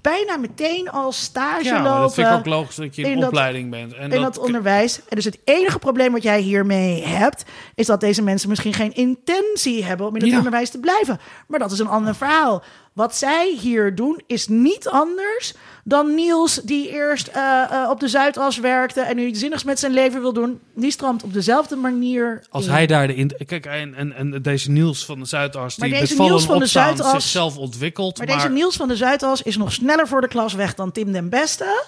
[0.00, 3.18] bijna meteen als stage Ja, lopen dat vind ik ook logisch dat je in, in
[3.20, 3.94] dat- opleiding bent.
[3.94, 4.98] En in dat onderwijs.
[5.08, 8.94] En dus het enige probleem wat jij hiermee hebt, is dat deze mensen misschien geen
[8.94, 10.36] intentie hebben om in het Ja.
[10.36, 11.20] onderwijs te blijven.
[11.46, 12.62] Maar dat is een ander verhaal.
[12.92, 18.08] Wat zij hier doen is niet anders dan Niels, die eerst eh, eh, op de
[18.08, 20.60] Zuidas werkte en nu iets zinnigs met zijn leven wil doen.
[20.74, 22.44] Die stramt op dezelfde manier.
[22.50, 22.70] Als in.
[22.70, 23.14] hij daar de...
[23.14, 26.44] In, kijk, en, en, en deze Niels van de Zuidas, Maar die deze met Niels
[26.44, 28.18] van de Zuidas- zichzelf ontwikkelt.
[28.18, 30.92] Maar Maar, deze Niels van de Zuidas is nog sneller voor de klas weg dan
[30.92, 31.84] Tim den Beste.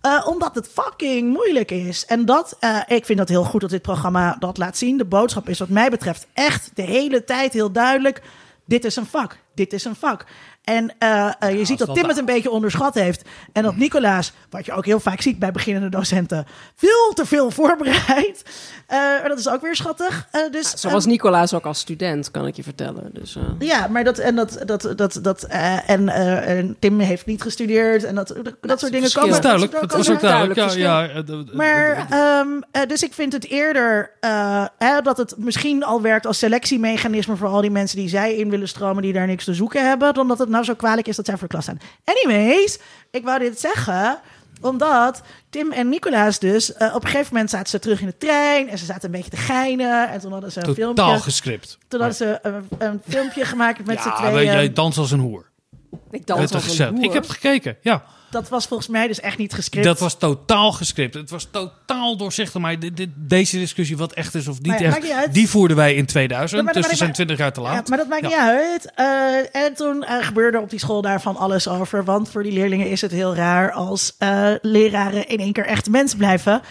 [0.00, 2.04] Eh, omdat het fucking moeilijk is.
[2.06, 4.96] En dat, ik vind dat heel goed dat dit programma dat laat zien.
[4.96, 8.22] De boodschap is wat mij betreft echt de hele tijd heel duidelijk.
[8.64, 9.38] Dit is een vak.
[9.54, 10.26] Dit is een vak.
[10.64, 13.22] En eh, eh, je ziet dat dat Tim het een beetje onderschat heeft.
[13.52, 16.46] En dat Nicolaas, wat je ook heel vaak ziet bij beginnende docenten,
[16.76, 18.42] veel te veel voorbereidt.
[18.86, 20.26] Eh, maar dat is ook weer schattig.
[20.30, 23.10] Eh, dus, Zo was Nicolaas ook als student, kan ik je vertellen.
[23.12, 27.00] Dus, eh, ja, maar dat en dat dat dat dat eh, en, eh, en Tim
[27.00, 29.28] heeft niet gestudeerd en dat dat, dat soort dingen verschil.
[29.28, 29.34] dat komen.
[29.36, 29.72] is duidelijk.
[29.72, 30.76] dat Dat komen is ook duidelijk.
[30.76, 31.08] Ja,
[31.52, 36.26] Maar ehm, eh, dus ik vind het eerder eh, hè, dat het misschien al werkt
[36.26, 39.54] als selectiemechanisme voor al die mensen die zij in willen stromen die daar niks te
[39.54, 41.78] zoeken hebben, dan dat het nou zo kwalijk is dat zij voor de klas staan.
[42.04, 42.78] Anyways,
[43.10, 44.18] ik wou dit zeggen
[44.60, 48.16] omdat Tim en Nicolaas dus eh, op een gegeven moment zaten ze terug in de
[48.16, 51.22] trein en ze zaten een beetje te geinen en toen hadden ze een Totaal filmpje.
[51.22, 51.78] gescript.
[51.88, 54.34] Toen hadden ze een, een filmpje gemaakt met z'n ja, tweeën.
[54.34, 55.50] weet jij dans als een hoer.
[56.10, 57.04] Ik dans als een boer.
[57.04, 58.04] Ik heb het gekeken, ja.
[58.34, 59.84] Dat was volgens mij dus echt niet gescript.
[59.86, 61.14] Dat was totaal gescript.
[61.14, 62.60] Het was totaal doorzichtig.
[62.60, 65.12] Maar dit, dit- deze discussie, wat echt is of niet Maar ja, echt, maakt niet
[65.12, 65.34] uit.
[65.34, 66.58] die voerden wij in 2000.
[66.58, 67.88] Ja, maar- dus we zijn maar- 20 jaar te Ja, laat.
[67.88, 68.28] maar dat maakt Ja.
[68.28, 68.92] niet uit.
[68.94, 72.04] Eh, en toen eh, gebeurde op die school daarvan alles over.
[72.04, 75.90] Want voor die leerlingen is het heel raar als eh, leraren in één keer echte
[75.90, 76.62] mensen blijven.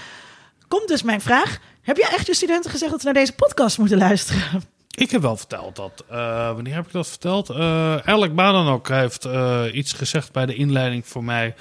[0.67, 1.57] Komt dus mijn vraag.
[1.81, 4.63] Heb je echt je studenten gezegd dat ze naar deze podcast moeten luisteren?
[4.95, 6.03] Ik heb wel verteld dat.
[6.09, 7.49] eh, wanneer heb ik dat verteld?
[7.49, 11.55] Eh Elk Baden ook heeft eh, iets gezegd bij de inleiding voor mij.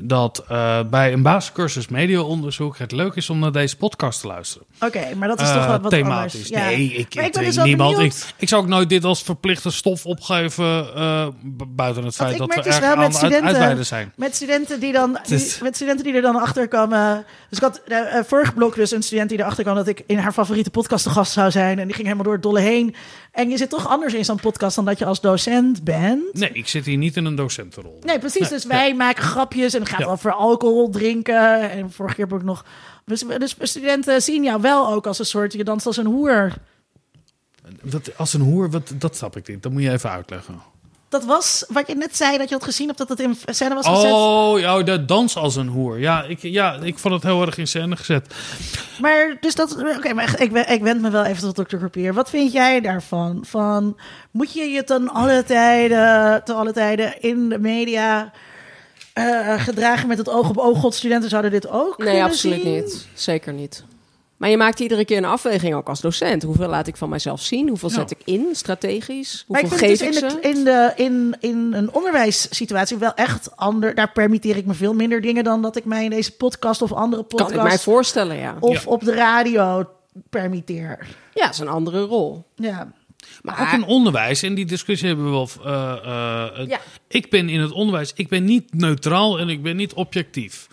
[0.00, 4.66] Dat eh, bij een basiscursus mediaonderzoek het leuk is om naar deze podcast te luisteren.
[4.80, 6.34] Oké, maar dat is toch wel wat thematisch.
[6.34, 6.48] anders.
[6.48, 6.64] Ja.
[6.64, 7.98] Nee, ik, Maar ik, ben dus ik niemand.
[7.98, 10.94] Ik, ik zou ook nooit dit als verplichte stof opgeven.
[10.94, 13.86] eh, bu- buiten het feit ik dat we merk dus erg wel met studenten- uitweiden
[13.86, 14.12] zijn.
[14.16, 17.24] Met studenten die dan die- met studenten die er dan achter komen.
[17.48, 17.80] Dus ik had
[18.26, 21.10] vorig blok dus een student die erachter kwam dat ik in haar favoriete podcast te
[21.10, 21.78] gast zou zijn.
[21.78, 22.70] En die ging helemaal door het dolle heen.
[23.32, 26.32] En je zit toch anders in zo'n podcast dan dat je als docent bent.
[26.34, 27.98] Nee, ik zit hier niet in een docentenrol.
[28.02, 28.40] Nee, precies.
[28.40, 28.78] Nee, dus nee.
[28.78, 30.06] wij maken grapjes en het gaat Ja.
[30.06, 31.70] over alcohol drinken.
[31.70, 32.64] En vorige keer heb ik nog.
[33.04, 35.52] Dus, dus studenten zien jou wel ook als een soort.
[35.52, 36.52] Je danst als een hoer.
[37.82, 39.62] Dat, als een hoer, wat, dat snap ik niet.
[39.62, 40.60] Dat moet je even uitleggen.
[41.12, 43.74] Dat was wat je net zei dat je had gezien of dat het in scène
[43.74, 44.12] was gezet.
[44.12, 45.98] Oh, ja, de dans als een hoer.
[45.98, 48.34] Ja ik, ja, ik vond het heel erg in scène gezet.
[49.00, 49.76] Maar dus dat.
[49.96, 51.76] Oké, maar ik, ik wend me wel even tot Dr.
[51.76, 52.14] Groepier.
[52.14, 53.44] Wat vind jij daarvan?
[53.46, 53.96] Van,
[54.30, 58.32] moet je je ten alle tijden, ten alle tijden in de media
[59.12, 60.78] eh, gedragen met het oog op oog?
[60.78, 62.74] God, studenten zouden dit ook Nee, kunnen absoluut zien?
[62.74, 63.06] niet.
[63.14, 63.84] Zeker niet.
[64.42, 66.42] Maar je maakt iedere keer een afweging ook als docent.
[66.42, 67.68] Hoeveel laat ik van mijzelf zien?
[67.68, 69.44] Hoeveel zet ik in strategisch?
[69.48, 72.96] Maar Hoeveel ik vind geef dus ik in, de, in, de, in, in een onderwijssituatie
[72.96, 73.94] wel echt ander.
[73.94, 76.92] Daar permitteer ik me veel minder dingen dan dat ik mij in deze podcast of
[76.92, 78.56] andere Kan ik mij podcasts voorstellen, ja.
[78.60, 78.90] of Ja.
[78.90, 79.88] op de radio
[80.30, 81.06] permitteer.
[81.34, 82.44] Ja, dat is een andere rol.
[82.54, 82.92] Ja.
[83.42, 85.48] Maar ook in onderwijs, en die discussie hebben we wel.
[85.64, 86.80] eh, eh, Ja.
[87.08, 90.68] Ik ben in het onderwijs, ik ben niet neutraal en ik ben niet objectief.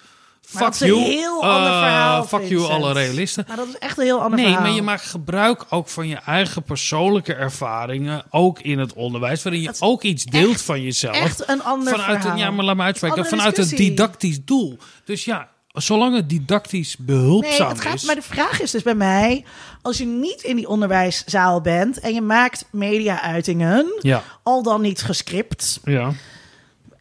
[0.52, 3.45] Maar dat is een heel ander verhaal, Fuck you, alle realisten.
[3.47, 4.64] Maar dat is echt een heel ander Nee, verhaal.
[4.64, 9.62] maar je maakt gebruik ook van je eigen persoonlijke ervaringen, ook in het onderwijs, waarin
[9.62, 11.16] je Dat ook iets deelt echt- van jezelf.
[11.16, 12.32] echt een ander vanuit verhaal.
[12.32, 13.26] Een, ja, maar laat me uitspreken.
[13.26, 14.78] Vanuit een didactisch doel.
[15.06, 18.04] Dus ja, zolang het didactisch behulpzaam Nee, het gaat, is.
[18.04, 19.45] maar de vraag is dus bij mij:
[19.82, 25.02] als je niet in die onderwijszaal bent en je maakt media-uitingen, Ja, al dan niet
[25.02, 26.12] gescript, ja.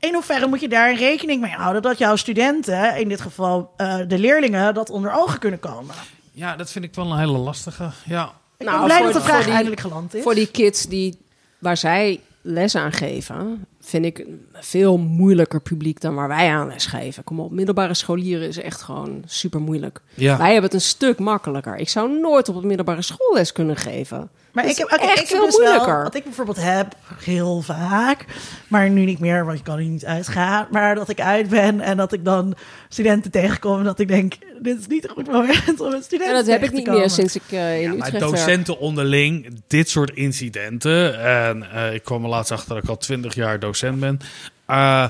[0.00, 3.96] In hoeverre moet je daar rekening mee houden dat jouw studenten, in dit geval eh,
[4.08, 5.94] de leerlingen, dat onder ogen kunnen komen?
[6.32, 7.90] ja, dat vind ik wel een hele lastige.
[8.04, 10.22] Ja, Ik Nou, ben blij voor- dat de vraag die- eindelijk geland is.
[10.22, 11.18] Voor die kids die,
[11.58, 16.66] waar zij les aan geven, vind ik een veel moeilijker publiek dan waar wij aan
[16.68, 17.24] les geven.
[17.24, 20.00] Kom op, middelbare scholieren is echt gewoon super moeilijk.
[20.14, 20.36] Ja.
[20.36, 21.76] Wij hebben het een stuk makkelijker.
[21.76, 24.28] Ik zou nooit op een middelbare schoolles kunnen geven.
[24.52, 26.02] Maar Dat ik heb, echt ik heb veel dus wel- moeilijker.
[26.02, 28.24] wat ik bijvoorbeeld heb, heel vaak,
[28.68, 30.66] maar nu niet meer, want je kan er niet uitgaan.
[30.70, 32.54] Maar dat ik uit ben en dat ik dan
[32.88, 36.28] studenten tegenkom en dat ik denk, dit is niet een goed moment om een student
[36.28, 38.24] En dat heb ik niet meer sinds ik eh, in Ja, maar Utrecht werk.
[38.34, 41.20] docenten onderling, dit soort incidenten.
[41.24, 44.20] En eh, ik kwam er laatst achter dat ik al twintig jaar docent ben.
[44.66, 45.04] Eh,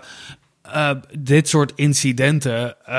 [0.73, 2.95] eh, dit soort incidenten, eh,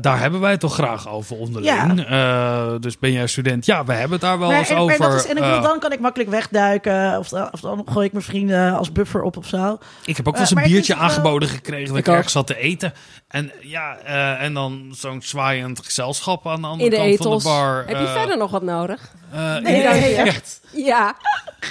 [0.00, 2.04] daar hebben wij het toch graag over onderling.
[2.06, 3.66] Eh, dus ben jij student?
[3.66, 4.98] Ja, we hebben het daar wel Maar, eens en, over.
[4.98, 7.18] maar dat is, en ik bedoel, dan kan ik makkelijk wegduiken.
[7.18, 9.78] Of, dan- of dan gooi ik mijn vrienden als buffer op of zo.
[10.04, 12.46] ik heb ook wel eens een biertje wel- aangeboden gekregen dat ik, Ik ergens zat
[12.46, 12.92] te eten.
[13.28, 17.38] En ja, eh, en dan zo'n zwaaiend gezelschap aan de andere In de kant van
[17.38, 17.84] de bar.
[17.86, 19.12] Heb je verder nog wat nodig?
[19.36, 20.60] Eh, Nee, in- nee, ja, echt.
[20.72, 21.14] Ja,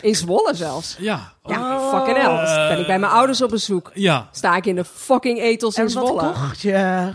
[0.02, 0.96] in Zwolle zelfs.
[1.00, 2.36] ja, Ja, fucking hell.
[2.38, 3.92] Eh, ben ik bij mijn ouders op bezoek.
[3.94, 4.28] ja.
[4.32, 6.22] Sta ik in de fucking etels in En wat Zwolle.
[6.32, 7.12] kocht je?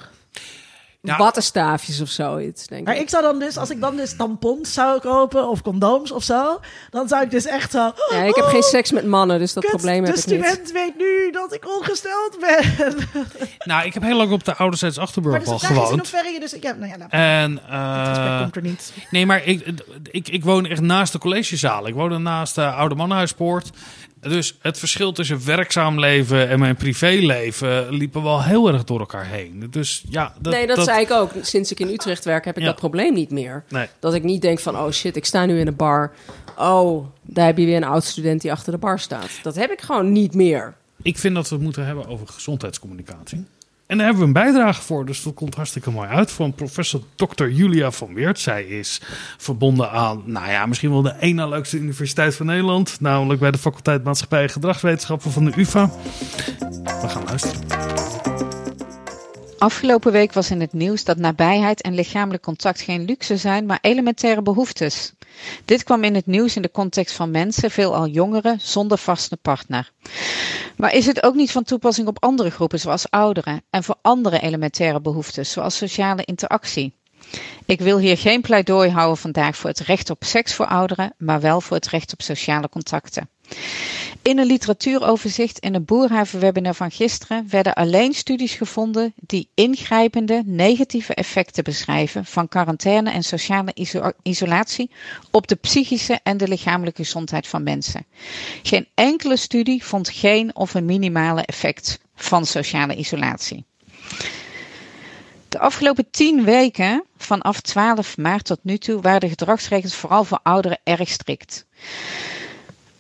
[1.03, 1.17] Ja.
[1.17, 3.01] Wattenstaafjes of zoiets, denk Maar ik.
[3.01, 6.61] ik zou dan dus, als ik dan dus tampons zou kopen of condooms of zo,
[6.91, 7.93] dan zou ik dus echt zo...
[8.11, 10.27] Ja, ik heb oh, geen seks met mannen, dus dat kut, probleem heb de ik
[10.27, 10.45] niet.
[10.45, 12.97] student weet nu dat ik ongesteld ben.
[13.59, 16.01] Nou, ik heb heel lang op de Ouderzijds Maar Achterburg dus al de in gewoond.
[16.01, 16.57] hoeverre je dus...
[16.61, 18.93] Ja, nou ja, nou, En, het respect eh komt er niet.
[19.11, 21.87] nee, maar ik, ik, ik woon echt naast de collegezaal.
[21.87, 23.71] Ik woon naast de Oude Mannenhuispoort.
[24.21, 29.27] Dus het verschil tussen werkzaam leven en mijn privéleven liepen wel heel erg door elkaar
[29.27, 29.67] heen.
[29.71, 31.31] Dus ja, dat, nee, dat, zei ik ook.
[31.43, 32.69] Sinds ik in Utrecht werk heb ik Ja.
[32.69, 33.65] dat probleem niet meer.
[33.69, 33.87] Nee.
[33.99, 36.13] Dat ik niet denk van, oh shit, ik sta nu in een bar.
[36.59, 39.31] Oh, daar heb je weer een oud student die achter de bar staat.
[39.43, 40.75] Dat heb ik gewoon niet meer.
[41.03, 43.45] Ik vind dat we het moeten hebben over gezondheidscommunicatie.
[43.91, 46.31] En daar hebben we een bijdrage voor, dus dat komt hartstikke mooi uit.
[46.31, 47.45] Van professor Dr.
[47.45, 48.39] Julia van Weert.
[48.39, 49.01] Zij is
[49.37, 53.01] verbonden aan, nou ja, misschien wel de ene leukste universiteit van Nederland.
[53.01, 55.91] Namelijk bij de faculteit Maatschappij en Gedragswetenschappen van de UvA.
[56.85, 57.61] We gaan luisteren.
[59.59, 63.79] Afgelopen week was in het nieuws dat nabijheid en lichamelijk contact geen luxe zijn, maar
[63.81, 65.13] elementaire behoeftes.
[65.65, 69.91] Dit kwam in het nieuws in de context van mensen, veelal jongeren, zonder vaste partner.
[70.77, 74.41] Maar is het ook niet van toepassing op andere groepen, zoals ouderen, en voor andere
[74.41, 76.99] elementaire behoeftes, zoals sociale interactie?
[77.67, 81.41] Ik wil hier geen pleidooi houden vandaag voor het recht op seks voor ouderen, maar
[81.41, 83.29] wel voor het recht op sociale contacten.
[84.23, 91.15] In een literatuuroverzicht in een boerhaven-webinar van gisteren werden alleen studies gevonden die ingrijpende negatieve
[91.15, 93.75] effecten beschrijven van quarantaine en sociale
[94.23, 94.91] isolatie
[95.31, 98.07] op de psychische en de lichamelijke gezondheid van mensen.
[98.63, 103.65] Geen enkele studie vond geen of een minimale effect van sociale isolatie.
[105.49, 110.41] De afgelopen tien weken, vanaf 12 maart tot nu toe, waren de gedragsregels vooral voor
[110.43, 111.67] ouderen erg strikt.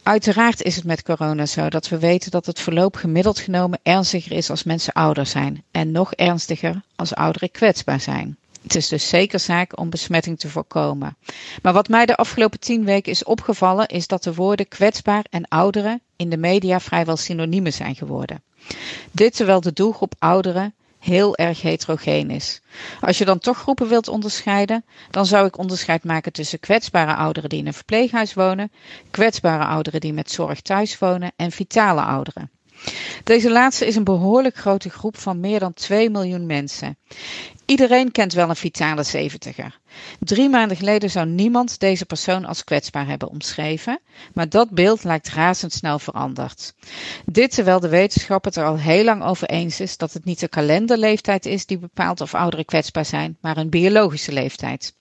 [0.02, 4.32] Uiteraard is het met corona zo dat we weten dat het verloop gemiddeld genomen ernstiger
[4.32, 8.36] is als mensen ouder zijn en nog ernstiger als ouderen kwetsbaar zijn.
[8.62, 11.16] Het is dus zeker zaak om besmetting te voorkomen.
[11.62, 15.48] Maar wat mij de afgelopen tien weken is opgevallen, is dat de woorden kwetsbaar en
[15.48, 18.42] ouderen in de media vrijwel synoniemen zijn geworden.
[19.10, 22.60] Dit terwijl de doelgroep ouderen heel erg heterogeen is.
[23.00, 27.48] Als je dan toch groepen wilt onderscheiden, dan zou ik onderscheid maken tussen kwetsbare ouderen
[27.48, 28.72] die in een verpleeghuis wonen,
[29.10, 32.50] kwetsbare ouderen die met zorg thuis wonen en vitale ouderen.
[33.24, 36.98] Deze laatste is een behoorlijk grote groep van meer dan 2 miljoen mensen.
[37.64, 39.80] Iedereen kent wel een vitale zeventiger.
[40.18, 44.00] Drie maanden geleden zou niemand deze persoon als kwetsbaar hebben omschreven,
[44.34, 46.74] maar dat beeld lijkt razendsnel veranderd.
[47.26, 50.40] Dit terwijl de wetenschap het er al heel lang over eens is dat het niet
[50.40, 54.94] de kalenderleeftijd is die bepaalt of ouderen kwetsbaar zijn, maar een biologische leeftijd.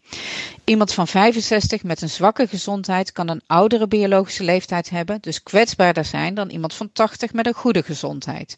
[0.64, 6.06] Iemand van 65 met een zwakke gezondheid kan een oudere biologische leeftijd hebben, dus kwetsbaarder
[6.06, 8.58] zijn dan iemand van 80 met een goede gezondheid.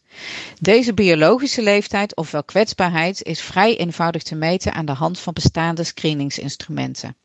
[0.59, 5.84] Deze biologische leeftijd, ofwel kwetsbaarheid, is vrij eenvoudig te meten aan de hand van bestaande
[6.30, 7.15] screeningsinstrumenten.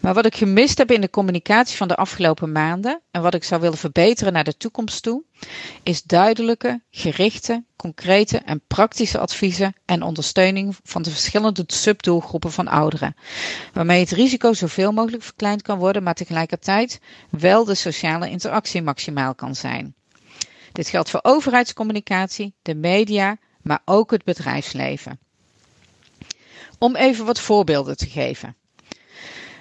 [0.00, 3.44] Maar wat ik gemist heb in de communicatie van de afgelopen maanden en wat ik
[3.44, 5.22] zou willen verbeteren naar de toekomst toe,
[5.82, 13.14] is duidelijke, gerichte, concrete en praktische adviezen en ondersteuning van de verschillende subdoelgroepen van ouderen,
[13.72, 17.00] waarmee het risico zoveel mogelijk verkleind kan worden, maar tegelijkertijd
[17.30, 19.94] wel de sociale interactie maximaal kan zijn.
[20.72, 25.18] Dit geldt voor overheidscommunicatie, de media, maar ook het bedrijfsleven.
[26.78, 28.56] Om even wat voorbeelden te geven.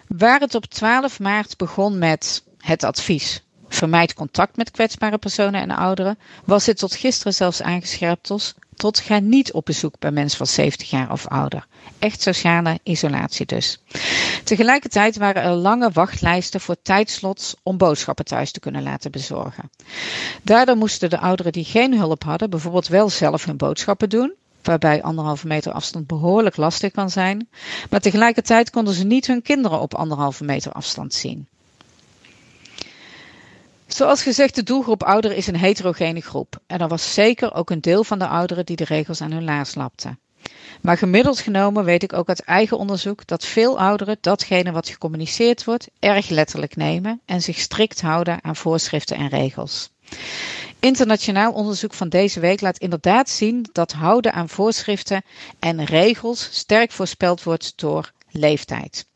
[0.07, 5.71] Waar het op 12 maart begon met het advies vermijd contact met kwetsbare personen en
[5.71, 8.31] ouderen, was het tot gisteren zelfs aangescherpt
[8.75, 11.67] tot ga niet op bezoek bij mensen van 70 jaar of ouder.
[11.99, 13.79] Echt sociale isolatie dus.
[14.43, 19.71] Tegelijkertijd waren er lange wachtlijsten voor tijdslots om boodschappen thuis te kunnen laten bezorgen.
[20.41, 24.33] Daardoor moesten de ouderen die geen hulp hadden bijvoorbeeld wel zelf hun boodschappen doen,
[24.67, 27.49] waarbij anderhalve meter afstand behoorlijk lastig kan zijn.
[27.89, 31.47] Maar tegelijkertijd konden ze niet hun kinderen op anderhalve meter afstand zien.
[33.87, 36.59] Zoals gezegd, de doelgroep ouderen is een heterogene groep.
[36.67, 39.43] En er was zeker ook een deel van de ouderen die de regels aan hun
[39.43, 40.17] laars lapte.
[40.81, 45.63] Maar gemiddeld genomen weet ik ook uit eigen onderzoek dat veel ouderen datgene wat gecommuniceerd
[45.63, 49.89] wordt erg letterlijk nemen en zich strikt houden aan voorschriften en regels.
[50.79, 55.23] Internationaal onderzoek van deze week laat inderdaad zien dat houden aan voorschriften
[55.59, 59.07] en regels sterk voorspeld wordt door leeftijd.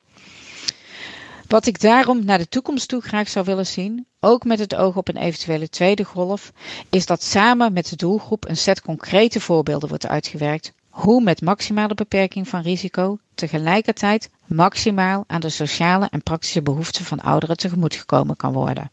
[1.48, 4.96] Wat ik daarom naar de toekomst toe graag zou willen zien, ook met het oog
[4.96, 6.52] op een eventuele tweede golf,
[6.90, 11.94] is dat samen met de doelgroep een set concrete voorbeelden wordt uitgewerkt hoe met maximale
[11.94, 18.54] beperking van risico tegelijkertijd maximaal aan de sociale en praktische behoeften van ouderen tegemoetgekomen kan
[18.54, 18.92] worden.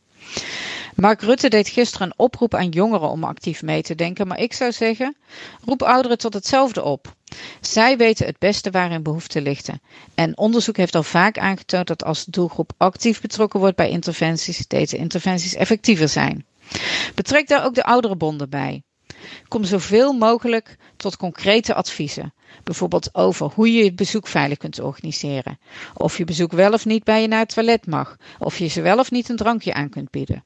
[0.94, 4.52] Mark Rutte deed gisteren een oproep aan jongeren om actief mee te denken, maar ik
[4.52, 5.16] zou zeggen:
[5.64, 7.14] roep ouderen tot hetzelfde op.
[7.60, 9.80] Zij weten het beste waar hun behoeften liggen.
[10.14, 14.66] En onderzoek heeft al vaak aangetoond dat als de doelgroep actief betrokken wordt bij interventies,
[14.66, 16.46] deze interventies effectiever zijn.
[17.14, 18.82] Betrek daar ook de ouderenbonden bij.
[19.48, 22.32] Kom zoveel mogelijk tot concrete adviezen.
[22.64, 25.58] Bijvoorbeeld over hoe je je bezoek veilig kunt organiseren.
[25.94, 28.16] Of je bezoek wel of niet bij je naar het toilet mag.
[28.38, 30.44] Of je ze wel of niet een drankje aan kunt bieden.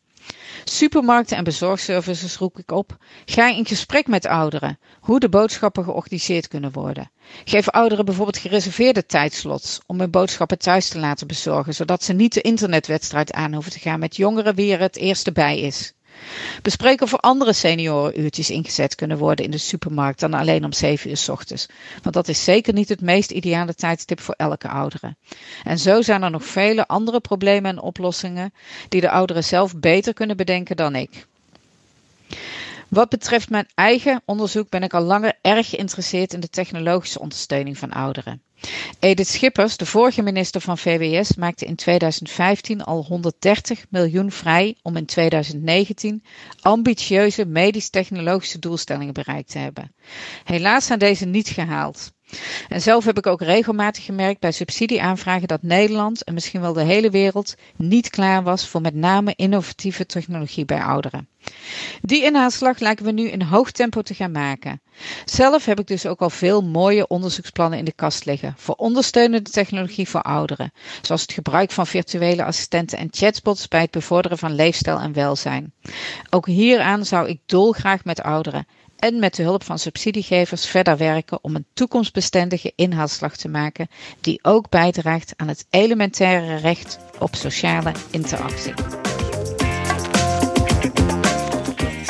[0.65, 2.97] Supermarkten en bezorgservices roep ik op.
[3.25, 7.11] Ga in gesprek met ouderen hoe de boodschappen georganiseerd kunnen worden.
[7.45, 12.35] Geef ouderen bijvoorbeeld gereserveerde tijdslots om hun boodschappen thuis te laten bezorgen, zodat ze niet
[12.35, 15.93] de internetwedstrijd aan hoeven te gaan met jongeren wie er het eerste bij is.
[16.63, 21.17] Bespreken er andere seniorenuurtjes ingezet kunnen worden in de supermarkt dan alleen om 7 uur
[21.17, 21.67] s ochtends.
[22.03, 25.17] Want dat is zeker niet het meest ideale tijdstip voor elke oudere.
[25.65, 28.53] En zo zijn er nog vele andere problemen en oplossingen
[28.89, 31.27] die de ouderen zelf beter kunnen bedenken dan ik.
[32.89, 37.79] Wat betreft mijn eigen onderzoek ben ik al langer erg geïnteresseerd in de technologische ondersteuning
[37.79, 38.43] van ouderen.
[38.99, 44.97] Edith Schippers, de vorige minister van VWS, maakte in 2015 al 130 miljoen vrij om
[44.97, 46.23] in 2019
[46.61, 49.95] ambitieuze medisch-technologische doelstellingen bereikt te hebben.
[50.45, 52.13] Helaas zijn deze niet gehaald.
[52.69, 56.85] En zelf heb ik ook regelmatig gemerkt bij subsidieaanvragen dat Nederland en misschien wel de
[56.85, 61.29] hele wereld niet klaar was voor met name innovatieve technologie bij ouderen.
[62.03, 64.81] Die inhaalslag lijken we nu in hoog tempo te gaan maken.
[65.25, 69.51] Zelf heb ik dus ook al veel mooie onderzoeksplannen in de kast liggen voor ondersteunende
[69.51, 70.73] technologie voor ouderen,
[71.03, 75.73] zoals het gebruik van virtuele assistenten en chatbots bij het bevorderen van leefstijl en welzijn.
[76.31, 78.67] Ook hieraan zou ik dolgraag met ouderen
[78.99, 83.89] en met de hulp van subsidiegevers verder werken om een toekomstbestendige inhaalslag te maken
[84.21, 88.75] die ook bijdraagt aan het elementaire recht op sociale interactie.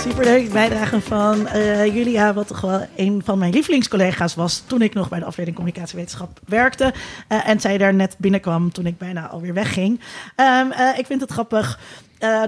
[0.02, 4.94] Superleuk bijdrage van uh, Julia, wat toch wel een van mijn lievelingscollega's was toen ik
[4.94, 6.92] nog bij de afdeling communicatiewetenschap werkte.
[7.28, 10.00] Uh, en zij daar net binnenkwam toen ik bijna alweer wegging.
[10.36, 11.78] Um, uh, ik vind het grappig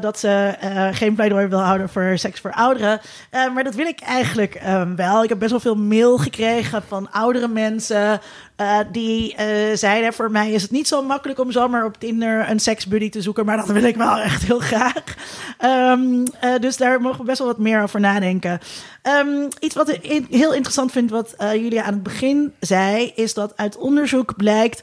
[0.00, 0.54] dat ze
[0.92, 3.00] geen pleidooi wil houden voor seks voor ouderen.
[3.54, 5.22] Maar dat wil ik eigenlijk um, wel.
[5.22, 8.20] Ik heb best wel veel mail gekregen van oudere mensen.
[8.92, 9.36] Die
[9.74, 13.22] zeiden: Voor mij is het niet zo makkelijk om zomaar op Tinder een seksbuddy te
[13.22, 13.44] zoeken.
[13.44, 15.04] Maar dat wil ik wel echt heel graag.
[15.64, 16.24] Um,
[16.60, 18.60] dus daar mogen we best wel wat meer over nadenken.
[19.02, 23.56] Um, iets wat ik heel interessant vind, wat jullie aan het begin zei, is dat
[23.56, 24.80] uit onderzoek blijkt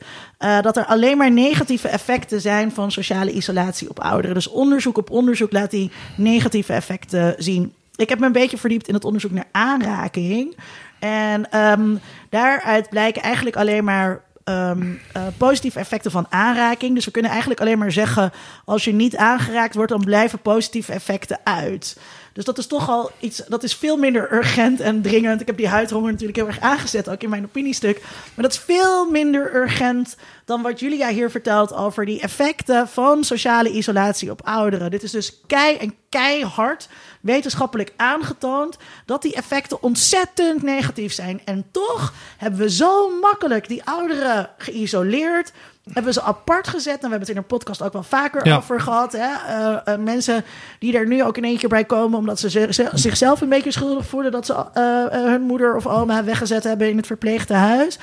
[0.62, 4.36] dat er alleen maar negatieve effecten zijn van sociale isolatie op ouderen.
[4.36, 7.74] Dus onderzoek op onderzoek laat die negatieve effecten zien.
[7.96, 10.56] Ik heb me een beetje verdiept in het onderzoek naar aanraking.
[11.02, 12.00] En um,
[12.30, 16.96] daaruit blijken eigenlijk alleen maar um, uh, positieve effecten van aanraking.
[16.96, 18.32] Dus we kunnen eigenlijk alleen maar zeggen:
[18.66, 21.98] als je niet aangeraakt wordt, dan blijven positieve effecten uit.
[22.34, 25.42] Dus dat is toch al iets, dat is veel minder urgent en dringend.
[25.42, 28.02] Ik heb die huidhonger natuurlijk heel erg aangezet, ook in mijn opiniestuk.
[28.02, 33.24] Maar dat is veel minder urgent dan wat Julia hier vertelt over die effecten van
[33.24, 34.92] sociale isolatie op ouderen.
[34.92, 36.90] Dit is dus kei en keihard
[37.22, 41.42] wetenschappelijk aangetoond dat die effecten ontzettend negatief zijn.
[41.46, 45.52] En toch hebben we zo makkelijk die ouderen geïsoleerd
[45.94, 46.94] hebben ze apart gezet.
[46.94, 48.58] En we hebben het in een podcast ook wel vaker ja.
[48.58, 49.12] over gehad.
[49.12, 49.20] Hè?
[49.28, 50.44] Uh, uh, mensen
[50.80, 52.20] die er nu ook in één keer bij komen...
[52.20, 54.32] omdat ze zichzelf een beetje schuldig voelen...
[54.32, 58.00] dat ze uh, hun moeder of oma weggezet hebben in het verpleegtehuis.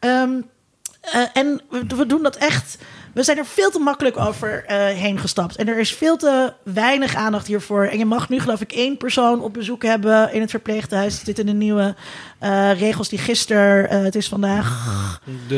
[0.00, 0.50] Um,
[1.32, 2.78] en we, we doen dat echt
[3.12, 5.56] we zijn er veel te makkelijk over uh, heen gestapt.
[5.56, 7.84] En er is veel te weinig aandacht hiervoor.
[7.84, 11.20] En je mag nu, geloof ik, één persoon op bezoek hebben in het verpleeghuis.
[11.24, 11.94] Zit in de nieuwe
[12.42, 15.20] uh, regels die gisteren, uh, het is vandaag.
[15.48, 15.54] De,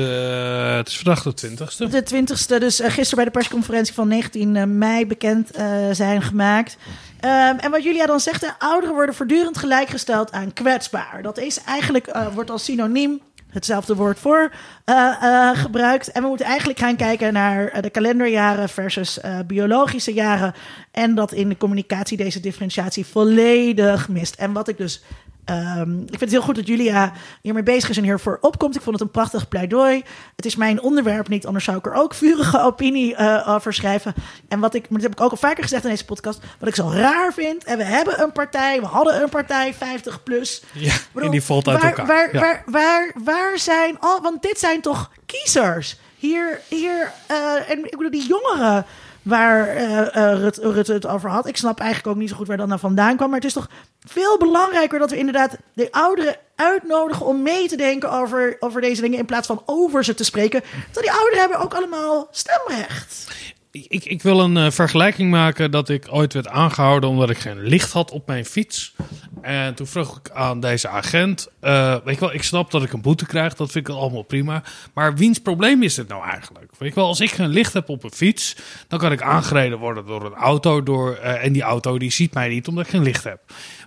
[0.77, 1.91] het is vandaag de 20ste.
[1.91, 5.51] De 20ste, dus gisteren bij de persconferentie van 19 mei bekend
[5.93, 6.77] zijn gemaakt.
[7.21, 11.23] Um, en wat Julia dan zegt, ouderen worden voortdurend gelijkgesteld aan kwetsbaar.
[11.23, 13.21] Dat is eigenlijk, wordt als synoniem
[13.55, 14.53] hetzelfde woord voor
[14.87, 16.13] uh, uh, gebruikt.
[16.13, 20.55] En we moeten eigenlijk gaan kijken naar de kalenderjaren versus biologische jaren.
[20.91, 24.35] En dat in de communicatie deze differentiatie volledig mist.
[24.35, 25.03] En wat ik dus
[25.51, 28.77] Um, ik vind het heel goed dat Julia hiermee bezig is en hiervoor opkomt.
[28.77, 30.03] Ik vond het een prachtig pleidooi.
[30.37, 34.15] Het is mijn onderwerp niet, anders zou ik er ook vurige opinie uh, over schrijven.
[34.49, 36.75] En wat ik, dat heb ik ook al vaker gezegd in deze podcast, wat ik
[36.75, 37.65] zo raar vind.
[37.65, 40.63] En we hebben een partij, we hadden een partij 50 plus.
[40.73, 42.07] Ja, bedoel, en die valt uit waar, elkaar.
[42.07, 42.41] Waar, ja.
[42.41, 45.97] waar, waar, waar zijn al, want dit zijn toch kiezers.
[46.19, 48.87] Hier, hier, uh, en ik bedoel, die jongeren
[49.25, 50.07] waar uh,
[50.41, 51.47] Rutte Rut het over had.
[51.47, 53.29] Ik snap eigenlijk ook niet zo goed waar dat nou vandaan kwam.
[53.29, 53.69] Maar het is toch
[54.07, 59.01] veel belangrijker dat we inderdaad de ouderen uitnodigen om mee te denken over, over deze
[59.01, 59.19] dingen.
[59.19, 60.63] In plaats van over ze te spreken.
[60.93, 63.27] Want die ouderen hebben ook allemaal stemrecht.
[63.75, 67.63] Ik, ik wil een uh, vergelijking maken dat ik ooit werd aangehouden omdat ik geen
[67.63, 68.95] licht had op mijn fiets.
[69.43, 72.93] En toen vroeg ik aan deze agent: uh, Weet je wel, ik snap dat ik
[72.93, 74.63] een boete krijg, dat vind ik allemaal prima.
[74.93, 76.73] Maar wiens probleem is het nou eigenlijk?
[76.79, 78.57] Weet je wel, als ik geen licht heb op een fiets,
[78.89, 80.83] dan kan ik aangereden worden door een auto.
[80.83, 83.41] Door, uh, en die auto die ziet mij niet omdat ik geen licht heb.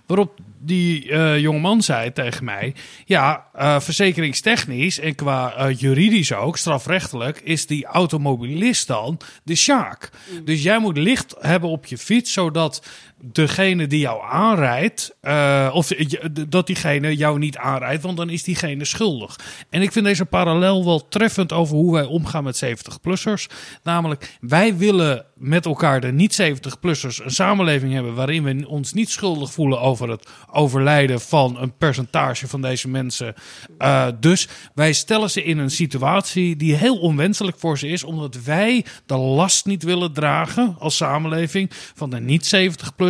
[0.06, 2.74] Waarop die jongeman zei tegen mij:
[3.04, 3.46] Ja,
[3.80, 9.54] verzekeringstechnisch en qua juridisch ook, strafrechtelijk, is die automobilist dan de
[10.32, 10.44] Mm.
[10.44, 12.82] Dus jij moet licht hebben op je fiets, zodat
[13.20, 15.88] degene die jou aanrijdt, uh, of
[16.48, 19.38] dat diegene jou niet aanrijdt, want dan is diegene schuldig.
[19.70, 23.46] En ik vind deze parallel wel treffend over hoe wij omgaan met 70-plussers.
[23.82, 29.52] Namelijk, wij willen met elkaar, de niet-70-plussers, een samenleving hebben waarin we ons niet schuldig
[29.52, 33.34] voelen over het overlijden van een percentage van deze mensen.
[33.78, 38.42] Uh, dus wij stellen ze in een situatie die heel onwenselijk voor ze is, omdat
[38.42, 43.07] wij de last niet willen dragen als samenleving van de niet-70-plussers.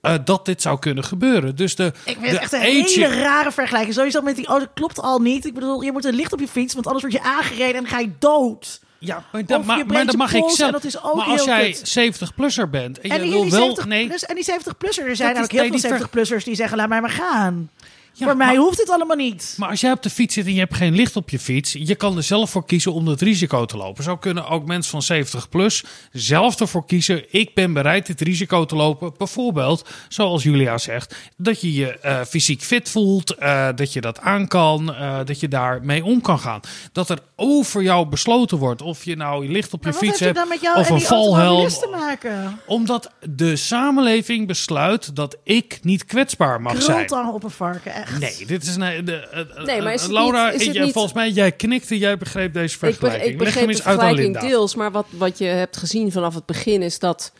[0.00, 1.56] Eh, dat dit zou kunnen gebeuren.
[1.56, 3.94] Dus de, Ik vind de het echt een hele rare vergelijking.
[3.94, 5.44] Sowieso met die auto klopt al niet.
[5.44, 7.86] Ik bedoel, je moet een licht op je fiets, want anders word je aangereden en
[7.86, 8.80] ga je dood.
[9.04, 10.58] Ja, maar, dat, maar, dat mag ik zelf.
[10.58, 12.14] en dat is ook maar als jij kut.
[12.14, 13.60] 70-plusser bent en, En je wil wel...
[13.60, 16.76] 70 nee, plus, en die 70-plussers, er zijn ook heel veel die 70-plussers die zeggen,
[16.76, 17.70] laat mij maar gaan.
[18.14, 19.54] Ja, Voor mij maar- hoeft het allemaal niet.
[19.58, 21.72] Maar als jij op de fiets zit en je hebt geen licht op je fiets,
[21.72, 24.04] je kan er zelf voor kiezen om dat risico te lopen.
[24.04, 27.24] Zo kunnen ook mensen van 70 plus zelf ervoor kiezen.
[27.30, 29.12] Ik ben bereid dit risico te lopen.
[29.18, 34.20] Bijvoorbeeld, zoals Julia zegt, dat je je eh, fysiek fit voelt, eh, dat je dat
[34.20, 36.60] aan kan, eh, dat je daarmee om kan gaan.
[36.92, 40.48] Dat er over jou besloten wordt of je nou licht op je Maar fiets hebt
[40.48, 41.68] met of en een valhelm.
[41.68, 42.60] te maken?
[42.66, 47.06] Omdat de samenleving besluit dat ik niet kwetsbaar mag zijn.
[47.06, 48.20] Krult dan op een varken, echt.
[48.20, 49.04] Nee, dit is een.
[49.04, 51.30] De, eh, Nee, maar is eh, het Laura, niet- is het jij- niet- volgens mij,
[51.30, 53.22] jij knikte, jij begreep deze Ik, vergelijking.
[53.22, 54.48] ik Leg begreep hem de eens uit aan vergelijking Linda.
[54.56, 57.32] deels, maar wat, wat je hebt gezien vanaf het begin is dat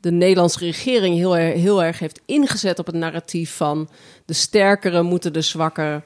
[0.00, 3.88] de Nederlandse regering heel, er- heel erg heeft ingezet op het narratief van
[4.24, 6.02] de sterkere moeten de zwakke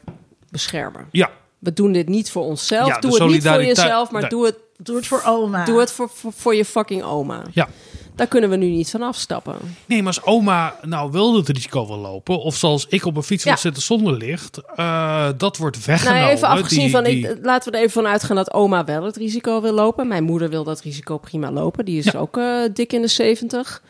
[0.51, 1.09] beschermen.
[1.11, 2.87] Ja, We doen dit niet voor onszelf.
[2.89, 4.31] Ja, doe het niet voor jezelf, maar Nee.
[4.31, 5.65] doe het, Doe het voor oma.
[5.65, 7.43] doe het voor, voor, voor je fucking oma.
[7.53, 7.69] ja.
[8.17, 9.55] Daar kunnen we nu niet van afstappen.
[9.87, 13.23] Nee, maar als oma nou wel het risico wil lopen, of zoals ik op een
[13.23, 13.59] fiets wil Ja.
[13.59, 16.21] zitten zonder licht, eh, dat wordt weggenomen.
[16.23, 18.85] Nou, even afgezien Die- van, die- ik, laten we er even van uitgaan dat oma
[18.85, 20.09] wel het risico wil lopen.
[20.09, 21.85] Mijn moeder wil dat risico prima lopen.
[21.85, 22.19] Die is Ja.
[22.19, 23.83] ook eh, dik in de 70.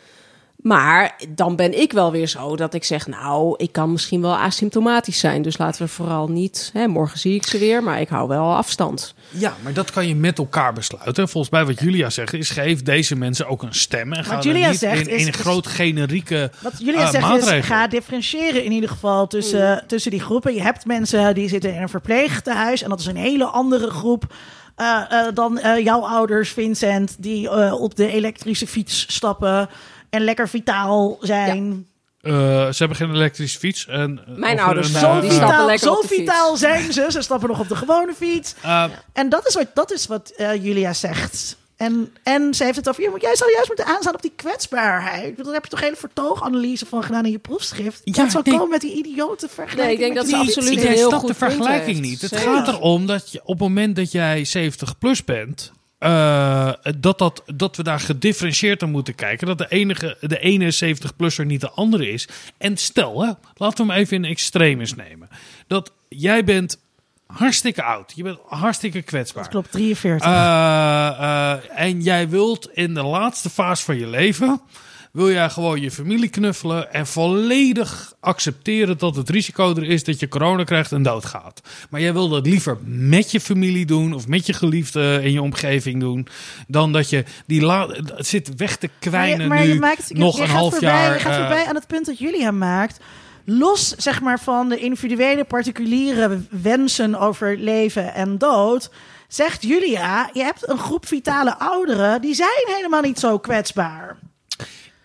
[0.67, 4.37] Maar dan ben ik wel weer zo dat ik zeg, nou, ik kan misschien wel
[4.37, 5.41] asymptomatisch zijn.
[5.41, 8.55] Dus laten we vooral niet, hè, morgen zie ik ze weer, maar ik hou wel
[8.55, 9.13] afstand.
[9.29, 11.29] Ja, maar dat kan je met elkaar besluiten.
[11.29, 14.13] Volgens mij wat Julia zegt is, geef deze mensen ook een stem.
[14.13, 17.23] En ga Julia niet zegt in, is- in een groot generieke Wat Julia eh, zegt
[17.23, 17.57] maatregelen.
[17.59, 20.53] is, ga differentiëren in ieder geval tussen, tussen die groepen.
[20.53, 24.33] Je hebt mensen die zitten in een verpleegtehuis en dat is een hele andere groep.
[24.75, 29.69] eh, eh, dan eh, jouw ouders, Vincent, die eh, op de elektrische fiets stappen
[30.09, 31.87] en lekker vitaal zijn.
[32.21, 33.87] Eh, ze hebben geen elektrische fiets.
[33.87, 37.05] En, eh, Mijn ouders een, Zo die stappen vitaal, lekker zo vitaal zijn ze.
[37.09, 38.55] Ze stappen nog op de gewone fiets.
[38.61, 38.83] eh,
[39.13, 41.57] En dat is wat, dat is wat eh, Julia zegt.
[41.77, 44.33] En, en ze heeft het over, je moet, jij zou juist moeten aanstaan op die
[44.35, 45.43] kwetsbaarheid.
[45.43, 48.01] Daar heb je toch hele vertooganalyse van gedaan in je proefschrift.
[48.03, 48.53] Ja, Ja, zo nee.
[48.53, 49.85] komen met die idiote vergelijking.
[49.85, 52.21] Nee, ik denk dat die ze absoluut heel goed de vergelijking niet.
[52.21, 57.17] Het gaat erom dat je op het moment dat jij 70 plus bent, eh, dat,
[57.17, 59.47] dat, dat we daar gedifferentieerd naar moeten kijken.
[59.47, 62.27] Dat de, enige, de ene 70-plusser niet de andere is.
[62.57, 65.29] En stel, hè, laten we hem even in extremis nemen.
[65.67, 66.79] Dat jij bent
[67.27, 68.13] hartstikke oud.
[68.15, 69.43] Je bent hartstikke kwetsbaar.
[69.43, 70.27] Dat klopt, 43.
[70.27, 74.61] Eh, eh, en jij wilt in de laatste fase van je leven.
[75.17, 80.19] Wil jij gewoon je familie knuffelen en volledig accepteren dat het risico er is dat
[80.19, 81.61] je corona krijgt en doodgaat.
[81.89, 85.41] Maar jij wil dat liever met je familie doen of met je geliefde in je
[85.41, 86.27] omgeving doen.
[86.67, 89.95] Dan dat je die la het zit weg te kwijnen maar je, nu maar je
[89.95, 91.13] maakt, je- nog een half voorbij, jaar.
[91.13, 92.99] Je gaat eh, voorbij aan het punt dat Julia maakt.
[93.45, 98.91] Los zeg maar, van de individuele, particuliere wensen over leven en dood.
[99.27, 102.21] Zegt Julia, je hebt een groep vitale ouderen.
[102.21, 104.17] die zijn helemaal niet zo kwetsbaar.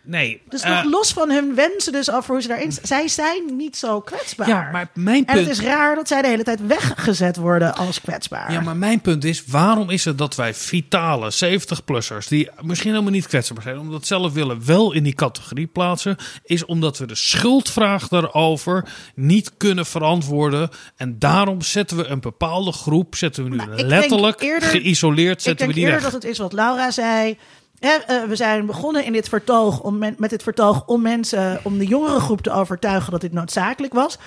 [0.02, 0.42] Nee.
[0.48, 2.72] Dus eh, los van hun wensen dus over hoe ze daarin...
[2.82, 4.48] Zij zijn niet zo kwetsbaar.
[4.48, 7.74] ja, maar mijn En punt het is raar dat zij de hele tijd weggezet worden
[7.74, 8.52] als kwetsbaar.
[8.52, 13.12] Ja, maar mijn punt is, waarom is het dat wij vitale 70-plussers, die misschien helemaal
[13.12, 17.14] niet kwetsbaar zijn, omdat zelf willen, wel in die categorie plaatsen, is omdat we de
[17.14, 18.84] schuldvraag daarover
[19.14, 20.68] niet kunnen verantwoorden.
[20.96, 24.68] En daarom zetten we een bepaalde groep, zetten we nu Nou, ik denk letterlijk eerder-
[24.68, 26.12] geïsoleerd, Ik zetten denk we die eerder weg.
[26.12, 27.38] dat het is wat Laura zei.
[27.82, 31.60] Hè, eh, we zijn begonnen in dit vertoog om men- met dit vertoog om mensen,
[31.62, 34.18] om de jongere groep te overtuigen dat dit noodzakelijk was.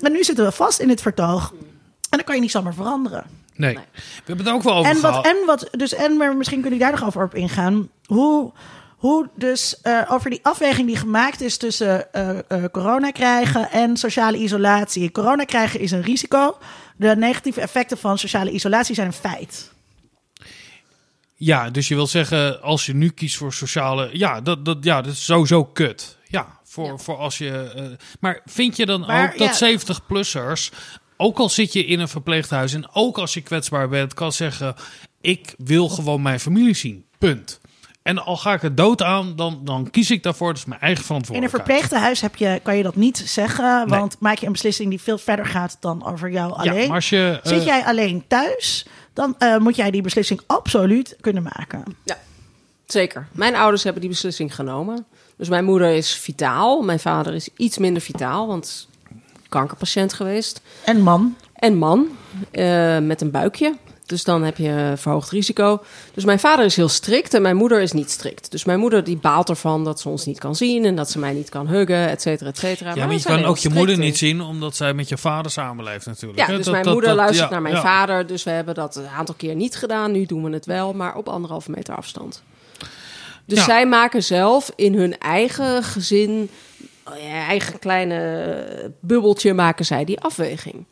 [0.00, 1.52] En nu zitten we vast in dit vertoog.
[2.10, 3.24] En dan kan je niet zomaar veranderen.
[3.56, 3.74] Nee.
[3.74, 3.80] we
[4.24, 5.26] hebben het ook wel over En wat, gehad.
[5.26, 7.88] en wat, dus, en maar misschien kunnen jullie daar nog over op ingaan.
[8.06, 8.52] Hoe,
[8.96, 13.96] hoe dus eh, over die afweging die gemaakt is tussen eh, eh, corona krijgen en
[13.96, 15.10] sociale isolatie.
[15.12, 16.56] Corona krijgen is een risico.
[16.96, 19.72] De negatieve effecten van sociale isolatie zijn een feit.
[21.36, 24.08] Ja, dus je wil zeggen, als je nu kiest voor sociale...
[24.12, 26.18] Ja, dat, dat, ja, dat is sowieso kut.
[26.28, 27.72] Ja, voor, voor als je...
[27.76, 27.84] eh,
[28.20, 29.78] maar vind je dan Maar, ook dat ja.
[29.78, 30.68] 70-plussers...
[31.16, 34.14] Ook al zit je in een verpleeghuis en ook als je kwetsbaar bent...
[34.14, 34.74] kan zeggen,
[35.20, 37.04] ik wil gewoon mijn familie zien.
[37.18, 37.60] Punt.
[38.02, 40.48] En al ga ik het dood aan, dan, dan kies ik daarvoor.
[40.48, 41.66] Dat is mijn eigen In een verantwoordelijkheid.
[41.66, 43.98] verpleegtehuis heb je, kan je dat niet zeggen, Nee.
[43.98, 46.80] want maak je een beslissing die veel verder gaat dan over jou alleen.
[46.80, 47.40] Ja, maar als je...
[47.42, 51.82] eh, Zit jij alleen thuis, dan eh, moet jij die beslissing absoluut kunnen maken.
[52.86, 53.26] Zeker.
[53.32, 55.06] Mijn ouders hebben die beslissing genomen.
[55.36, 56.82] Dus mijn moeder is vitaal.
[56.82, 58.88] Mijn vader is iets minder vitaal, want
[59.48, 60.60] kankerpatiënt geweest.
[60.84, 62.08] En man, En man,
[62.50, 63.76] eh, met een buikje.
[64.06, 65.82] Dus dan heb je verhoogd risico.
[66.14, 68.50] Dus mijn vader is heel strikt en mijn moeder is niet strikt.
[68.50, 71.18] Dus mijn moeder die baalt ervan dat ze ons niet kan zien en dat ze
[71.18, 72.94] mij niet kan huggen, et cetera, et cetera.
[72.94, 74.00] Ja, maar je kan ook je moeder in.
[74.00, 76.38] niet zien, omdat zij met je vader samenleeft natuurlijk.
[76.40, 77.80] Ja, dus Dat- mijn dat- moeder dat- luistert ja, naar mijn ja.
[77.80, 78.26] vader.
[78.26, 80.12] Dus we hebben dat een aantal keer niet gedaan.
[80.12, 82.42] Nu doen we het wel, maar op anderhalve meter afstand.
[83.46, 83.64] Dus Ja.
[83.64, 86.50] zij maken zelf in hun eigen gezin,
[87.04, 90.84] ja, eigen kleine bubbeltje, maken zij die afweging.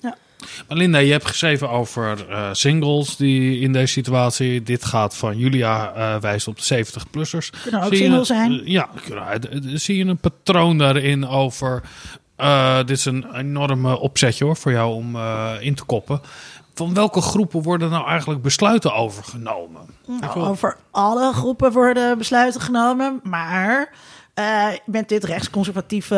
[0.68, 4.62] Maar Linda, je hebt geschreven over eh, singles die in deze situatie.
[4.62, 7.50] Dit gaat van Julia eh wijst op de 70-plussers.
[7.62, 8.61] Kunnen ook Zie je single een- zijn.
[8.61, 8.88] eh, ja,
[9.78, 11.82] zie je een patroon daarin over.
[12.36, 16.20] eh, dit is een enorme opzetje hoor voor jou om eh, in te koppen.
[16.74, 19.80] Van welke groepen worden nou eigenlijk besluiten overgenomen?
[20.20, 23.90] Nou, over alle groepen worden besluiten genomen, maar
[24.35, 26.16] eh, met dit rechtsconservatieve,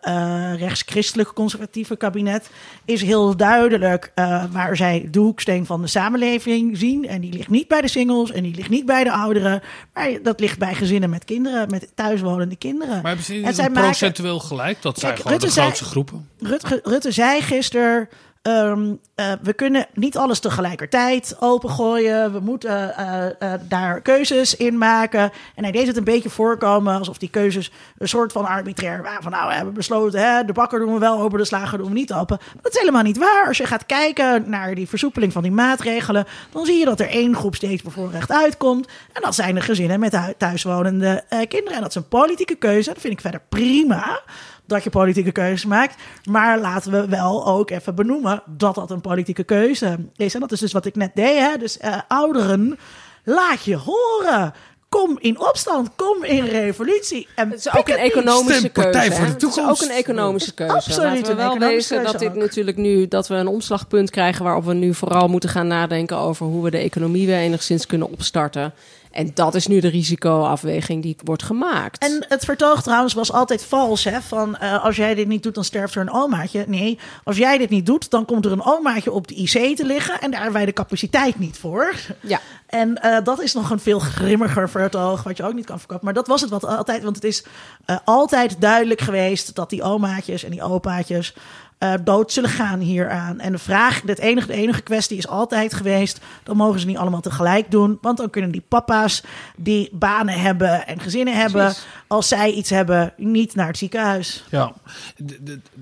[0.00, 2.50] eh rechtschristelijk conservatieve kabinet
[2.84, 7.08] is heel duidelijk eh, waar zij de hoeksteen van de samenleving zien.
[7.08, 9.62] En die ligt niet bij de singles en die ligt niet bij de ouderen,
[9.94, 12.94] maar dat ligt bij gezinnen met kinderen, met thuiswonende kinderen.
[12.94, 14.82] Maar hebben ze En niet zij een maken- procentueel gelijk?
[14.82, 16.28] Dat zijn Kijk, gewoon de zei- grootste groepen.
[16.38, 18.08] Rutte, Rutte zei gisteren.
[18.42, 22.32] Ehm, eh, we kunnen niet alles tegelijkertijd opengooien.
[22.32, 25.30] We moeten eh, eh, daar keuzes in maken.
[25.54, 29.22] En hij deed het een beetje voorkomen alsof die keuzes een soort van arbitrair waren.
[29.22, 31.86] Van nou, we hebben besloten, hè, de bakker doen we wel open, de slager doen
[31.86, 32.38] we niet open.
[32.62, 33.44] Dat is helemaal niet waar.
[33.46, 37.08] Als je gaat kijken naar die versoepeling van die maatregelen, dan zie je dat er
[37.08, 38.88] één groep steeds bevoorrecht uitkomt.
[39.12, 41.74] En dat zijn de gezinnen met hu- thuiswonende eh, kinderen.
[41.74, 42.88] En dat is een politieke keuze.
[42.88, 44.20] Dat vind ik verder prima
[44.66, 45.94] dat je politieke keuzes maakt.
[46.24, 50.34] Maar laten we wel ook even benoemen dat dat een politieke keuze is.
[50.34, 51.38] En dat is dus wat ik net deed.
[51.38, 51.56] Hè?
[51.58, 52.78] Dus eh, ouderen,
[53.24, 54.54] laat je horen.
[54.88, 57.28] Kom in opstand, kom in revolutie.
[57.34, 59.10] En Het is ook een economische Stem Partij keuze.
[59.16, 59.82] voor de Het is Toekomst.
[59.82, 60.74] ook een economische keuze.
[60.74, 62.42] Absoluut Laten we wel wezen dat keuze dit ook.
[62.42, 66.46] natuurlijk nu dat we een omslagpunt krijgen waarop we nu vooral moeten gaan nadenken over
[66.46, 68.72] hoe we de economie weer enigszins kunnen opstarten.
[69.12, 71.98] En dat is nu de risicoafweging die wordt gemaakt.
[71.98, 74.04] En het vertoog trouwens was altijd vals.
[74.04, 74.20] Hè?
[74.20, 76.64] Van eh, als jij dit niet doet, dan sterft er een omaatje.
[76.68, 79.84] Nee, als jij dit niet doet, dan komt er een omaatje op de IC te
[79.84, 80.20] liggen.
[80.20, 81.94] En daar hebben wij de capaciteit niet voor.
[82.20, 82.40] ja.
[82.72, 86.04] En eh, dat is nog een veel grimmiger vertoog, wat je ook niet kan verkopen.
[86.04, 87.44] Maar dat was het wat altijd, want het is
[87.84, 91.34] eh, altijd duidelijk geweest dat die omaatjes en die opaatjes
[91.82, 93.40] eh, dood zullen gaan hieraan.
[93.40, 96.96] En de vraag, het enige, de enige kwestie is altijd geweest, dan mogen ze niet
[96.96, 97.98] allemaal tegelijk doen.
[98.00, 99.22] Want dan kunnen die papa's
[99.56, 101.86] die banen hebben en gezinnen hebben, Precies.
[102.06, 104.44] als zij iets hebben, niet naar het ziekenhuis.
[104.50, 104.72] Ja,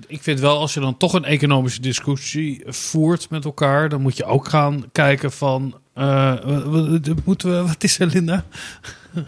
[0.07, 4.17] ik vind wel als je dan toch een economische discussie voert met elkaar, dan moet
[4.17, 5.75] je ook gaan kijken van.
[5.93, 6.33] eh,
[6.65, 8.43] wat- wat- moeten we, wat is er, Linda?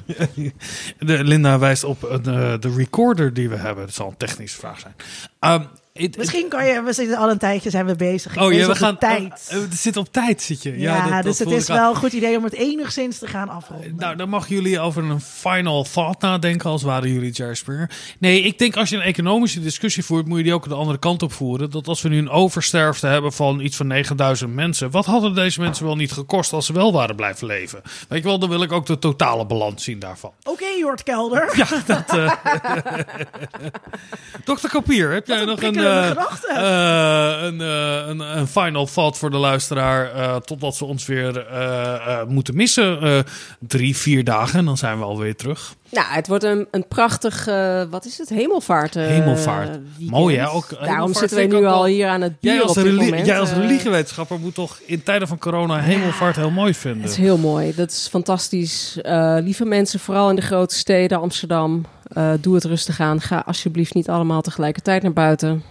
[0.99, 3.85] de, Linda wijst op een, eh, de recorder die we hebben.
[3.85, 4.93] Dat zal een technische vraag zijn.
[5.39, 5.63] Ehm,
[5.93, 8.37] Misschien kan je, we zitten al een tijdje, zijn we bezig.
[8.37, 8.97] Oh ja, we gaan.
[8.97, 9.47] tijd.
[9.49, 10.79] eh, het zit op tijd, zit je.
[10.79, 13.95] ja, dat dus het is wel een goed idee om het enigszins te gaan afronden.
[13.97, 17.89] Nou, dan mag jullie over een final thought nadenken, als waren jullie Springer.
[18.19, 20.97] Nee, ik denk als je een economische discussie voert, moet je die ook de andere
[20.99, 21.71] kant op voeren.
[21.71, 25.61] Dat als we nu een oversterfte hebben van iets van 9000 mensen, wat hadden deze
[25.61, 27.81] mensen wel niet gekost als ze wel waren blijven leven?
[28.09, 30.31] Weet je wel, dan wil ik ook de totale balans zien daarvan.
[30.43, 31.51] Oké, Jort Kelder.
[31.57, 32.09] Ja, dat.
[32.17, 32.31] eh
[34.45, 39.31] Dokter Kapier, heb jij nog een, eh, eh, een, eh, een, een final thought voor
[39.31, 40.41] de luisteraar?
[40.41, 41.45] totdat ze ons weer
[42.27, 43.23] moeten missen.
[43.59, 45.75] Drie, vier dagen en dan zijn we alweer terug.
[45.89, 47.45] Nou, het wordt een, een prachtig,
[47.89, 48.93] wat is het, hemelvaart.
[48.93, 49.79] Hemelvaart.
[49.99, 50.49] Mooi, hè?
[50.49, 53.05] Ook Daarom zitten we nu al hier aan het bier Jij als, op dit reli-
[53.05, 53.25] moment.
[53.25, 57.01] jij als religiewetenschapper moet toch in tijden van corona hemelvaart heel mooi vinden.
[57.01, 57.75] Het is heel mooi.
[57.75, 58.97] Dat is fantastisch.
[59.39, 61.85] Lieve mensen, vooral in de grote steden, Amsterdam,
[62.41, 63.21] doe het rustig aan.
[63.21, 65.63] Ga alsjeblieft niet allemaal tegelijkertijd naar buiten.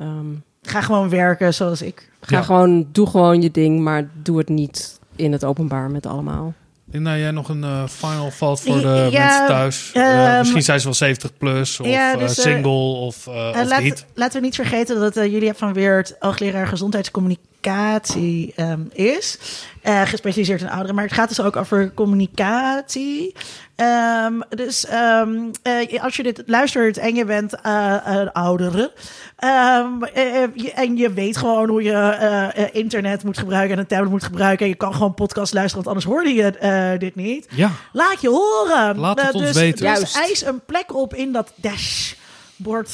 [0.00, 0.26] Ehm,
[0.62, 2.10] Ga gewoon werken zoals ik.
[2.20, 2.42] ga Ja.
[2.42, 6.52] gewoon, doe gewoon je ding, maar doe het niet in het openbaar met allemaal.
[6.92, 9.90] Nou, jij nog een eh, final thought voor de Ja, mensen thuis?
[9.94, 13.34] Eh, ehm, misschien zijn ze wel 70 plus of ja, eh, dus, single of, of
[13.68, 14.04] laat- niet.
[14.14, 19.38] laten we niet vergeten dat uh, Julia van Weert hoogleraar gezondheidscommunicatie ehm, is.
[19.82, 20.94] Eh, gespecialiseerd in ouderen.
[20.94, 23.34] Maar het gaat dus ook over communicatie.
[23.80, 28.92] Ehm, dus ehm, eh, als je dit luistert en je bent eh een oudere.
[29.36, 34.10] ehm, eh, je- en je weet gewoon hoe je internet moet gebruiken en een tablet
[34.10, 34.64] moet gebruiken.
[34.64, 37.46] En je kan gewoon podcast luisteren, want anders hoorde je eh, dit niet.
[37.50, 38.98] Ja, Laat je horen.
[38.98, 39.78] Laat het Eh, ons dus, weten.
[39.86, 40.16] Dus Juist.
[40.16, 42.90] eis een plek op in dat dashboard.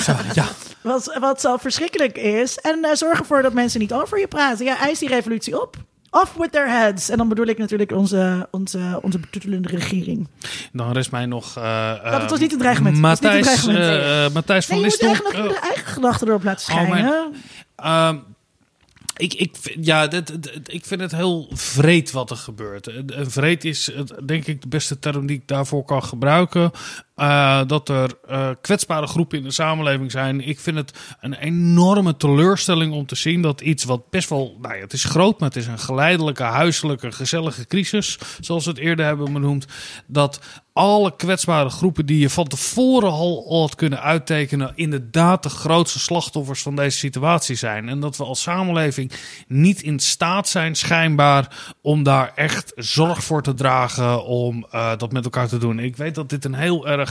[0.00, 0.44] Zo, ja.
[0.80, 2.58] Wat, wat zo verschrikkelijk is.
[2.58, 4.64] En zorg ervoor dat mensen niet over je praten.
[4.64, 5.76] Ja, eis die revolutie op.
[6.10, 7.08] Off with their heads.
[7.08, 10.28] En dan bedoel ik natuurlijk onze, onze, onze betuttelende regering.
[10.72, 11.56] Dan rest mij nog.
[11.56, 12.96] eh Dat- het was niet een dreigement.
[12.96, 15.06] Matthijs, eh, Matthijs van Nee, je moet Listel.
[15.08, 17.32] eigenlijk nog je eigen gedachten erop laten Oh, schijnen.
[17.76, 18.16] Ehm,
[19.16, 22.86] Ik, ik, vind- ja, dit, dit- ik vind het heel vreed wat er gebeurt.
[22.86, 23.90] En vreed is
[24.26, 26.70] denk ik de beste term die ik daarvoor kan gebruiken.
[27.20, 30.40] Eh, dat er eh, kwetsbare groepen in de samenleving zijn.
[30.40, 34.74] Ik vind het een enorme teleurstelling om te zien dat iets wat best wel, nou
[34.74, 38.80] ja, het is groot, maar het is een geleidelijke, huiselijke, gezellige crisis, zoals we het
[38.80, 39.66] eerder hebben benoemd,
[40.06, 40.40] dat
[40.72, 46.62] alle kwetsbare groepen die je van tevoren al, had kunnen uittekenen, inderdaad de grootste slachtoffers
[46.62, 47.88] van deze situatie zijn.
[47.88, 49.12] En dat we als samenleving
[49.46, 55.12] niet in staat zijn, schijnbaar, om daar echt zorg voor te dragen, om eh, dat
[55.12, 55.78] met elkaar te doen.
[55.78, 57.09] Ik weet dat dit een heel erg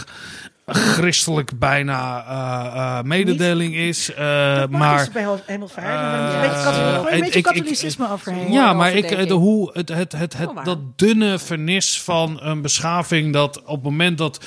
[0.71, 4.97] christelijk bijna eh, eh, mededeling is, eh, Dat mag maar...
[4.97, 7.13] dus bij Hemelvaart.
[7.13, 8.51] een beetje, katholicisme overheen.
[8.51, 12.61] Ja, maar ik, de, hoe het, het, het, het, Oh, dat dunne vernis van een
[12.61, 14.45] beschaving dat op het moment dat,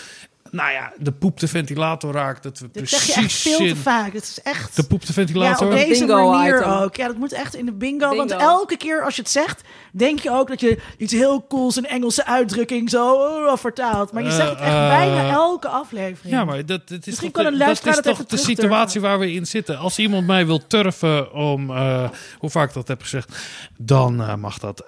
[0.52, 3.76] nou ja, de poep de ventilator raakt, dat we precies zeg je echt veel te
[3.76, 4.12] vaak.
[4.12, 4.76] Het is echt...
[4.76, 5.66] de poep de Ja, ventilator.
[5.66, 6.70] op deze Bingo manier item.
[6.70, 6.96] ook.
[6.96, 9.62] Ja, dat moet echt in de bingo, Want elke keer als je het zegt,
[9.92, 14.12] denk je ook dat je iets heel cools, een Engelse uitdrukking zo oh, vertaalt.
[14.12, 16.34] Maar je zegt het echt Eh, bijna elke aflevering.
[16.34, 18.36] Ja, maar dat, dat is Misschien toch, kan de, een dat is dat toch de
[18.36, 19.78] situatie waar we in zitten.
[19.78, 22.08] Als iemand mij wil turven om, eh,
[22.38, 23.36] hoe vaak ik dat heb gezegd,
[23.78, 24.84] dan eh, mag dat.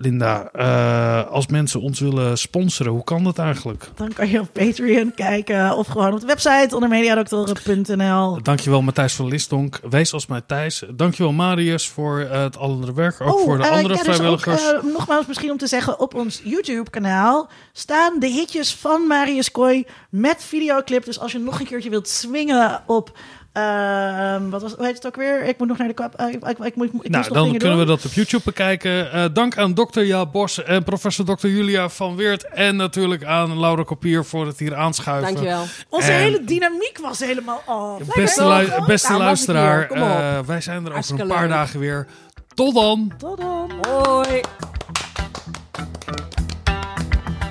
[0.00, 3.90] Linda, eh, als mensen ons willen sponsoren, hoe kan dat eigenlijk?
[3.94, 8.42] Dan kan je op Patreon kijken of gewoon op de website onder mediadoktoren.nl.
[8.42, 9.80] Dankjewel Matthijs van Listonk.
[9.90, 10.82] Wees als Matthijs.
[10.90, 13.20] Dankjewel Marius voor eh, het andere werk.
[13.20, 14.74] Ook voor de eh, andere ja, dus vrijwilligers.
[14.74, 19.86] ook, nogmaals, misschien om te zeggen, op ons YouTube-kanaal staan de hitjes van Marius Kooi
[20.10, 21.04] met videoclip.
[21.04, 23.18] Dus als je nog een keertje wilt swingen op.
[23.58, 25.44] ehm, wat was, hoe heet het ook weer?
[25.44, 26.14] Ik moet nog naar de kap.
[26.14, 29.12] eh, ik, ik, ik, moet, ik nou, dan kunnen we dat op YouTube bekijken.
[29.12, 31.46] Eh, dank aan dokter Jaap Bos en professor Dr.
[31.46, 32.48] Julia van Weert.
[32.48, 35.34] En natuurlijk aan Laura Kopier voor het hier aanschuiven.
[35.34, 35.64] Dankjewel.
[35.88, 37.98] Onze en- hele dynamiek was helemaal af.
[38.14, 41.48] Beste, beste Nou, luisteraar, eh, wij zijn er over een paar leuk.
[41.50, 42.06] dagen weer.
[42.54, 43.12] Tot dan!
[43.18, 43.70] Tot dan.
[43.90, 44.40] Hoi.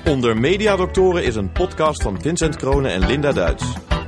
[0.04, 3.64] Onder Mediadoktoren is een podcast van Vincent Kronen en Linda Duits.